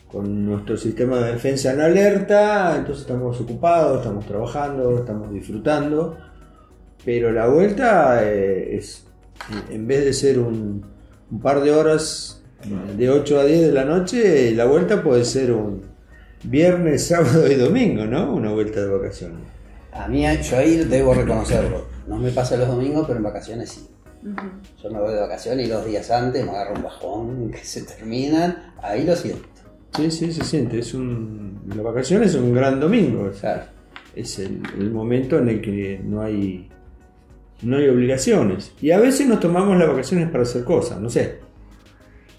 con 0.07 0.47
nuestro 0.47 0.77
sistema 0.77 1.19
de 1.19 1.33
defensa 1.33 1.73
en 1.73 1.81
alerta, 1.81 2.77
entonces 2.77 3.03
estamos 3.03 3.41
ocupados, 3.41 3.99
estamos 3.99 4.25
trabajando, 4.25 4.99
estamos 4.99 5.33
disfrutando, 5.33 6.17
pero 7.05 7.33
la 7.33 7.49
vuelta 7.49 8.21
eh, 8.25 8.77
es, 8.77 9.05
en 9.71 9.87
vez 9.87 10.05
de 10.05 10.13
ser 10.13 10.39
un, 10.39 10.85
un 11.31 11.41
par 11.41 11.61
de 11.63 11.73
horas 11.73 12.43
de 12.97 13.09
8 13.09 13.41
a 13.41 13.45
10 13.45 13.61
de 13.69 13.73
la 13.73 13.85
noche, 13.85 14.55
la 14.55 14.67
vuelta 14.67 15.03
puede 15.03 15.25
ser 15.25 15.53
un 15.53 15.83
viernes, 16.45 17.07
sábado 17.09 17.51
y 17.51 17.55
domingo, 17.55 18.05
¿no? 18.05 18.35
Una 18.35 18.53
vuelta 18.53 18.81
de 18.81 18.89
vacaciones. 18.89 19.39
A 19.93 20.07
mí, 20.09 20.23
yo 20.43 20.57
ahí 20.57 20.77
debo 20.85 21.15
reconocerlo. 21.15 21.87
No 22.07 22.17
me 22.19 22.31
pasa 22.31 22.57
los 22.57 22.69
domingos, 22.69 23.05
pero 23.07 23.19
en 23.19 23.25
vacaciones 23.25 23.71
sí. 23.71 23.87
Yo 24.83 24.91
me 24.91 25.01
voy 25.01 25.15
de 25.15 25.21
vacaciones 25.21 25.67
y 25.67 25.71
dos 25.71 25.85
días 25.87 26.11
antes 26.11 26.45
me 26.45 26.51
agarro 26.51 26.75
un 26.75 26.83
bajón 26.83 27.51
que 27.53 27.65
se 27.65 27.83
terminan, 27.83 28.75
ahí 28.83 29.05
lo 29.05 29.17
siento. 29.17 29.49
Sí, 29.97 30.11
sí, 30.11 30.33
se 30.33 30.45
siente. 30.45 30.79
Es 30.79 30.95
un, 30.95 31.63
las 31.69 31.83
vacaciones 31.83 32.31
es 32.31 32.35
un 32.37 32.53
gran 32.55 32.79
domingo. 32.79 33.25
o 33.31 33.33
sea, 33.33 33.55
Claro. 33.55 33.71
es 34.15 34.39
el, 34.39 34.63
el 34.79 34.91
momento 34.91 35.39
en 35.39 35.49
el 35.49 35.61
que 35.61 36.01
no 36.05 36.21
hay, 36.23 36.69
no 37.63 37.77
hay 37.77 37.89
obligaciones. 37.89 38.73
Y 38.81 38.91
a 38.91 38.99
veces 38.99 39.27
nos 39.29 39.41
tomamos 39.41 39.77
las 39.79 39.89
vacaciones 39.89 40.31
para 40.31 40.43
hacer 40.45 40.65
cosas, 40.65 41.01
no 41.01 41.11
sé, 41.11 41.39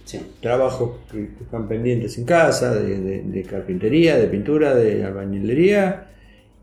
Sí. 0.06 0.20
trabajos 0.42 0.92
que, 1.12 1.24
están 1.42 1.68
pendientes 1.68 2.18
en 2.18 2.26
casa, 2.26 2.74
de, 2.74 3.00
de- 3.00 3.22
de 3.24 3.44
carpintería, 3.44 4.18
de 4.18 4.28
pintura, 4.28 4.76
de 4.76 5.04
albañilería. 5.06 6.08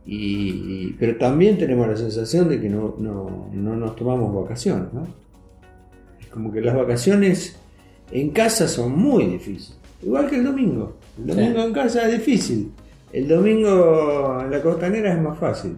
Y, 0.05 0.17
y- 0.87 0.97
pero 0.99 1.17
también 1.17 1.57
tenemos 1.59 1.87
la 1.87 1.97
sensación 1.97 2.49
de 2.49 2.61
que 2.61 2.69
no, 2.69 2.97
no- 2.99 3.49
no 3.53 3.77
nos 3.77 3.95
tomamos 3.97 4.35
vacaciones, 4.43 4.93
¿no? 4.93 5.07
Es 6.21 6.27
como 6.29 6.51
que 6.53 6.61
las 6.61 6.75
vacaciones 6.75 7.57
en 8.11 8.31
casa 8.31 8.69
son 8.69 8.93
muy 8.99 9.25
difíciles. 9.27 9.79
Igual 10.03 10.29
que 10.29 10.37
el 10.37 10.45
domingo. 10.45 10.97
El 11.19 11.27
domingo 11.29 11.61
Sí. 11.61 11.67
en 11.67 11.73
casa 11.73 12.07
es 12.07 12.13
difícil. 12.13 12.73
El 13.13 13.29
domingo 13.29 14.41
en 14.45 14.51
la 14.51 14.63
costanera 14.63 15.13
es 15.13 15.21
más 15.21 15.39
fácil. 15.39 15.77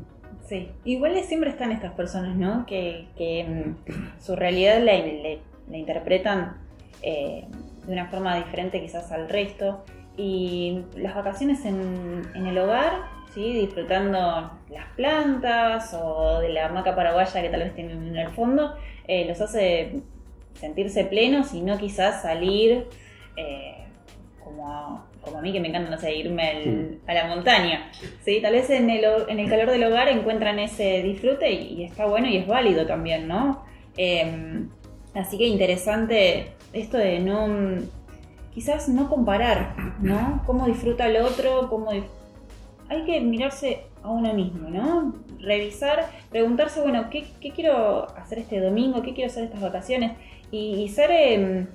Sí, 0.51 0.69
igual 0.85 1.17
siempre 1.23 1.51
están 1.51 1.71
estas 1.71 1.93
personas, 1.93 2.35
¿no? 2.35 2.67
Que, 2.67 3.07
que, 3.17 3.45
mm, 3.45 4.21
su 4.21 4.35
realidad 4.35 4.83
la, 4.83 4.97
interpretan 5.77 6.57
eh, 7.03 7.45
de 7.87 7.93
una 7.93 8.07
forma 8.09 8.35
diferente 8.35 8.81
quizás 8.81 9.13
al 9.13 9.29
resto. 9.29 9.85
Y 10.17 10.83
las 10.97 11.15
vacaciones 11.15 11.65
en, 11.65 12.23
en 12.35 12.49
el 12.49 12.59
hogar, 12.59 12.95
¿sí? 13.33 13.53
Disfrutando 13.53 14.51
las 14.71 14.87
plantas 14.97 15.95
o 15.95 16.41
de 16.41 16.49
la 16.49 16.67
hamaca 16.67 16.97
paraguaya 16.97 17.43
que 17.43 17.49
tal 17.49 17.61
vez 17.61 17.75
tienen 17.77 18.09
en 18.09 18.17
el 18.17 18.31
fondo, 18.31 18.75
eh, 19.07 19.27
los 19.27 19.41
hace 19.41 20.01
sentirse 20.55 21.05
plenos 21.05 21.55
y 21.55 21.61
no 21.61 21.79
quizás 21.79 22.23
salir 22.23 22.89
eh, 23.37 23.85
como, 24.43 25.05
como 25.23 25.39
a 25.39 25.43
mí 25.43 25.53
que 25.53 25.61
me 25.61 25.69
encanta, 25.69 25.91
no 25.91 25.99
sé, 25.99 26.15
irme 26.15 26.99
a 27.07 27.15
la 27.15 27.27
montaña. 27.27 27.91
Sí, 28.25 28.41
tal 28.41 28.55
vez 28.55 28.71
en 28.71 28.91
el, 28.91 29.05
en 29.29 29.39
el 29.39 29.49
calor 29.49 29.71
del 29.71 29.85
hogar 29.85 30.09
encuentran 30.09 30.59
ese 30.59 31.03
disfrute 31.03 31.51
y, 31.53 31.75
y 31.75 31.85
está 31.85 32.07
bueno 32.07 32.29
y 32.29 32.37
es 32.39 32.47
válido 32.47 32.87
también, 32.87 33.29
¿no? 33.29 33.65
Eh, 33.97 34.65
así 35.15 35.37
que 35.37 35.47
interesante 35.47 36.53
esto 36.73 36.97
de 36.97 37.19
no, 37.19 37.49
quizás 38.55 38.89
no 38.89 39.09
comparar, 39.09 39.75
¿no? 40.01 40.43
Cómo 40.47 40.67
disfruta 40.67 41.07
el 41.07 41.17
otro, 41.19 41.69
cómo... 41.69 41.91
Hay 42.89 43.05
que 43.05 43.21
mirarse 43.21 43.83
a 44.03 44.09
uno 44.09 44.33
mismo, 44.35 44.69
¿no? 44.69 45.15
Revisar, 45.39 46.07
preguntarse, 46.31 46.81
bueno, 46.81 47.09
¿qué, 47.11 47.25
qué 47.41 47.51
quiero 47.51 48.07
hacer 48.17 48.39
este 48.39 48.61
domingo? 48.61 49.03
¿Qué 49.03 49.15
quiero 49.15 49.31
hacer 49.31 49.45
estas 49.45 49.61
vacaciones? 49.61 50.13
Y, 50.51 50.75
y 50.83 50.89
ser 50.89 51.11
eh, 51.13 51.67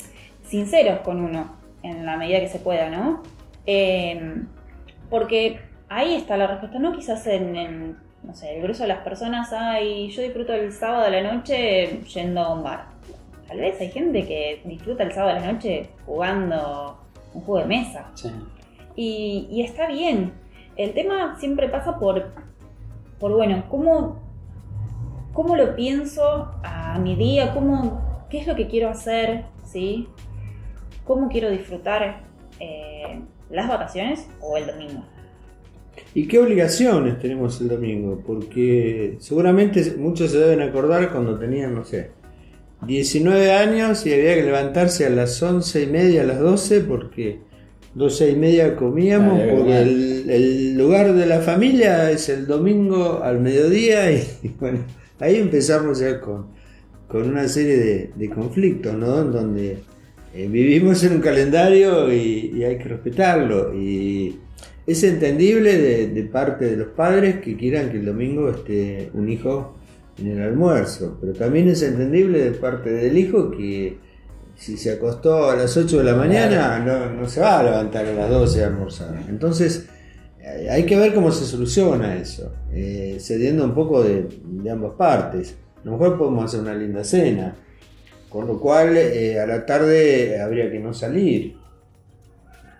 sinceros 0.43 0.99
con 0.99 1.21
uno 1.21 1.55
en 1.83 2.05
la 2.05 2.17
medida 2.17 2.39
que 2.39 2.49
se 2.49 2.59
pueda, 2.59 2.89
¿no? 2.89 3.23
Eh, 3.65 4.43
porque 5.09 5.59
ahí 5.89 6.15
está 6.15 6.37
la 6.37 6.47
respuesta, 6.47 6.79
no 6.79 6.93
quizás 6.93 7.25
en, 7.27 7.55
en, 7.55 7.97
no 8.23 8.33
sé, 8.33 8.55
el 8.55 8.63
grueso 8.63 8.83
de 8.83 8.89
las 8.89 8.99
personas, 8.99 9.53
ay, 9.53 10.09
yo 10.09 10.21
disfruto 10.21 10.53
el 10.53 10.71
sábado 10.71 11.05
a 11.05 11.09
la 11.09 11.21
noche 11.21 12.01
yendo 12.13 12.41
a 12.41 12.53
un 12.53 12.63
bar. 12.63 12.87
Tal 13.47 13.59
vez 13.59 13.79
hay 13.79 13.91
gente 13.91 14.25
que 14.25 14.61
disfruta 14.65 15.03
el 15.03 15.11
sábado 15.11 15.37
a 15.37 15.39
la 15.39 15.51
noche 15.53 15.89
jugando 16.05 16.99
un 17.33 17.41
juego 17.41 17.61
de 17.61 17.67
mesa. 17.67 18.11
Sí. 18.15 18.31
Y, 18.95 19.47
y 19.51 19.61
está 19.61 19.87
bien. 19.87 20.33
El 20.75 20.93
tema 20.93 21.37
siempre 21.39 21.69
pasa 21.69 21.99
por, 21.99 22.33
por 23.19 23.31
bueno, 23.33 23.63
¿cómo, 23.69 24.19
cómo 25.33 25.55
lo 25.55 25.75
pienso 25.75 26.51
a 26.63 26.97
mi 26.99 27.15
día? 27.15 27.53
¿Cómo, 27.53 28.25
¿Qué 28.29 28.39
es 28.39 28.47
lo 28.47 28.55
que 28.55 28.67
quiero 28.67 28.89
hacer? 28.89 29.45
¿Sí? 29.63 30.09
¿Cómo 31.05 31.29
quiero 31.29 31.51
disfrutar 31.51 32.21
eh, 32.59 33.21
las 33.49 33.67
vacaciones 33.67 34.27
o 34.41 34.57
el 34.57 34.67
domingo? 34.67 35.03
¿Y 36.13 36.27
qué 36.27 36.39
obligaciones 36.39 37.19
tenemos 37.19 37.59
el 37.61 37.69
domingo? 37.69 38.21
Porque 38.25 39.17
seguramente 39.19 39.95
muchos 39.97 40.31
se 40.31 40.39
deben 40.39 40.61
acordar 40.61 41.11
cuando 41.11 41.37
tenían, 41.37 41.75
no 41.75 41.85
sé, 41.85 42.11
19 42.85 43.51
años 43.51 44.05
y 44.05 44.13
había 44.13 44.35
que 44.35 44.43
levantarse 44.43 45.05
a 45.05 45.09
las 45.09 45.41
11 45.41 45.83
y 45.83 45.87
media, 45.87 46.21
a 46.21 46.25
las 46.25 46.39
12, 46.39 46.81
porque 46.81 47.39
12 47.95 48.31
y 48.31 48.35
media 48.35 48.75
comíamos, 48.75 49.41
porque 49.41 49.81
el, 49.81 50.29
el 50.29 50.77
lugar 50.77 51.13
de 51.13 51.25
la 51.25 51.39
familia 51.39 52.11
es 52.11 52.29
el 52.29 52.45
domingo 52.45 53.21
al 53.23 53.39
mediodía 53.39 54.11
y, 54.43 54.49
bueno, 54.59 54.79
ahí 55.19 55.37
empezamos 55.37 55.99
ya 55.99 56.19
con, 56.19 56.47
con 57.07 57.29
una 57.29 57.47
serie 57.47 57.77
de, 57.77 58.11
de 58.15 58.29
conflictos, 58.29 58.93
¿no? 58.93 59.21
En 59.21 59.31
donde 59.31 59.79
eh, 60.35 60.47
vivimos 60.47 61.03
en 61.03 61.13
un 61.13 61.21
calendario 61.21 62.11
y, 62.11 62.51
y 62.55 62.63
hay 62.63 62.77
que 62.77 62.85
respetarlo. 62.85 63.73
Y 63.73 64.39
es 64.85 65.03
entendible 65.03 65.77
de, 65.77 66.07
de 66.07 66.23
parte 66.23 66.65
de 66.65 66.77
los 66.77 66.87
padres 66.89 67.39
que 67.39 67.55
quieran 67.55 67.89
que 67.89 67.97
el 67.97 68.05
domingo 68.05 68.49
esté 68.49 69.09
un 69.13 69.29
hijo 69.29 69.77
en 70.17 70.27
el 70.27 70.41
almuerzo, 70.41 71.17
pero 71.19 71.33
también 71.33 71.67
es 71.67 71.81
entendible 71.81 72.43
de 72.43 72.51
parte 72.51 72.89
del 72.91 73.17
hijo 73.17 73.51
que 73.51 73.97
si 74.55 74.77
se 74.77 74.93
acostó 74.93 75.49
a 75.49 75.55
las 75.55 75.75
8 75.75 75.97
de 75.97 76.03
la 76.03 76.15
mañana 76.15 76.79
no, 76.79 77.21
no 77.21 77.27
se 77.27 77.41
va 77.41 77.59
a 77.59 77.63
levantar 77.63 78.05
a 78.05 78.13
las 78.13 78.29
12 78.29 78.63
a 78.63 78.67
almorzar. 78.67 79.23
Entonces 79.27 79.87
eh, 80.39 80.69
hay 80.69 80.85
que 80.85 80.97
ver 80.97 81.13
cómo 81.13 81.31
se 81.31 81.45
soluciona 81.45 82.15
eso, 82.15 82.53
eh, 82.71 83.17
cediendo 83.19 83.65
un 83.65 83.73
poco 83.73 84.03
de, 84.03 84.27
de 84.43 84.69
ambas 84.69 84.93
partes. 84.93 85.55
A 85.81 85.85
lo 85.85 85.93
mejor 85.93 86.17
podemos 86.17 86.45
hacer 86.45 86.61
una 86.61 86.73
linda 86.73 87.03
cena, 87.03 87.55
con 88.35 88.47
lo 88.47 88.59
cual 88.59 88.97
eh, 88.97 89.39
a 89.39 89.47
la 89.47 89.65
tarde 89.65 90.41
habría 90.41 90.69
que 90.69 90.77
no 90.77 90.93
salir. 90.93 91.55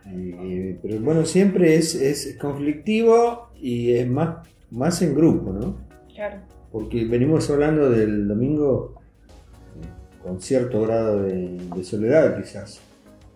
Eh, 0.06 0.78
pero 0.82 0.99
bueno, 0.99 1.24
siempre 1.24 1.78
es, 1.78 1.95
es 1.95 2.36
conflictivo 2.38 3.51
y 3.62 3.93
es 3.93 4.06
más, 4.06 4.45
más 4.70 5.01
en 5.01 5.16
grupo, 5.16 5.53
¿no? 5.53 5.78
Claro. 6.14 6.39
Porque 6.74 7.06
venimos 7.06 7.49
hablando 7.49 7.89
del 7.89 8.28
domingo 8.28 8.95
eh, 9.82 10.22
con 10.22 10.41
cierto 10.41 10.82
grado 10.82 11.24
de, 11.24 11.58
de 11.74 11.84
soledad 11.86 12.36
quizás. 12.36 12.82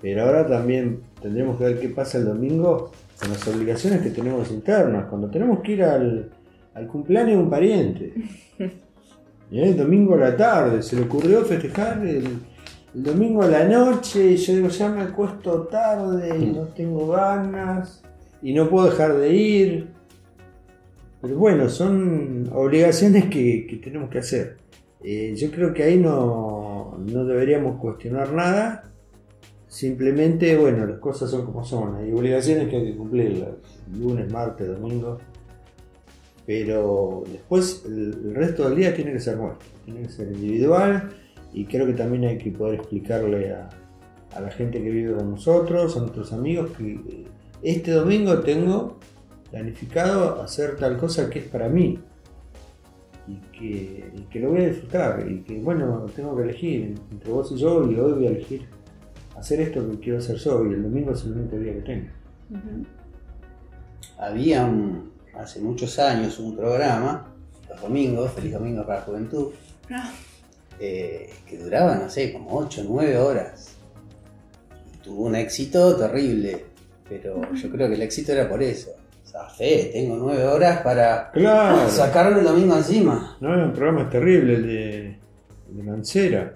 Pero 0.02 0.24
ahora 0.24 0.46
también 0.46 1.00
tendremos 1.22 1.58
que 1.58 1.64
ver 1.64 1.80
qué 1.80 1.88
pasa 1.88 2.18
el 2.18 2.26
domingo 2.26 2.92
con 3.18 3.30
las 3.30 3.48
obligaciones 3.48 4.02
que 4.02 4.10
tenemos 4.10 4.52
internas, 4.52 5.06
cuando 5.06 5.30
tenemos 5.30 5.62
que 5.62 5.72
ir 5.72 5.84
al, 5.84 6.32
al 6.74 6.88
cumpleaños 6.88 7.38
de 7.38 7.44
un 7.44 7.50
pariente. 7.50 8.14
Y 9.52 9.62
el 9.62 9.76
domingo 9.76 10.16
a 10.16 10.18
la 10.18 10.38
tarde, 10.38 10.82
se 10.82 10.96
le 10.96 11.04
ocurrió 11.04 11.44
festejar 11.44 12.06
el, 12.06 12.40
el 12.96 13.04
domingo 13.04 13.44
a 13.44 13.48
la 13.48 13.66
noche 13.66 14.32
y 14.32 14.38
yo 14.38 14.54
digo, 14.54 14.68
ya 14.70 14.90
me 14.90 15.02
acuesto 15.02 15.64
tarde 15.64 16.38
y 16.38 16.46
no 16.48 16.64
tengo 16.68 17.08
ganas 17.08 18.04
y 18.42 18.54
no 18.54 18.70
puedo 18.70 18.90
dejar 18.90 19.18
de 19.18 19.34
ir. 19.34 19.88
Pero 21.22 21.38
bueno, 21.38 21.68
son 21.70 22.50
obligaciones 22.54 23.26
que, 23.26 23.68
que 23.68 23.78
tenemos 23.78 24.10
que 24.10 24.20
hacer. 24.20 24.58
Eh, 25.04 25.34
yo 25.36 25.52
creo 25.52 25.74
que 25.74 25.84
ahí 25.84 25.98
no, 25.98 26.98
no 26.98 27.26
deberíamos 27.26 27.80
cuestionar 27.80 28.32
nada. 28.34 28.84
Simplemente, 29.68 30.58
bueno, 30.58 30.86
las 30.86 31.00
cosas 31.00 31.30
son 31.30 31.46
como 31.46 31.64
son. 31.64 31.96
Hay 31.96 32.12
obligaciones 32.12 32.70
que 32.70 32.78
hay 32.78 32.92
que 32.92 32.98
cumplirlas. 32.98 33.50
Lunes, 33.98 34.32
martes, 34.32 34.68
domingo. 34.68 35.20
Pero 36.50 37.26
después 37.32 37.84
el, 37.86 38.12
el 38.26 38.34
resto 38.34 38.68
del 38.68 38.76
día 38.80 38.96
tiene 38.96 39.14
que 39.14 39.20
ser 39.20 39.38
nuestro. 39.38 39.70
Tiene 39.86 40.02
que 40.02 40.10
ser 40.10 40.32
individual. 40.32 41.12
Y 41.54 41.66
creo 41.66 41.86
que 41.86 41.94
también 41.94 42.24
hay 42.26 42.40
que 42.40 42.50
poder 42.50 42.80
explicarle 42.80 43.54
a, 43.54 43.70
a 44.36 44.42
la 44.42 44.50
gente 44.50 44.82
que 44.82 44.90
vive 44.90 45.14
con 45.16 45.30
nosotros, 45.30 45.96
a 45.96 46.00
nuestros 46.00 46.34
amigos, 46.34 46.72
que 46.76 47.26
este 47.62 47.92
domingo 47.92 48.40
tengo 48.40 48.98
planificado 49.52 50.42
hacer 50.42 50.76
tal 50.78 50.98
cosa 50.98 51.30
que 51.30 51.38
es 51.38 51.46
para 51.46 51.70
mí 51.70 52.00
y 53.28 53.36
que, 53.56 54.10
y 54.16 54.22
que 54.32 54.40
lo 54.40 54.50
voy 54.50 54.62
a 54.62 54.70
disfrutar 54.70 55.28
y 55.30 55.42
que 55.42 55.60
bueno, 55.60 56.08
tengo 56.16 56.36
que 56.36 56.44
elegir 56.44 56.96
entre 57.12 57.32
vos 57.32 57.52
y 57.52 57.58
yo 57.58 57.84
y 57.92 57.96
hoy 58.00 58.14
voy 58.14 58.26
a 58.26 58.30
elegir 58.32 58.66
hacer 59.38 59.62
esto 59.62 59.88
que 59.92 60.00
quiero 60.00 60.18
hacer 60.18 60.38
yo 60.38 60.66
y 60.66 60.74
el 60.74 60.82
domingo 60.82 61.12
es 61.12 61.24
el 61.26 61.34
único 61.34 61.58
día 61.60 61.74
que 61.74 61.82
tengo. 61.82 62.08
Ujú. 62.50 62.86
Había 64.18 64.66
un- 64.66 65.09
hace 65.42 65.60
muchos 65.60 65.98
años 66.00 66.38
un 66.40 66.56
programa, 66.56 67.34
los 67.70 67.82
domingos, 67.82 68.32
Feliz 68.34 68.54
Domingo 68.54 68.86
para 68.86 69.00
la 69.00 69.06
Juventud, 69.06 69.52
Ah, 69.92 70.12
eh, 70.80 71.30
que 71.48 71.58
duraba, 71.58 71.96
no 71.96 72.10
sé, 72.10 72.32
como 72.34 72.58
8 72.58 72.82
o 72.82 72.84
9 72.88 73.18
horas. 73.18 73.76
Y 74.94 74.98
tuvo 74.98 75.24
un 75.26 75.36
éxito 75.36 75.96
terrible, 75.96 76.66
pero 77.08 77.42
yo 77.54 77.70
creo 77.72 77.88
que 77.88 77.96
el 77.96 78.02
éxito 78.02 78.32
era 78.34 78.48
por 78.48 78.62
eso. 78.62 78.92
O 79.26 79.28
sea, 79.32 79.48
fe, 79.50 79.90
tengo 79.94 80.16
9 80.18 80.44
horas 80.46 80.82
para 80.82 81.30
Claro, 81.32 81.90
sacarme 81.90 82.40
el 82.40 82.46
domingo 82.46 82.76
encima. 82.78 83.38
no, 83.40 83.54
el 83.66 83.72
programa 83.72 84.04
es 84.04 84.10
terrible, 84.10 84.54
el 84.56 84.68
de, 84.68 85.08
el 85.70 85.78
de 85.78 85.84
Mancera. 85.84 86.56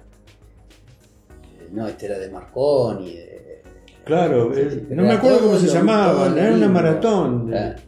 Eh, 1.59 1.69
No, 1.71 1.87
este 1.87 2.05
era 2.07 2.17
de 2.19 2.29
Marconi. 2.29 3.13
De... 3.15 3.61
Claro, 4.05 4.49
no 4.89 5.01
me 5.01 5.07
era 5.09 5.13
acuerdo 5.17 5.39
cómo 5.41 5.55
se 5.57 5.67
lo- 5.67 5.73
llamaba, 5.73 6.13
todo 6.25 6.29
lo 6.29 6.37
era 6.41 6.53
una 6.55 6.67
maratón. 6.69 7.45
de- 7.47 7.51
Claro. 7.51 7.81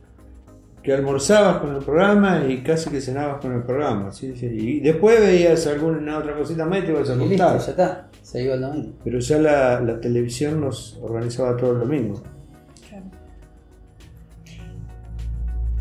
Que 0.86 0.93
almorzabas 0.93 1.57
con 1.57 1.75
el 1.75 1.81
programa 1.83 2.43
y 2.47 2.61
casi 2.61 2.91
que 2.91 3.01
cenabas 3.01 3.41
con 3.41 3.53
el 3.53 3.63
programa. 3.63 4.11
¿sí? 4.11 4.33
Y 4.39 4.81
después 4.81 5.19
veías 5.19 5.65
alguna 5.65 6.19
otra 6.19 6.38
cosita 6.38 6.63
más 6.65 6.79
y 6.79 6.81
te 6.83 6.91
ibas 6.91 7.09
a 7.09 7.15
Y 7.15 7.27
listo, 7.27 7.43
acostar. 7.43 7.75
ya 7.75 7.83
está. 7.83 8.07
Se 8.21 8.43
iba 8.43 8.53
el 8.53 8.61
domingo. 8.61 8.93
Pero 9.03 9.19
ya 9.19 9.38
la, 9.39 9.81
la 9.81 9.99
televisión 9.99 10.61
nos 10.61 10.99
organizaba 11.01 11.57
todo 11.57 11.71
el 11.73 11.79
domingo. 11.79 12.21
Claro. 12.88 13.05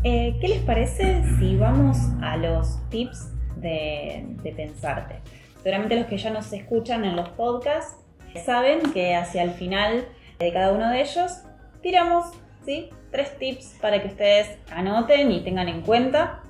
Eh, 0.03 0.37
¿Qué 0.41 0.47
les 0.47 0.61
parece 0.63 1.23
si 1.37 1.55
vamos 1.55 1.97
a 2.21 2.37
los 2.37 2.79
tips 2.89 3.29
de, 3.57 4.25
de 4.41 4.51
pensarte? 4.53 5.19
Seguramente 5.61 5.95
los 5.97 6.07
que 6.07 6.17
ya 6.17 6.31
nos 6.31 6.51
escuchan 6.51 7.05
en 7.05 7.15
los 7.15 7.29
podcasts 7.29 7.95
saben 8.43 8.79
que 8.91 9.15
hacia 9.15 9.43
el 9.43 9.51
final 9.51 10.05
de 10.39 10.51
cada 10.51 10.71
uno 10.73 10.89
de 10.89 11.01
ellos 11.01 11.43
tiramos 11.81 12.25
¿sí? 12.65 12.89
Tres 13.15 13.37
tips 13.39 13.77
para 13.81 14.01
que 14.01 14.09
ustedes 14.09 14.57
anoten 14.75 15.31
y 15.31 15.39
tengan 15.41 15.69
en 15.69 15.81
cuenta 15.81 16.41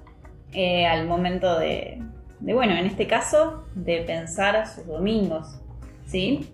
eh, 0.51 0.87
al 0.87 1.05
momento 1.05 1.59
de, 1.59 2.01
de, 2.39 2.53
bueno, 2.55 2.73
en 2.75 2.87
este 2.87 3.05
caso, 3.05 3.65
de 3.75 3.97
pensar 4.01 4.65
sus 4.67 4.87
domingos. 4.87 5.59
¿sí? 6.07 6.49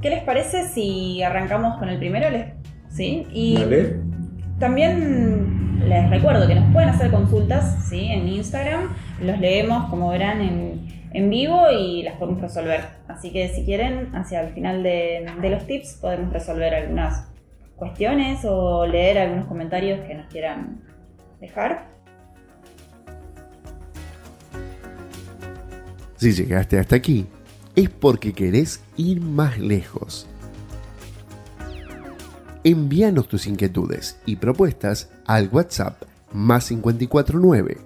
¿Qué 0.00 0.08
les 0.08 0.22
parece 0.22 0.66
si 0.68 1.22
arrancamos 1.22 1.76
con 1.78 1.90
el 1.90 1.98
primero? 1.98 2.30
Les- 2.30 2.54
¿Sí? 2.88 3.26
Y 3.30 3.56
¿Vale? 3.58 3.96
también 4.58 5.80
les 5.86 6.08
recuerdo 6.08 6.46
que 6.48 6.54
nos 6.54 6.72
pueden 6.72 6.88
hacer 6.88 7.10
consultas 7.10 7.86
¿sí? 7.90 8.06
en 8.06 8.26
Instagram. 8.28 8.94
Los 9.20 9.38
leemos, 9.38 9.90
como 9.90 10.08
verán, 10.08 10.40
en, 10.40 11.08
en 11.12 11.28
vivo 11.28 11.70
y 11.78 12.04
las 12.04 12.14
podemos 12.14 12.40
resolver. 12.40 12.80
Así 13.06 13.32
que 13.32 13.48
si 13.50 13.66
quieren, 13.66 14.14
hacia 14.16 14.40
el 14.40 14.54
final 14.54 14.82
de, 14.82 15.26
de 15.42 15.50
los 15.50 15.66
tips 15.66 15.98
podemos 16.00 16.32
resolver 16.32 16.74
algunas 16.74 17.28
cuestiones 17.76 18.44
o 18.44 18.86
leer 18.86 19.18
algunos 19.18 19.46
comentarios 19.46 20.00
que 20.06 20.14
nos 20.14 20.26
quieran 20.26 20.80
dejar. 21.40 21.88
Si 26.16 26.32
llegaste 26.32 26.78
hasta 26.78 26.96
aquí, 26.96 27.26
es 27.74 27.90
porque 27.90 28.32
querés 28.32 28.82
ir 28.96 29.20
más 29.20 29.58
lejos. 29.58 30.26
Envíanos 32.64 33.28
tus 33.28 33.46
inquietudes 33.46 34.18
y 34.26 34.36
propuestas 34.36 35.10
al 35.26 35.48
WhatsApp 35.52 36.02
más 36.32 36.68
549 36.68 37.78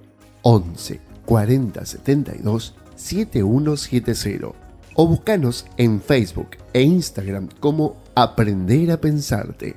11 0.42 1.00
40 1.26 1.84
72 1.84 2.74
7170 2.94 4.52
o 4.94 5.06
búscanos 5.06 5.66
en 5.76 6.00
Facebook 6.00 6.50
e 6.72 6.82
Instagram 6.82 7.48
como 7.60 7.96
Aprender 8.22 8.90
a 8.90 9.00
Pensarte 9.00 9.74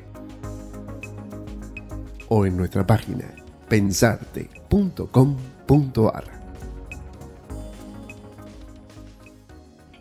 o 2.27 2.45
en 2.45 2.57
nuestra 2.57 2.85
página 2.85 3.33
pensarte.com.ar. 3.69 6.23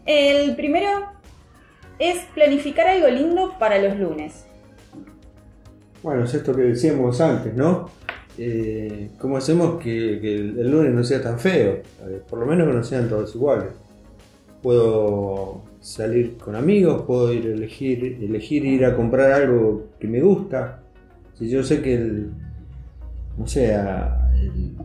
El 0.07 0.57
primero 0.57 0.89
es 2.01 2.19
planificar 2.35 2.89
algo 2.89 3.07
lindo 3.11 3.57
para 3.61 3.79
los 3.79 3.97
lunes. 3.97 4.45
Bueno, 6.03 6.25
es 6.25 6.35
esto 6.35 6.53
que 6.53 6.63
decíamos 6.63 7.21
antes, 7.21 7.55
¿no? 7.55 7.91
Eh, 8.37 9.11
¿Cómo 9.21 9.37
hacemos 9.37 9.81
que, 9.81 10.19
que 10.21 10.35
el, 10.35 10.59
el 10.59 10.69
lunes 10.69 10.93
no 10.93 11.05
sea 11.05 11.23
tan 11.23 11.39
feo? 11.39 11.75
Eh, 11.75 12.21
por 12.29 12.41
lo 12.41 12.47
menos 12.47 12.67
que 12.67 12.75
no 12.75 12.83
sean 12.83 13.09
todos 13.09 13.37
iguales. 13.37 13.69
Puedo 14.63 15.63
salir 15.81 16.37
con 16.39 16.55
amigos, 16.55 17.03
puedo 17.03 17.33
ir 17.33 17.47
a 17.47 17.53
elegir, 17.55 18.19
elegir 18.23 18.65
ir 18.65 18.85
a 18.85 18.95
comprar 18.97 19.33
algo 19.33 19.89
que 19.99 20.07
me 20.09 20.21
gusta. 20.21 20.81
Si 21.35 21.49
yo 21.49 21.63
sé 21.65 21.83
que 21.83 21.95
el, 21.95 22.31
no 23.37 23.47
sé, 23.47 23.75
el- 23.75 24.77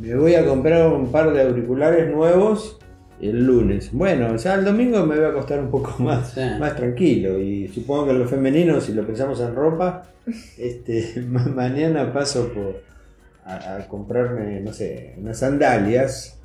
me 0.00 0.14
voy 0.14 0.34
a 0.34 0.46
comprar 0.46 0.92
un 0.92 1.10
par 1.10 1.32
de 1.32 1.42
auriculares 1.42 2.10
nuevos 2.14 2.78
el 3.20 3.44
lunes. 3.46 3.92
Bueno, 3.92 4.34
ya 4.36 4.54
el 4.54 4.64
domingo 4.64 5.04
me 5.04 5.16
voy 5.16 5.24
a 5.26 5.32
costar 5.32 5.60
un 5.60 5.70
poco 5.70 5.94
más, 6.02 6.30
Sí. 6.32 6.40
más 6.58 6.76
tranquilo. 6.76 7.38
Y 7.38 7.68
supongo 7.68 8.06
que 8.06 8.12
lo 8.14 8.26
femenino, 8.28 8.80
si 8.80 8.92
lo 8.92 9.06
pensamos 9.06 9.40
en 9.40 9.54
ropa, 9.54 10.04
este, 10.58 11.22
ma- 11.28 11.46
mañana 11.46 12.12
paso 12.12 12.48
por 12.52 12.82
a, 13.44 13.76
a 13.76 13.88
comprarme, 13.88 14.60
no 14.60 14.72
sé, 14.72 15.14
unas 15.18 15.38
sandalias 15.38 16.38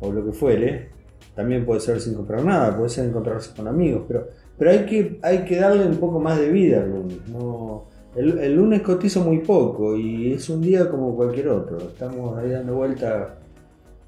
o 0.00 0.12
lo 0.12 0.24
que 0.24 0.32
fuere. 0.32 0.88
También 1.34 1.64
puede 1.64 1.80
ser 1.80 2.00
sin 2.00 2.14
comprar 2.14 2.44
nada, 2.44 2.76
puede 2.76 2.90
ser 2.90 3.06
encontrarse 3.06 3.54
con 3.56 3.66
amigos, 3.66 4.04
pero, 4.06 4.28
pero 4.58 4.70
hay, 4.70 4.84
que, 4.84 5.18
hay 5.22 5.44
que 5.44 5.58
darle 5.58 5.86
un 5.86 5.96
poco 5.96 6.20
más 6.20 6.38
de 6.38 6.50
vida 6.50 6.82
al 6.82 6.90
lunes. 6.90 7.18
No, 7.28 7.84
el, 8.14 8.54
lunes 8.54 8.82
cotizo 8.82 9.24
muy 9.24 9.38
poco 9.38 9.96
y 9.96 10.34
es 10.34 10.48
un 10.50 10.60
día 10.60 10.90
como 10.90 11.16
cualquier 11.16 11.48
otro. 11.48 11.78
Estamos 11.78 12.38
ahí 12.38 12.50
dando 12.50 12.74
vuelta 12.74 13.38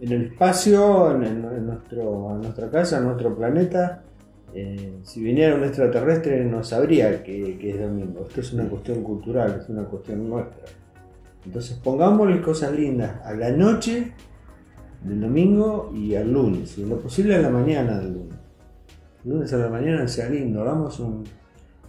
en 0.01 0.13
el 0.13 0.25
espacio, 0.27 1.11
en 1.13 1.67
nuestro, 1.67 2.35
en 2.35 2.43
nuestra 2.43 2.71
casa, 2.71 2.99
en 2.99 3.05
nuestro 3.05 3.35
planeta. 3.35 4.03
Eh, 4.53 4.99
si 5.03 5.23
viniera 5.23 5.57
un 5.57 5.65
extraterrestre 5.65 6.45
no 6.45 6.63
sabría 6.63 7.23
que, 7.23 7.57
que 7.59 7.71
es 7.71 7.81
domingo. 7.81 8.27
Esto 8.29 8.41
es 8.43 8.53
una 8.53 8.69
cuestión 8.69 9.03
cultural, 9.03 9.61
es 9.63 9.69
una 9.71 9.85
cuestión 9.85 10.29
nuestra. 10.29 10.65
Entonces 11.47 11.79
pongámosle 11.83 12.43
cosas 12.43 12.73
lindas 12.73 13.25
a 13.25 13.33
la 13.33 13.51
noche 13.51 14.13
del 15.05 15.21
domingo 15.21 15.93
y 15.95 16.15
al 16.15 16.33
lunes. 16.33 16.77
Y 16.79 16.83
en 16.83 16.91
lo 16.91 16.99
posible 16.99 17.37
a 17.37 17.41
la 17.41 17.51
mañana 17.51 17.99
del 17.99 18.13
lunes. 18.15 18.35
El 19.25 19.31
lunes 19.33 19.53
a 19.53 19.57
la 19.59 19.69
mañana 19.69 20.07
sea 20.09 20.29
lindo. 20.29 20.63
Hagamos 20.63 20.99
un, 21.01 21.25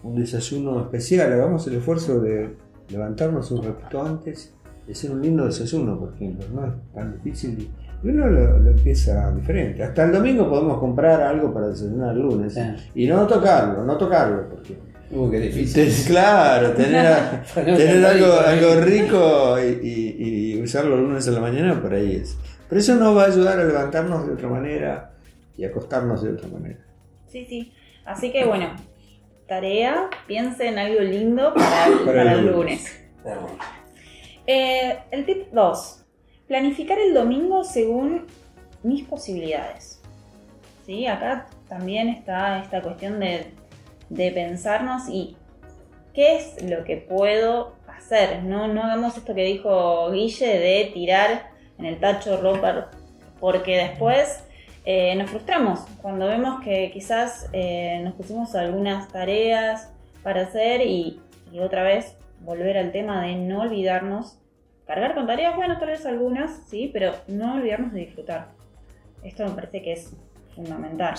un 0.03 0.15
desayuno 0.15 0.81
especial. 0.81 1.31
Hagamos 1.33 1.65
el 1.67 1.75
esfuerzo 1.75 2.19
de 2.19 2.55
levantarnos 2.89 3.49
un 3.51 3.63
ratito 3.63 4.03
antes 4.03 4.53
y 4.87 4.91
hacer 4.91 5.11
un 5.11 5.21
lindo 5.21 5.45
desayuno, 5.45 5.99
por 5.99 6.13
ejemplo. 6.13 6.45
No 6.53 6.65
es 6.67 6.73
tan 6.93 7.13
difícil. 7.13 7.69
Y 8.03 8.07
uno 8.09 8.27
lo, 8.27 8.59
lo 8.59 8.69
empieza 8.71 9.31
diferente. 9.33 9.81
Hasta 9.83 10.03
el 10.05 10.11
domingo 10.11 10.47
podemos 10.49 10.77
comprar 10.79 11.21
algo 11.21 11.51
para 11.53 11.67
desayunar 11.69 12.15
el 12.15 12.21
lunes. 12.21 12.55
Y 12.93 13.07
no 13.07 13.25
tocarlo, 13.25 13.83
no 13.83 13.97
tocarlo. 13.97 14.47
Porque 14.49 14.77
Uh, 15.11 15.29
qué 15.29 15.39
difícil. 15.39 15.87
Claro, 16.07 16.71
tener, 16.71 17.05
a- 17.05 17.43
tener 17.53 18.03
algo, 18.03 18.25
rico, 18.25 18.39
algo 18.47 18.81
rico 18.81 19.55
y, 19.59 19.87
y- 19.87 20.55
y 20.57 20.61
usarlo 20.63 20.95
el 20.95 21.01
lunes 21.03 21.27
a 21.27 21.31
la 21.31 21.39
mañana, 21.41 21.79
por 21.79 21.93
ahí 21.93 22.15
es. 22.15 22.35
Pero 22.69 22.81
eso 22.81 22.95
nos 22.95 23.15
va 23.15 23.23
a 23.23 23.27
ayudar 23.27 23.59
a 23.59 23.63
levantarnos 23.63 24.27
de 24.27 24.33
otra 24.33 24.47
manera 24.47 25.11
y 25.57 25.65
acostarnos 25.65 26.23
de 26.23 26.31
otra 26.31 26.47
manera. 26.47 26.79
Sí, 27.27 27.45
sí. 27.45 27.73
Así 28.05 28.31
que 28.31 28.45
bueno, 28.45 28.75
tarea, 29.47 30.09
piense 30.27 30.67
en 30.67 30.79
algo 30.79 31.01
lindo 31.01 31.53
para, 31.55 31.85
Para 31.85 32.05
para 32.05 32.31
el 32.33 32.39
el 32.39 32.45
lunes. 32.51 32.99
lunes. 33.23 33.51
Eh, 34.47 34.99
el 35.11 35.25
tip 35.25 35.47
2. 35.51 36.01
Planificar 36.47 36.99
el 36.99 37.13
domingo 37.13 37.63
según 37.63 38.25
mis 38.83 39.03
posibilidades. 39.03 40.01
¿Sí? 40.85 41.07
Acá 41.07 41.47
también 41.67 42.09
está 42.09 42.59
esta 42.61 42.81
cuestión 42.81 43.19
de, 43.19 43.47
de 44.09 44.31
pensarnos 44.31 45.09
y 45.09 45.35
qué 46.13 46.37
es 46.37 46.63
lo 46.63 46.83
que 46.83 46.97
puedo 46.97 47.75
hacer. 47.87 48.43
No, 48.43 48.67
no 48.67 48.83
hagamos 48.83 49.17
esto 49.17 49.33
que 49.33 49.43
dijo 49.43 50.11
Guille 50.11 50.59
de 50.59 50.91
tirar 50.93 51.49
en 51.77 51.85
el 51.85 51.99
tacho 51.99 52.41
ropa 52.41 52.89
porque 53.39 53.77
después 53.77 54.43
eh, 54.85 55.15
nos 55.15 55.29
frustramos 55.29 55.79
cuando 56.01 56.27
vemos 56.27 56.63
que 56.63 56.91
quizás 56.93 57.49
eh, 57.53 58.01
nos 58.03 58.13
pusimos 58.13 58.53
algunas 58.55 59.07
tareas 59.09 59.91
para 60.23 60.41
hacer 60.41 60.81
y, 60.81 61.21
otra 61.59 61.83
vez 61.83 62.17
volver 62.41 62.77
al 62.77 62.91
tema 62.91 63.21
de 63.21 63.35
no 63.35 63.61
olvidarnos. 63.61 64.37
Cargar 64.85 65.15
con 65.15 65.25
tareas, 65.25 65.55
bueno, 65.55 65.79
tal 65.79 65.87
vez 65.87 66.05
algunas, 66.05 66.67
sí, 66.67 66.89
pero 66.91 67.13
no 67.27 67.55
olvidarnos 67.55 67.93
de 67.93 68.01
disfrutar. 68.01 68.49
Esto 69.23 69.45
me 69.45 69.51
parece 69.51 69.81
que 69.81 69.93
es 69.93 70.11
fundamental. 70.53 71.15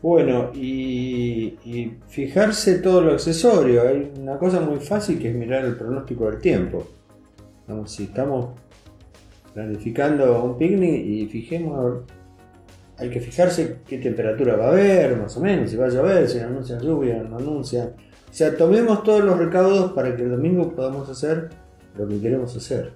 Bueno, 0.00 0.50
y, 0.54 1.58
y 1.64 1.96
fijarse 2.06 2.78
todo 2.78 3.00
lo 3.00 3.12
accesorio. 3.12 3.88
Hay 3.88 4.12
una 4.20 4.38
cosa 4.38 4.60
muy 4.60 4.78
fácil 4.78 5.18
que 5.18 5.30
es 5.30 5.34
mirar 5.34 5.64
el 5.64 5.76
pronóstico 5.76 6.30
del 6.30 6.40
tiempo. 6.40 6.86
Digamos, 7.66 7.90
si 7.90 8.04
estamos 8.04 8.50
planificando 9.60 10.42
un 10.42 10.56
picnic 10.56 11.04
y 11.04 11.26
fijemos, 11.26 12.04
hay 12.96 13.10
que 13.10 13.20
fijarse 13.20 13.80
qué 13.86 13.98
temperatura 13.98 14.56
va 14.56 14.66
a 14.66 14.68
haber, 14.68 15.18
más 15.18 15.36
o 15.36 15.40
menos, 15.40 15.70
si 15.70 15.76
va 15.76 15.86
a 15.86 15.90
llover, 15.90 16.28
si 16.28 16.38
anuncian 16.38 16.80
lluvia, 16.80 17.22
no 17.22 17.36
anuncian. 17.36 17.88
O 17.88 18.32
sea, 18.32 18.56
tomemos 18.56 19.02
todos 19.02 19.22
los 19.22 19.38
recaudos 19.38 19.92
para 19.92 20.16
que 20.16 20.22
el 20.22 20.30
domingo 20.30 20.74
podamos 20.74 21.08
hacer 21.10 21.50
lo 21.96 22.08
que 22.08 22.20
queremos 22.20 22.56
hacer. 22.56 22.92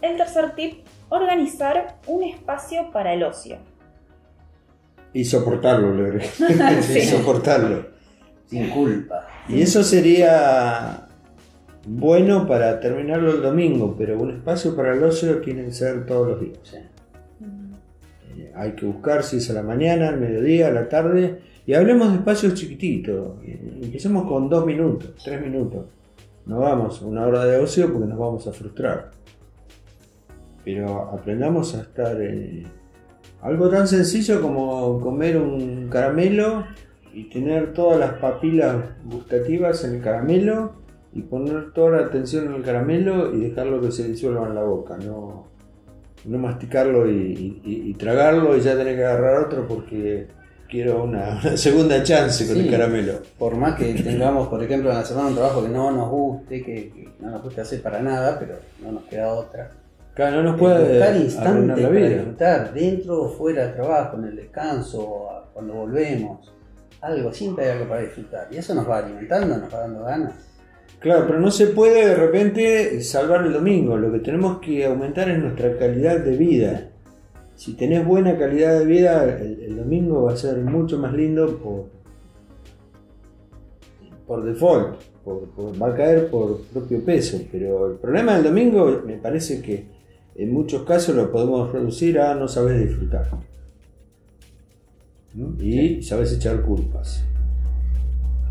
El 0.00 0.16
tercer 0.16 0.54
tip, 0.54 0.86
organizar 1.08 1.96
un 2.06 2.22
espacio 2.22 2.92
para 2.92 3.14
el 3.14 3.24
ocio. 3.24 3.58
Y 5.12 5.24
soportarlo, 5.24 5.92
le. 5.92 6.20
Sí. 6.82 6.98
Y 6.98 7.02
soportarlo. 7.02 7.86
Sin 8.46 8.70
culpa. 8.70 9.26
Y 9.48 9.62
eso 9.62 9.82
sería 9.82 11.05
bueno 11.86 12.46
para 12.48 12.80
terminarlo 12.80 13.30
el 13.30 13.42
domingo, 13.42 13.94
pero 13.96 14.20
un 14.20 14.32
espacio 14.32 14.74
para 14.74 14.92
el 14.92 15.02
ocio 15.02 15.40
tiene 15.40 15.64
que 15.64 15.72
ser 15.72 16.04
todos 16.04 16.28
los 16.28 16.40
días. 16.40 16.58
Sí. 16.64 16.76
Eh, 18.36 18.52
hay 18.54 18.72
que 18.72 18.86
buscar 18.86 19.22
si 19.22 19.36
es 19.36 19.48
a 19.50 19.54
la 19.54 19.62
mañana, 19.62 20.08
al 20.08 20.20
mediodía, 20.20 20.68
a 20.68 20.72
la 20.72 20.88
tarde, 20.88 21.40
Y 21.64 21.74
hablemos 21.74 22.10
de 22.10 22.18
espacios 22.18 22.54
chiquititos. 22.54 23.38
Empecemos 23.82 24.28
con 24.28 24.48
dos 24.48 24.64
minutos, 24.64 25.14
tres 25.24 25.40
minutos. 25.40 25.86
No 26.46 26.60
vamos 26.60 27.02
una 27.02 27.26
hora 27.26 27.44
de 27.44 27.58
ocio 27.58 27.92
porque 27.92 28.06
nos 28.06 28.18
vamos 28.18 28.46
a 28.46 28.52
frustrar. 28.52 29.10
Pero 30.64 31.10
aprendamos 31.12 31.74
a 31.74 31.82
estar 31.82 32.20
en 32.20 32.64
algo 33.42 33.68
tan 33.68 33.88
sencillo 33.88 34.40
como 34.40 35.00
comer 35.00 35.38
un 35.38 35.88
caramelo 35.88 36.66
y 37.12 37.24
tener 37.24 37.72
todas 37.72 37.98
las 37.98 38.12
papilas 38.14 38.76
gustativas 39.04 39.82
en 39.84 39.96
el 39.96 40.02
caramelo 40.02 40.85
y 41.18 41.22
poner 41.22 41.72
toda 41.72 42.00
la 42.00 42.06
atención 42.06 42.46
en 42.46 42.54
el 42.54 42.62
caramelo 42.62 43.34
y 43.34 43.40
dejarlo 43.48 43.80
que 43.80 43.90
se 43.92 44.08
disuelva 44.08 44.46
en 44.46 44.54
la 44.54 44.62
boca, 44.64 44.96
no, 44.98 45.46
no 46.24 46.38
masticarlo 46.38 47.10
y, 47.10 47.60
y- 47.64 47.90
y 47.90 47.94
tragarlo 47.94 48.56
y 48.56 48.60
ya 48.60 48.76
tener 48.76 48.96
que 48.96 49.04
agarrar 49.04 49.44
otro 49.46 49.66
porque 49.66 50.26
quiero 50.68 51.04
una, 51.04 51.40
una 51.44 51.56
segunda 51.56 52.02
chance 52.02 52.46
con 52.46 52.56
Sí. 52.56 52.62
el 52.62 52.70
caramelo. 52.70 53.14
Por 53.38 53.54
más 53.56 53.76
que 53.76 53.94
tengamos, 53.94 54.48
por 54.48 54.62
ejemplo, 54.62 54.90
en 54.90 54.96
la 54.96 55.04
semana 55.04 55.28
un 55.28 55.34
trabajo 55.34 55.62
que 55.62 55.68
no 55.68 55.90
nos 55.92 56.10
guste, 56.10 56.62
que, 56.62 56.74
que 56.90 57.08
no 57.20 57.30
nos 57.30 57.42
guste 57.42 57.60
hacer 57.60 57.80
para 57.82 58.00
nada, 58.00 58.36
pero 58.38 58.56
no 58.82 58.92
nos 58.92 59.04
queda 59.04 59.32
otra. 59.32 59.70
Claro, 60.14 60.36
no 60.42 60.50
nos 60.52 60.58
puede 60.58 60.74
arruinar 61.02 61.16
instantes 61.16 61.82
la 61.82 61.88
para 61.88 62.08
disfrutar, 62.08 62.72
dentro 62.74 63.22
o 63.22 63.28
fuera 63.28 63.66
del 63.66 63.74
trabajo, 63.74 64.16
en 64.16 64.24
el 64.24 64.36
descanso, 64.36 65.28
cuando 65.52 65.74
volvemos. 65.74 66.52
Algo, 67.02 67.32
siempre 67.32 67.66
hay 67.66 67.72
algo 67.72 67.86
para 67.88 68.00
disfrutar. 68.00 68.48
Y 68.50 68.56
eso 68.56 68.74
nos 68.74 68.88
va 68.88 68.98
alimentando, 68.98 69.58
nos 69.58 69.72
va 69.72 69.80
dando 69.80 70.02
ganas. 70.04 70.34
Claro, 71.00 71.26
pero 71.26 71.40
no 71.40 71.50
se 71.50 71.68
puede 71.68 72.06
de 72.08 72.14
repente 72.16 73.00
salvar 73.02 73.46
el 73.46 73.52
domingo. 73.52 73.96
Lo 73.96 74.10
que 74.12 74.18
tenemos 74.20 74.58
que 74.60 74.84
aumentar 74.86 75.28
es 75.30 75.38
nuestra 75.38 75.76
calidad 75.78 76.18
de 76.20 76.36
vida. 76.36 76.90
Si 77.54 77.74
tenés 77.74 78.04
buena 78.04 78.36
calidad 78.36 78.78
de 78.78 78.84
vida, 78.86 79.24
el, 79.38 79.60
el 79.62 79.76
domingo 79.76 80.24
va 80.24 80.32
a 80.32 80.36
ser 80.36 80.56
mucho 80.58 80.98
más 80.98 81.12
lindo 81.12 81.58
por, 81.58 81.84
por 84.26 84.44
default. 84.44 84.96
por- 85.24 85.48
por- 85.50 85.82
va 85.82 85.88
a 85.88 85.94
caer 85.94 86.28
por 86.30 86.60
propio 86.72 87.04
peso. 87.04 87.40
Pero 87.52 87.92
el 87.92 87.98
problema 87.98 88.34
del 88.34 88.44
domingo 88.44 89.02
me 89.06 89.16
parece 89.18 89.60
que 89.62 89.84
en 90.34 90.52
muchos 90.52 90.82
casos 90.84 91.14
lo 91.14 91.30
podemos 91.30 91.72
reducir 91.72 92.18
a 92.20 92.34
no 92.34 92.46
saber 92.48 92.78
disfrutar. 92.86 93.26
Y 95.60 96.02
sabes 96.02 96.32
echar 96.32 96.62
culpas. 96.62 97.22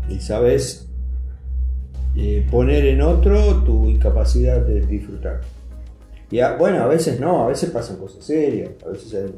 Y 0.08 0.20
sabes 0.20 0.88
eh, 2.16 2.46
poner 2.50 2.86
en 2.86 3.02
otro 3.02 3.62
tu 3.64 3.86
incapacidad 3.86 4.60
de 4.60 4.80
disfrutar. 4.80 5.40
Y 6.30 6.40
bueno, 6.58 6.82
a 6.82 6.86
veces 6.86 7.20
no, 7.20 7.44
a 7.44 7.48
veces 7.48 7.70
pasan 7.70 7.98
cosas 7.98 8.24
serias, 8.24 8.70
a 8.84 8.88
veces 8.88 9.32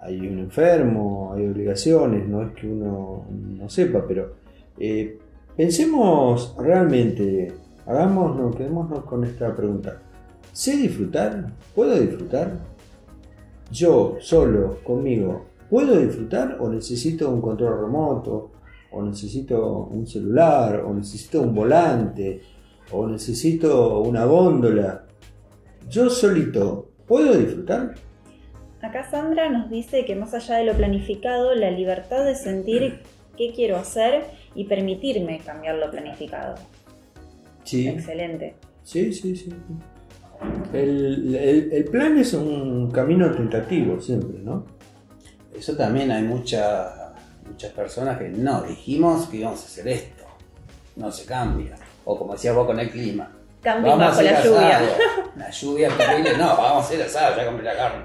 hay 0.00 0.26
un 0.26 0.38
enfermo, 0.38 1.32
hay 1.34 1.46
obligaciones, 1.46 2.28
no 2.28 2.42
es 2.42 2.52
que 2.52 2.66
uno 2.66 3.24
no 3.30 3.68
sepa, 3.70 4.04
pero 4.06 4.34
eh, 4.78 5.18
pensemos 5.56 6.54
realmente, 6.58 7.52
hagámonos, 7.86 8.54
quedémonos 8.54 9.04
con 9.04 9.24
esta 9.24 9.54
pregunta. 9.56 10.02
¿Sé 10.52 10.76
disfrutar? 10.76 11.52
¿Puedo 11.74 11.98
disfrutar? 11.98 12.52
Yo, 13.70 14.18
solo, 14.20 14.78
conmigo, 14.84 15.46
¿puedo 15.70 15.96
disfrutar 15.98 16.58
o 16.60 16.68
necesito 16.68 17.30
un 17.30 17.40
control 17.40 17.80
remoto? 17.80 18.50
¿O 18.94 19.02
necesito 19.02 19.86
un 19.90 20.06
celular? 20.06 20.80
¿O 20.86 20.94
necesito 20.94 21.42
un 21.42 21.54
volante? 21.54 22.40
¿O 22.92 23.06
necesito 23.08 24.00
una 24.00 24.24
góndola? 24.24 25.04
Yo 25.90 26.08
solito, 26.08 26.90
¿puedo 27.06 27.34
disfrutar? 27.36 27.94
Acá 28.82 29.10
Sandra 29.10 29.48
nos 29.50 29.70
dice 29.70 30.04
que 30.04 30.14
más 30.14 30.34
allá 30.34 30.56
de 30.56 30.64
lo 30.64 30.74
planificado, 30.74 31.54
la 31.54 31.70
libertad 31.70 32.24
de 32.24 32.34
sentir 32.34 33.00
qué 33.36 33.52
quiero 33.54 33.76
hacer 33.76 34.24
y 34.54 34.64
permitirme 34.64 35.40
cambiar 35.40 35.76
lo 35.76 35.90
planificado. 35.90 36.54
Sí. 37.64 37.88
Excelente. 37.88 38.54
Sí, 38.82 39.12
sí, 39.12 39.34
sí. 39.34 39.48
El, 40.72 41.34
el- 41.34 41.72
el 41.72 41.84
plan 41.86 42.18
es 42.18 42.34
un 42.34 42.90
camino 42.90 43.30
tentativo 43.30 43.98
siempre, 44.00 44.38
¿no? 44.42 44.66
Eso 45.56 45.74
también 45.76 46.10
hay 46.10 46.22
mucha- 46.24 47.03
muchas 47.48 47.72
personas 47.72 48.18
que 48.18 48.28
no, 48.28 48.62
dijimos 48.62 49.26
que 49.28 49.38
íbamos 49.38 49.62
a 49.62 49.66
hacer 49.66 49.88
esto. 49.88 50.24
No 50.96 51.10
se 51.10 51.24
cambia. 51.24 51.74
O 52.04 52.18
como 52.18 52.34
decías 52.34 52.54
vos 52.54 52.66
con 52.66 52.78
el 52.78 52.90
clima. 52.90 53.30
Cambio 53.62 53.92
Vamos 53.96 54.04
a 54.04 54.08
bajo 54.08 54.20
hacer 54.20 54.32
la 54.32 54.38
asado. 54.38 54.54
lluvia. 54.54 54.80
La 55.36 55.50
lluvia 55.50 55.88
es 55.88 55.96
terrible. 55.98 56.38
No, 56.38 56.46
vamos 56.56 56.84
a 56.84 56.86
hacer 56.86 57.02
asado, 57.02 57.36
ya 57.36 57.46
compré 57.46 57.64
la 57.64 57.76
carne. 57.76 58.04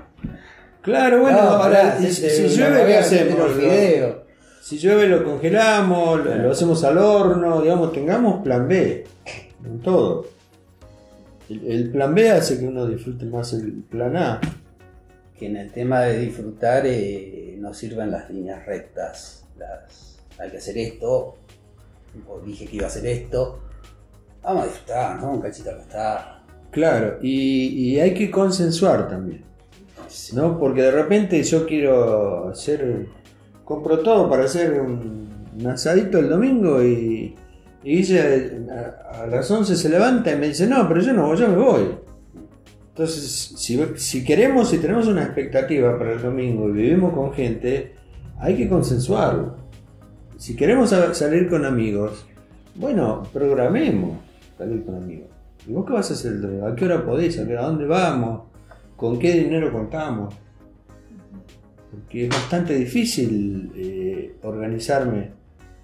Claro, 0.82 1.22
bueno, 1.22 1.38
No, 1.38 1.48
ahora, 1.50 1.82
pará, 1.84 1.98
y 2.02 2.06
hacete 2.08 2.50
si, 2.50 2.58
llueve, 2.58 2.86
¿qué 2.88 2.98
hacemos? 2.98 3.52
fideos. 3.52 4.16
Si 4.62 4.78
llueve 4.80 5.08
lo 5.08 5.24
congelamos, 5.24 6.26
lo, 6.26 6.36
lo 6.36 6.52
hacemos 6.52 6.84
al 6.84 6.98
horno, 6.98 7.62
digamos, 7.62 7.92
tengamos 7.94 8.42
plan 8.44 8.68
B 8.68 9.06
en 9.66 9.80
todo. 9.82 10.26
El, 11.50 11.72
el 11.72 11.92
plan 11.92 12.16
B 12.16 12.32
hace 12.32 12.60
que 12.60 12.66
uno 12.68 12.88
disfrute 12.88 13.26
más 13.26 13.54
el 13.54 13.74
plan 13.84 14.16
A. 14.18 14.42
Que 15.38 15.48
en 15.48 15.58
el 15.58 15.72
tema 15.72 16.02
de 16.02 16.20
disfrutar 16.20 16.84
eh, 16.86 17.49
no 17.70 17.74
sirven 17.76 18.10
las 18.10 18.30
líneas 18.32 18.66
rectas. 18.66 19.46
Las, 19.58 20.18
hay 20.40 20.50
que 20.50 20.58
hacer 20.58 20.78
esto. 20.78 21.38
O 22.28 22.40
dije 22.40 22.66
que 22.66 22.78
iba 22.78 22.86
a 22.86 22.88
hacer 22.88 23.06
esto. 23.06 23.60
Vamos 24.42 24.64
a 24.64 24.66
disfrutar, 24.66 25.22
¿no? 25.22 25.32
Un 25.34 25.42
cachito 25.42 25.70
acá 25.70 25.82
está. 25.82 26.44
Claro, 26.72 27.20
y, 27.22 27.92
y 27.92 28.00
hay 28.00 28.14
que 28.14 28.32
consensuar 28.32 29.08
también. 29.08 29.46
¿no? 30.34 30.58
Porque 30.58 30.82
de 30.82 30.92
repente 30.92 31.44
yo 31.44 31.68
quiero 31.68 32.50
hacer, 32.50 33.08
compro 33.64 34.00
todo 34.00 34.28
para 34.28 34.46
hacer 34.46 34.82
un, 34.82 35.30
un 35.60 35.68
asadito 35.68 36.18
el 36.18 36.30
domingo 36.30 36.82
y, 36.82 37.36
y 37.84 37.98
Guille 37.98 38.66
a, 38.72 39.22
a 39.22 39.28
las 39.28 39.50
11 39.50 39.76
se 39.76 39.90
levanta 39.90 40.32
y 40.32 40.38
me 40.38 40.48
dice, 40.48 40.66
no, 40.66 40.88
pero 40.88 41.02
yo 41.02 41.14
no 41.14 41.28
voy, 41.28 41.38
yo 41.38 41.48
me 41.48 41.58
voy. 41.58 42.09
Entonces, 43.04 43.54
si, 43.58 43.80
si 43.96 44.26
queremos, 44.26 44.70
si 44.70 44.78
tenemos 44.78 45.08
una 45.08 45.24
expectativa 45.24 45.98
para 45.98 46.12
el 46.12 46.22
domingo 46.22 46.68
y 46.68 46.74
vivimos 46.74 47.14
con 47.14 47.32
gente, 47.32 47.94
hay 48.38 48.58
que 48.58 48.68
consensuarlo. 48.68 49.56
Si 50.36 50.54
queremos 50.54 50.90
sa- 50.90 51.14
salir 51.14 51.48
con 51.48 51.64
amigos, 51.64 52.26
bueno, 52.76 53.24
programemos 53.32 54.18
salir 54.58 54.84
con 54.84 54.96
amigos. 54.96 55.30
¿Y 55.66 55.72
vos 55.72 55.86
qué 55.86 55.94
vas 55.94 56.12
a 56.12 56.14
hacer 56.14 56.34
el 56.34 56.42
domingo? 56.42 56.68
¿A 56.68 56.76
qué 56.76 56.84
hora 56.84 57.06
podés? 57.06 57.40
¿A 57.40 57.48
qué- 57.48 57.56
a 57.58 57.62
dónde 57.62 57.86
vamos? 57.86 58.42
¿Con 58.98 59.18
qué 59.18 59.32
dinero 59.32 59.72
contamos? 59.72 60.36
Porque 61.92 62.26
es 62.26 62.30
bastante 62.30 62.76
difícil 62.76 63.72
eh, 63.78 64.36
organizarme 64.44 65.32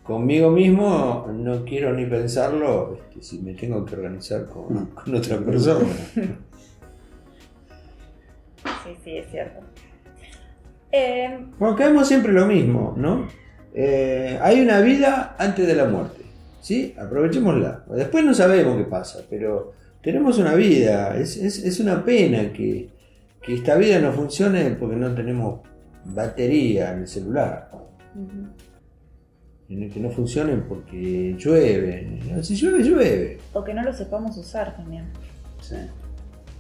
conmigo 0.03 0.51
mismo. 0.51 1.27
No 1.33 1.63
quiero 1.63 1.93
ni 1.93 2.05
pensarlo 2.07 2.97
este, 3.09 3.23
si 3.23 3.39
me 3.39 3.53
tengo 3.53 3.85
que 3.85 3.95
organizar 3.95 4.47
con, 4.47 4.87
con 4.87 5.15
otra 5.15 5.37
persona. 5.39 5.87
Sí, 8.85 8.95
sí, 9.03 9.17
es 9.17 9.29
cierto. 9.31 9.59
Eh, 10.91 11.37
Bueno, 11.59 11.75
caemos 11.75 12.07
siempre 12.07 12.31
lo 12.31 12.45
mismo, 12.45 12.93
¿no? 12.97 13.27
Eh, 13.73 14.39
hay 14.41 14.61
una 14.61 14.79
vida 14.81 15.35
antes 15.37 15.67
de 15.67 15.75
la 15.75 15.85
muerte, 15.85 16.21
¿sí? 16.61 16.95
Aprovechémosla. 16.97 17.83
Después 17.89 18.23
no 18.23 18.33
sabemos 18.33 18.77
qué 18.77 18.83
pasa, 18.85 19.19
pero 19.29 19.73
tenemos 20.01 20.37
una 20.37 20.53
vida. 20.55 21.17
Es, 21.17 21.35
es- 21.37 21.63
es 21.65 21.79
una 21.79 22.05
pena 22.05 22.53
que, 22.53 22.89
que 23.41 23.55
esta 23.55 23.75
vida 23.75 23.99
no 23.99 24.13
funcione 24.13 24.69
porque 24.71 24.95
no 24.95 25.13
tenemos 25.13 25.61
batería 26.05 26.93
en 26.93 26.99
el 26.99 27.07
celular. 27.07 27.69
En 29.67 29.81
el 29.83 29.91
que 29.91 29.99
no 29.99 30.09
funcione 30.11 30.55
porque 30.57 31.35
llueve. 31.37 32.21
Si 32.43 32.55
llueve, 32.55 32.83
llueve. 32.83 33.39
o 33.53 33.63
que 33.63 33.73
no 33.73 33.83
lo 33.83 33.91
sepamos 33.93 34.37
usar 34.37 34.75
también. 34.77 35.05
Sí. 35.59 35.75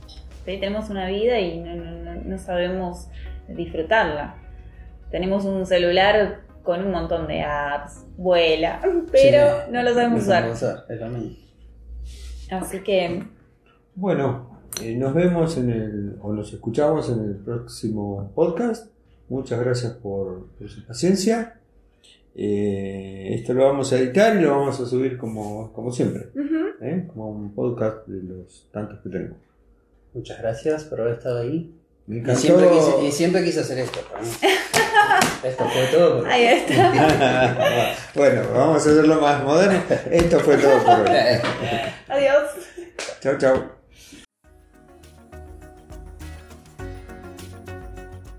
¿sí? 0.07 0.19
Tenemos 0.45 0.89
una 0.89 1.07
vida 1.07 1.39
y 1.39 1.59
no, 1.59 1.75
no- 1.75 2.04
no- 2.25 2.37
sabemos 2.37 3.07
disfrutarla. 3.47 4.35
Tenemos 5.11 5.45
un 5.45 5.65
celular 5.65 6.41
con 6.63 6.83
un 6.83 6.91
montón 6.91 7.27
de 7.27 7.41
apps, 7.43 8.05
vuela, 8.17 8.81
pero 9.11 9.65
Sí. 9.65 9.71
no 9.71 9.83
lo 9.83 9.93
sabemos 9.93 10.19
No 10.19 10.23
usar. 10.23 10.35
sabemos 10.41 10.57
usar, 10.61 10.85
es 10.89 10.99
lo 10.99 11.07
mismo. 11.09 11.35
Así 12.51 12.79
que 12.83 13.23
Bueno, 13.95 14.59
eh, 14.81 14.95
nos 14.95 15.13
vemos 15.13 15.57
en 15.57 15.69
el, 15.69 16.17
o 16.21 16.33
nos 16.33 16.51
escuchamos 16.53 17.09
en 17.09 17.23
el 17.23 17.35
próximo 17.35 18.31
podcast. 18.35 18.91
Muchas 19.29 19.59
gracias 19.59 19.93
por, 19.93 20.47
por 20.57 20.69
su 20.69 20.85
paciencia. 20.85 21.59
Eh, 22.35 23.29
esto 23.35 23.53
lo 23.53 23.65
vamos 23.65 23.93
a 23.93 23.97
editar 23.97 24.35
y 24.35 24.41
lo 24.41 24.51
vamos 24.51 24.79
a 24.81 24.85
subir 24.85 25.17
como, 25.17 25.71
como 25.71 25.91
siempre, 25.91 26.27
¿eh? 26.81 27.05
como 27.07 27.29
un 27.29 27.53
podcast 27.55 28.05
de 28.07 28.21
los 28.21 28.67
tantos 28.73 28.99
que 28.99 29.09
tenemos. 29.09 29.37
Muchas 30.13 30.39
gracias 30.39 30.83
por 30.83 30.99
haber 31.01 31.13
estado 31.13 31.39
ahí. 31.39 31.73
Me 32.07 32.33
Y 32.33 32.35
siempre, 32.35 32.69
quise, 32.69 33.05
y 33.07 33.11
siempre 33.11 33.43
quise 33.43 33.59
hacer 33.61 33.79
esto. 33.79 33.99
esto 35.43 35.65
fue 35.69 35.85
todo. 35.91 36.19
por- 36.19 36.27
ahí 36.29 36.43
está. 36.45 37.95
bueno, 38.15 38.41
vamos 38.53 38.75
a 38.75 38.89
hacerlo 38.91 39.19
más 39.19 39.43
moderno. 39.43 39.81
Esto 40.11 40.39
fue 40.39 40.57
todo 40.57 40.83
por 40.83 40.99
hoy. 40.99 41.07
Adiós. 42.07 42.49
Chao, 43.21 43.37
chao. 43.39 43.63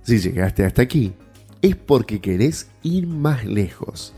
Si 0.02 0.18
llegaste 0.20 0.64
hasta 0.64 0.82
aquí, 0.82 1.12
es 1.60 1.74
porque 1.74 2.20
querés 2.20 2.68
ir 2.84 3.08
más 3.08 3.44
lejos. 3.44 4.14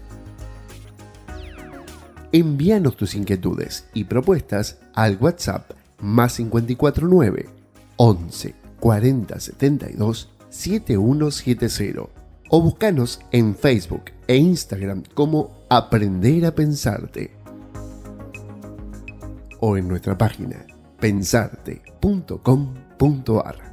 Envíanos 2.33 2.97
tus 2.99 3.15
inquietudes 3.15 3.89
y 3.95 4.05
propuestas 4.05 4.77
al 4.93 5.17
WhatsApp 5.19 5.71
más 6.01 6.37
549 6.37 7.47
11 7.97 8.55
40 8.81 9.41
72 9.41 10.29
7170 10.51 12.09
o 12.51 12.63
búscanos 12.63 13.21
en 13.33 13.55
Facebook 13.55 14.05
e 14.27 14.37
Instagram 14.37 15.03
como 15.15 15.67
Aprender 15.69 16.47
a 16.47 16.55
Pensarte 16.55 17.37
o 19.61 19.77
en 19.77 19.89
nuestra 19.89 20.17
página 20.17 20.65
pensarte.com.ar. 21.01 23.68